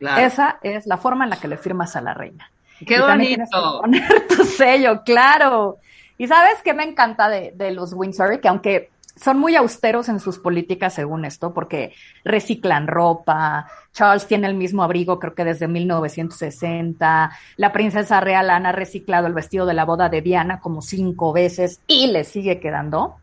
Esa 0.00 0.58
es 0.62 0.86
la 0.86 0.98
forma 0.98 1.24
en 1.24 1.30
la 1.30 1.36
que 1.36 1.48
le 1.48 1.56
firmas 1.56 1.96
a 1.96 2.02
la 2.02 2.12
reina. 2.12 2.50
¡Qué 2.86 3.00
bonito! 3.00 3.80
poner 3.80 4.26
tu 4.28 4.44
sello, 4.44 5.02
claro. 5.02 5.78
Y 6.18 6.26
sabes 6.26 6.60
qué 6.62 6.74
me 6.74 6.84
encanta 6.84 7.28
de, 7.28 7.52
de 7.56 7.70
los 7.70 7.94
Windsor, 7.94 8.40
que 8.40 8.48
aunque 8.48 8.90
son 9.16 9.38
muy 9.38 9.54
austeros 9.56 10.08
en 10.08 10.20
sus 10.20 10.38
políticas 10.38 10.94
según 10.94 11.24
esto, 11.24 11.54
porque 11.54 11.92
reciclan 12.24 12.86
ropa. 12.86 13.66
Charles 13.92 14.26
tiene 14.26 14.48
el 14.48 14.54
mismo 14.54 14.82
abrigo, 14.82 15.18
creo 15.18 15.34
que 15.34 15.44
desde 15.44 15.68
1960. 15.68 17.30
La 17.56 17.72
princesa 17.72 18.20
real 18.20 18.50
Ana 18.50 18.70
ha 18.70 18.72
reciclado 18.72 19.26
el 19.26 19.32
vestido 19.32 19.66
de 19.66 19.74
la 19.74 19.84
boda 19.84 20.08
de 20.08 20.20
Diana 20.20 20.60
como 20.60 20.82
cinco 20.82 21.32
veces 21.32 21.80
y 21.86 22.08
le 22.08 22.24
sigue 22.24 22.60
quedando. 22.60 23.16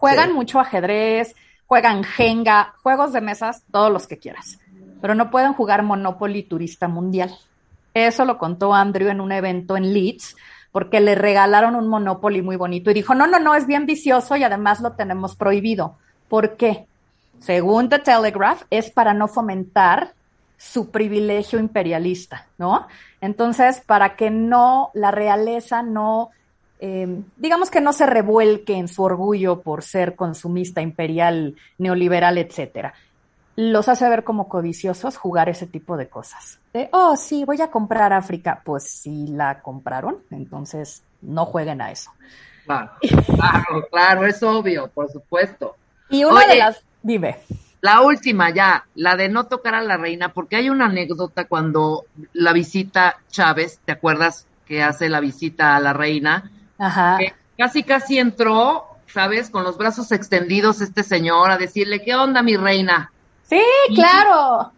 Juegan 0.00 0.28
Sí. 0.28 0.34
mucho 0.34 0.58
ajedrez, 0.60 1.36
juegan 1.66 2.02
Jenga, 2.04 2.74
juegos 2.82 3.12
de 3.12 3.20
mesas, 3.20 3.62
todos 3.70 3.92
los 3.92 4.06
que 4.06 4.18
quieras. 4.18 4.58
Pero 5.02 5.14
no 5.14 5.30
pueden 5.30 5.52
jugar 5.52 5.82
Monopoly 5.82 6.42
Turista 6.42 6.88
Mundial. 6.88 7.36
Eso 7.92 8.24
lo 8.24 8.38
contó 8.38 8.74
Andrew 8.74 9.08
en 9.10 9.20
un 9.20 9.30
evento 9.30 9.76
en 9.76 9.92
Leeds, 9.92 10.36
porque 10.72 11.00
le 11.00 11.14
regalaron 11.14 11.74
un 11.74 11.86
Monopoly 11.88 12.40
muy 12.40 12.56
bonito 12.56 12.90
y 12.90 12.94
dijo, 12.94 13.14
no, 13.14 13.26
no, 13.26 13.38
no, 13.38 13.54
es 13.54 13.66
bien 13.66 13.84
vicioso 13.84 14.36
y 14.36 14.42
además 14.44 14.80
lo 14.80 14.92
tenemos 14.92 15.36
prohibido. 15.36 15.96
¿Por 16.28 16.56
qué? 16.56 16.86
Según 17.40 17.88
The 17.88 17.98
Telegraph, 17.98 18.62
es 18.70 18.90
para 18.90 19.12
no 19.12 19.28
fomentar 19.28 20.14
su 20.56 20.90
privilegio 20.90 21.58
imperialista, 21.58 22.46
¿no? 22.58 22.86
Entonces, 23.20 23.82
para 23.84 24.16
que 24.16 24.30
no, 24.30 24.90
la 24.94 25.10
realeza 25.10 25.82
no, 25.82 26.30
eh, 26.80 27.22
digamos 27.36 27.70
que 27.70 27.82
no 27.82 27.92
se 27.92 28.06
revuelque 28.06 28.74
en 28.74 28.88
su 28.88 29.02
orgullo 29.02 29.60
por 29.60 29.82
ser 29.82 30.16
consumista, 30.16 30.80
imperial, 30.80 31.56
neoliberal, 31.76 32.38
etcétera. 32.38 32.94
Los 33.56 33.88
hace 33.90 34.08
ver 34.08 34.24
como 34.24 34.48
codiciosos 34.48 35.18
jugar 35.18 35.50
ese 35.50 35.66
tipo 35.66 35.98
de 35.98 36.08
cosas. 36.08 36.58
De, 36.72 36.88
oh, 36.92 37.16
sí, 37.16 37.44
voy 37.44 37.60
a 37.60 37.70
comprar 37.70 38.14
África. 38.14 38.62
Pues 38.64 38.84
sí 38.84 39.26
la 39.28 39.60
compraron, 39.60 40.18
entonces 40.30 41.02
no 41.20 41.44
jueguen 41.44 41.82
a 41.82 41.90
eso. 41.90 42.10
Claro, 42.64 42.92
claro, 43.26 43.86
claro, 43.90 44.26
es 44.26 44.42
obvio, 44.42 44.88
por 44.88 45.10
supuesto. 45.10 45.76
Y 46.08 46.24
una 46.24 46.46
de 46.46 46.56
las, 46.56 46.82
dime. 47.02 47.36
La 47.82 48.00
última 48.00 48.50
ya, 48.50 48.86
la 48.94 49.16
de 49.16 49.28
no 49.28 49.44
tocar 49.44 49.74
a 49.74 49.82
la 49.82 49.98
reina, 49.98 50.32
porque 50.32 50.56
hay 50.56 50.70
una 50.70 50.86
anécdota 50.86 51.46
cuando 51.46 52.04
la 52.32 52.52
visita 52.52 53.18
Chávez, 53.28 53.80
¿te 53.84 53.92
acuerdas 53.92 54.46
que 54.66 54.82
hace 54.82 55.08
la 55.08 55.20
visita 55.20 55.76
a 55.76 55.80
la 55.80 55.92
reina? 55.92 56.50
Ajá. 56.80 57.18
Casi 57.56 57.82
casi 57.84 58.18
entró, 58.18 58.86
¿sabes? 59.06 59.50
Con 59.50 59.62
los 59.64 59.76
brazos 59.78 60.10
extendidos 60.12 60.80
este 60.80 61.02
señor 61.04 61.50
a 61.50 61.58
decirle, 61.58 62.02
¿qué 62.02 62.14
onda 62.14 62.42
mi 62.42 62.56
reina? 62.56 63.12
Sí, 63.48 63.62
claro. 63.94 64.72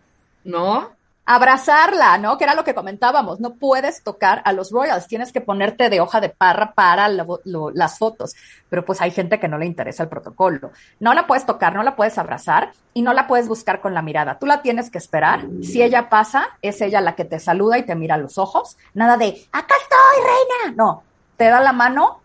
¿No? 0.44 0.90
abrazarla, 1.24 2.18
¿no? 2.18 2.36
Que 2.36 2.44
era 2.44 2.55
lo 2.55 2.64
que 2.64 2.74
comentábamos. 2.74 3.38
No 3.38 3.55
puedes 3.55 4.03
tocar 4.03 4.42
a 4.44 4.53
los 4.53 4.70
Royals, 4.72 5.07
tienes 5.07 5.32
que 5.32 5.40
ponerte 5.40 5.88
de 5.88 6.00
hoja 6.00 6.20
de 6.20 6.28
parra 6.30 6.72
para 6.72 7.09
lo- 7.09 7.40
lo- 7.44 7.70
las 7.70 7.96
fotos. 7.96 8.34
Pero 8.68 8.84
pues 8.84 9.00
hay 9.00 9.12
gente 9.12 9.38
que 9.38 9.46
no 9.46 9.57
le 9.57 9.64
interesa 9.66 10.03
el 10.03 10.09
protocolo. 10.09 10.72
No 10.98 11.14
la 11.14 11.26
puedes 11.28 11.46
tocar, 11.46 11.74
no 11.74 11.84
la 11.84 11.94
puedes 11.94 12.18
abrazar 12.18 12.72
y 12.92 13.03
no 13.03 13.12
la 13.14 13.28
puedes 13.28 13.46
buscar 13.48 13.80
con 13.80 13.94
la 13.94 14.03
mirada. 14.03 14.38
Tú 14.38 14.46
la 14.46 14.62
tienes 14.62 14.90
que 14.90 14.98
esperar. 14.98 15.44
Si 15.62 15.80
ella 15.80 16.09
pasa, 16.09 16.48
es 16.61 16.80
ella 16.80 17.00
la 17.00 17.14
que 17.14 17.24
te 17.24 17.38
saluda 17.38 17.78
y 17.78 17.84
te 17.84 17.94
mira 17.94 18.16
a 18.16 18.18
los 18.18 18.36
ojos. 18.36 18.76
Nada 18.92 19.16
de, 19.16 19.46
acá 19.53 19.74
estoy, 19.80 20.24
reina. 20.26 20.74
No, 20.76 21.05
te 21.43 21.49
da 21.49 21.59
la 21.59 21.72
mano. 21.72 22.20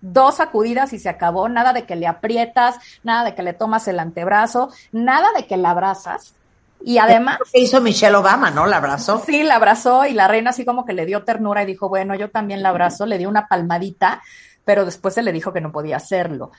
Dos 0.00 0.36
sacudidas 0.36 0.92
y 0.92 1.00
se 1.00 1.08
acabó, 1.08 1.48
nada 1.48 1.72
de 1.72 1.86
que 1.86 1.96
le 1.96 2.06
aprietas, 2.06 2.76
nada 3.02 3.24
de 3.24 3.34
que 3.34 3.42
le 3.42 3.52
tomas 3.52 3.88
el 3.88 3.98
antebrazo, 3.98 4.70
nada 4.92 5.28
de 5.36 5.44
que 5.46 5.56
la 5.56 5.70
abrazas. 5.70 6.36
Y 6.82 6.98
además, 6.98 7.38
que 7.52 7.58
hizo 7.60 7.80
Michelle 7.80 8.14
Obama, 8.14 8.52
¿no? 8.52 8.66
La 8.66 8.76
abrazó. 8.76 9.22
Sí, 9.26 9.42
la 9.42 9.56
abrazó 9.56 10.06
y 10.06 10.12
la 10.14 10.28
reina 10.28 10.50
así 10.50 10.64
como 10.64 10.86
que 10.86 10.92
le 10.92 11.04
dio 11.04 11.24
ternura 11.24 11.64
y 11.64 11.66
dijo, 11.66 11.88
bueno, 11.88 12.14
yo 12.14 12.30
también 12.30 12.62
la 12.62 12.68
abrazo, 12.68 13.06
le 13.06 13.18
dio 13.18 13.28
una 13.28 13.48
palmadita, 13.48 14.22
pero 14.64 14.84
después 14.84 15.14
se 15.14 15.22
le 15.22 15.32
dijo 15.32 15.52
que 15.52 15.60
no 15.60 15.72
podía 15.72 15.96
hacerlo. 15.96 16.52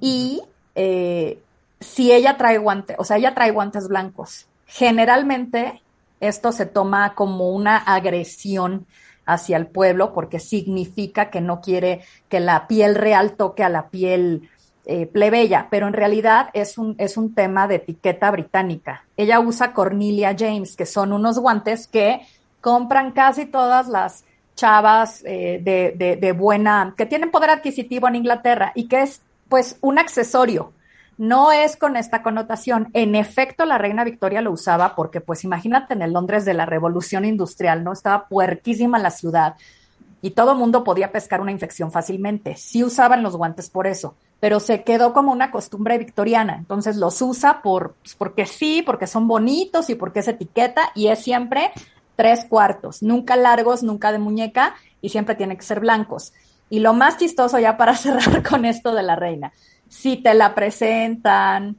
Y 0.00 0.42
eh, 0.74 1.42
si 1.80 2.10
ella 2.10 2.38
trae 2.38 2.56
guantes, 2.56 2.96
o 2.98 3.04
sea, 3.04 3.18
ella 3.18 3.34
trae 3.34 3.50
guantes 3.50 3.88
blancos, 3.88 4.46
generalmente 4.66 5.82
esto 6.18 6.50
se 6.50 6.64
toma 6.64 7.14
como 7.14 7.50
una 7.50 7.76
agresión 7.76 8.86
hacia 9.28 9.56
el 9.56 9.66
pueblo 9.66 10.12
porque 10.12 10.40
significa 10.40 11.30
que 11.30 11.40
no 11.40 11.60
quiere 11.60 12.00
que 12.28 12.40
la 12.40 12.66
piel 12.66 12.94
real 12.94 13.32
toque 13.32 13.62
a 13.62 13.68
la 13.68 13.90
piel 13.90 14.48
eh, 14.86 15.06
plebeya, 15.06 15.68
pero 15.70 15.86
en 15.86 15.92
realidad 15.92 16.48
es 16.54 16.78
un, 16.78 16.94
es 16.98 17.18
un 17.18 17.34
tema 17.34 17.68
de 17.68 17.74
etiqueta 17.76 18.30
británica. 18.30 19.04
Ella 19.18 19.38
usa 19.38 19.74
Cornelia 19.74 20.34
James, 20.36 20.76
que 20.76 20.86
son 20.86 21.12
unos 21.12 21.38
guantes 21.38 21.86
que 21.86 22.22
compran 22.62 23.12
casi 23.12 23.44
todas 23.44 23.88
las 23.88 24.24
chavas 24.56 25.22
eh, 25.26 25.60
de, 25.62 25.92
de, 25.94 26.16
de 26.16 26.32
buena, 26.32 26.94
que 26.96 27.04
tienen 27.04 27.30
poder 27.30 27.50
adquisitivo 27.50 28.08
en 28.08 28.16
Inglaterra 28.16 28.72
y 28.74 28.88
que 28.88 29.02
es 29.02 29.20
pues 29.48 29.76
un 29.82 29.98
accesorio. 29.98 30.72
No 31.18 31.52
es 31.52 31.76
con 31.76 31.96
esta 31.96 32.22
connotación. 32.22 32.88
En 32.92 33.14
efecto, 33.14 33.64
la 33.64 33.76
reina 33.76 34.04
Victoria 34.04 34.40
lo 34.40 34.52
usaba 34.52 34.94
porque, 34.94 35.20
pues 35.20 35.44
imagínate 35.44 35.94
en 35.94 36.02
el 36.02 36.12
Londres 36.12 36.44
de 36.44 36.54
la 36.54 36.64
Revolución 36.64 37.24
Industrial, 37.24 37.82
¿no? 37.84 37.92
Estaba 37.92 38.28
puerquísima 38.28 38.98
la 38.98 39.10
ciudad 39.10 39.56
y 40.20 40.30
todo 40.30 40.54
mundo 40.54 40.84
podía 40.84 41.12
pescar 41.12 41.40
una 41.40 41.52
infección 41.52 41.92
fácilmente. 41.92 42.56
Sí 42.56 42.82
usaban 42.82 43.22
los 43.22 43.36
guantes 43.36 43.70
por 43.70 43.86
eso, 43.86 44.14
pero 44.40 44.60
se 44.60 44.82
quedó 44.82 45.12
como 45.12 45.32
una 45.32 45.50
costumbre 45.50 45.98
victoriana. 45.98 46.56
Entonces 46.56 46.96
los 46.96 47.20
usa 47.22 47.62
por, 47.62 47.94
pues, 47.94 48.14
porque 48.14 48.46
sí, 48.46 48.82
porque 48.84 49.06
son 49.06 49.28
bonitos 49.28 49.90
y 49.90 49.94
porque 49.94 50.20
es 50.20 50.28
etiqueta 50.28 50.90
y 50.94 51.08
es 51.08 51.20
siempre 51.20 51.70
tres 52.16 52.44
cuartos, 52.44 53.02
nunca 53.02 53.36
largos, 53.36 53.82
nunca 53.82 54.10
de 54.10 54.18
muñeca 54.18 54.74
y 55.00 55.10
siempre 55.10 55.36
tiene 55.36 55.56
que 55.56 55.62
ser 55.62 55.80
blancos. 55.80 56.32
Y 56.70 56.80
lo 56.80 56.92
más 56.92 57.16
chistoso 57.16 57.58
ya 57.58 57.76
para 57.76 57.94
cerrar 57.96 58.42
con 58.42 58.64
esto 58.64 58.94
de 58.94 59.02
la 59.04 59.14
reina, 59.16 59.52
si 59.88 60.16
te 60.16 60.34
la 60.34 60.54
presentan, 60.54 61.76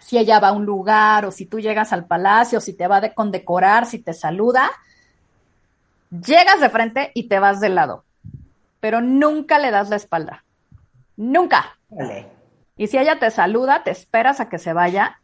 si 0.00 0.18
ella 0.18 0.40
va 0.40 0.48
a 0.48 0.52
un 0.52 0.64
lugar 0.64 1.26
o 1.26 1.30
si 1.30 1.46
tú 1.46 1.60
llegas 1.60 1.92
al 1.92 2.06
palacio, 2.06 2.60
si 2.60 2.72
te 2.72 2.86
va 2.86 2.96
a 2.96 3.14
condecorar, 3.14 3.86
si 3.86 3.98
te 3.98 4.12
saluda, 4.12 4.70
llegas 6.10 6.60
de 6.60 6.70
frente 6.70 7.10
y 7.14 7.28
te 7.28 7.38
vas 7.38 7.60
de 7.60 7.68
lado, 7.68 8.04
pero 8.80 9.00
nunca 9.00 9.58
le 9.58 9.70
das 9.70 9.88
la 9.88 9.96
espalda. 9.96 10.44
Nunca. 11.16 11.78
Y 12.76 12.86
si 12.86 12.96
ella 12.96 13.18
te 13.18 13.30
saluda, 13.30 13.82
te 13.82 13.90
esperas 13.90 14.40
a 14.40 14.48
que 14.48 14.58
se 14.58 14.72
vaya. 14.72 15.20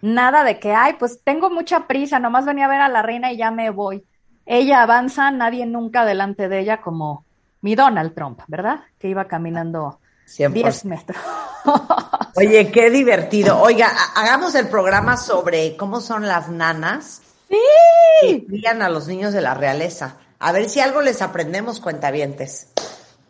Nada 0.00 0.42
de 0.42 0.58
que, 0.58 0.74
ay, 0.74 0.94
pues 0.98 1.20
tengo 1.22 1.50
mucha 1.50 1.86
prisa, 1.86 2.18
nomás 2.18 2.46
venía 2.46 2.64
a 2.64 2.68
ver 2.68 2.80
a 2.80 2.88
la 2.88 3.02
reina 3.02 3.30
y 3.30 3.36
ya 3.36 3.50
me 3.50 3.70
voy. 3.70 4.04
Ella 4.46 4.82
avanza, 4.82 5.30
nadie 5.30 5.66
nunca 5.66 6.04
delante 6.04 6.48
de 6.48 6.60
ella 6.60 6.80
como 6.80 7.24
mi 7.60 7.76
Donald 7.76 8.14
Trump, 8.14 8.40
¿verdad? 8.48 8.80
Que 8.98 9.08
iba 9.08 9.28
caminando 9.28 10.00
100%. 10.00 10.01
10 10.36 10.84
metros. 10.86 11.18
Oye, 12.36 12.70
qué 12.70 12.90
divertido. 12.90 13.60
Oiga, 13.60 13.88
ha- 13.88 14.20
hagamos 14.22 14.54
el 14.54 14.68
programa 14.68 15.16
sobre 15.16 15.76
cómo 15.76 16.00
son 16.00 16.26
las 16.26 16.48
nanas 16.48 17.20
que 17.48 17.58
sí, 18.22 18.46
crían 18.48 18.82
a 18.82 18.88
los 18.88 19.06
niños 19.08 19.32
de 19.32 19.42
la 19.42 19.54
realeza. 19.54 20.16
A 20.38 20.52
ver 20.52 20.68
si 20.68 20.80
algo 20.80 21.02
les 21.02 21.20
aprendemos, 21.22 21.80
cuentavientes. 21.80 22.68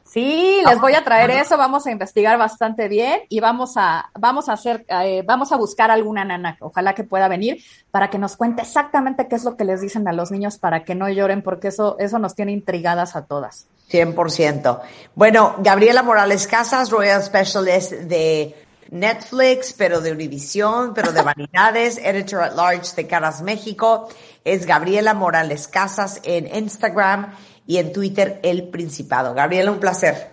sí, 0.05 0.63
les 0.67 0.81
voy 0.81 0.95
a 0.95 1.03
traer 1.05 1.31
eso, 1.31 1.57
vamos 1.59 1.87
a 1.87 1.91
investigar 1.91 2.39
bastante 2.39 2.87
bien 2.89 3.21
y 3.29 3.41
vamos 3.41 3.73
a, 3.77 4.11
vamos 4.19 4.49
a 4.49 4.53
hacer, 4.53 4.85
eh, 4.89 5.23
vamos 5.27 5.51
a 5.53 5.57
buscar 5.57 5.91
alguna 5.91 6.25
nana, 6.25 6.57
ojalá 6.61 6.95
que 6.95 7.03
pueda 7.05 7.29
venir, 7.29 7.63
para 7.91 8.09
que 8.11 8.19
nos 8.19 8.37
cuente 8.37 8.63
exactamente 8.63 9.27
qué 9.29 9.37
es 9.37 9.45
lo 9.45 9.57
que 9.57 9.65
les 9.65 9.81
dicen 9.81 10.07
a 10.09 10.13
los 10.13 10.31
niños 10.31 10.59
para 10.59 10.85
que 10.85 10.95
no 10.95 11.09
lloren, 11.09 11.43
porque 11.43 11.69
eso, 11.69 11.97
eso 11.99 12.19
nos 12.19 12.35
tiene 12.35 12.53
intrigadas 12.53 13.17
a 13.17 13.27
todas. 13.27 13.67
100%. 13.91 14.81
Bueno, 15.15 15.57
Gabriela 15.59 16.03
Morales 16.03 16.47
Casas, 16.47 16.91
Royal 16.91 17.23
Specialist 17.23 17.93
de 17.93 18.55
Netflix, 18.91 19.73
pero 19.73 20.01
de 20.01 20.13
Univision, 20.13 20.93
pero 20.95 21.13
de 21.13 21.23
Vanidades, 21.23 21.99
Editor 22.03 22.43
at 22.43 22.55
Large 22.55 22.95
de 22.97 23.07
Caras 23.07 23.43
México. 23.43 24.09
Es 24.45 24.67
Gabriela 24.67 25.15
Morales 25.15 25.69
Casas 25.69 26.21
en 26.25 26.55
Instagram 26.55 27.35
y 27.67 27.79
en 27.79 27.93
Twitter 27.93 28.41
El 28.43 28.69
Principado. 28.69 29.35
Gabriela, 29.35 29.71
un 29.71 29.81
placer. 29.81 30.31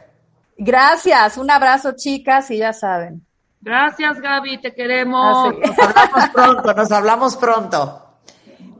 Gracias, 0.58 1.38
un 1.38 1.50
abrazo 1.50 1.94
chicas 1.96 2.52
y 2.52 2.58
ya 2.58 2.74
saben. 2.74 3.26
Gracias, 3.62 4.20
Gaby, 4.20 4.62
te 4.62 4.74
queremos. 4.74 5.54
Nos 5.54 5.80
hablamos 5.80 6.30
pronto, 6.34 6.74
nos 6.74 6.92
hablamos 6.92 7.38
pronto. 7.38 8.09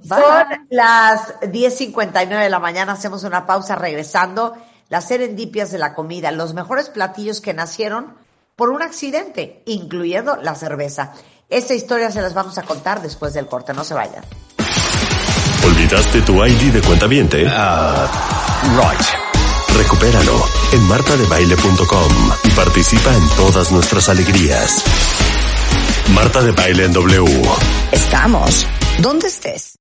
Son 0.10 0.66
las 0.70 1.40
10.59 1.42 2.42
de 2.42 2.50
la 2.50 2.60
mañana, 2.60 2.94
hacemos 2.94 3.24
una 3.24 3.46
pausa 3.46 3.76
regresando. 3.76 4.56
Las 4.90 5.08
serendipias 5.08 5.72
de 5.72 5.78
la 5.78 5.94
comida, 5.94 6.32
los 6.32 6.54
mejores 6.54 6.90
platillos 6.90 7.42
que 7.42 7.54
nacieron 7.54 8.16
por 8.56 8.70
un 8.70 8.82
accidente, 8.82 9.62
incluyendo 9.68 10.36
la 10.38 10.56
cerveza. 10.56 11.14
Esta 11.48 11.74
historia 11.74 12.12
se 12.12 12.22
las 12.22 12.34
vamos 12.34 12.58
a 12.58 12.64
contar 12.64 13.02
después 13.02 13.34
del 13.34 13.48
corte, 13.48 13.74
no 13.74 13.84
se 13.84 13.94
vayan. 13.94 14.24
¿Olvidaste 15.66 16.22
tu 16.22 16.44
ID 16.44 16.74
de 16.74 16.82
cuenta 16.82 17.08
viente? 17.08 17.44
right. 17.44 19.06
Recupéralo 19.78 20.44
en 20.74 20.88
martadebaile.com 20.88 22.32
y 22.44 22.50
participa 22.52 23.14
en 23.14 23.30
todas 23.38 23.72
nuestras 23.72 24.10
alegrías. 24.10 24.84
Marta 26.14 26.42
de 26.42 26.52
Baile 26.52 26.86
en 26.86 26.94
W. 26.94 27.42
Estamos. 27.92 28.66
¿Dónde 29.00 29.28
estés? 29.28 29.78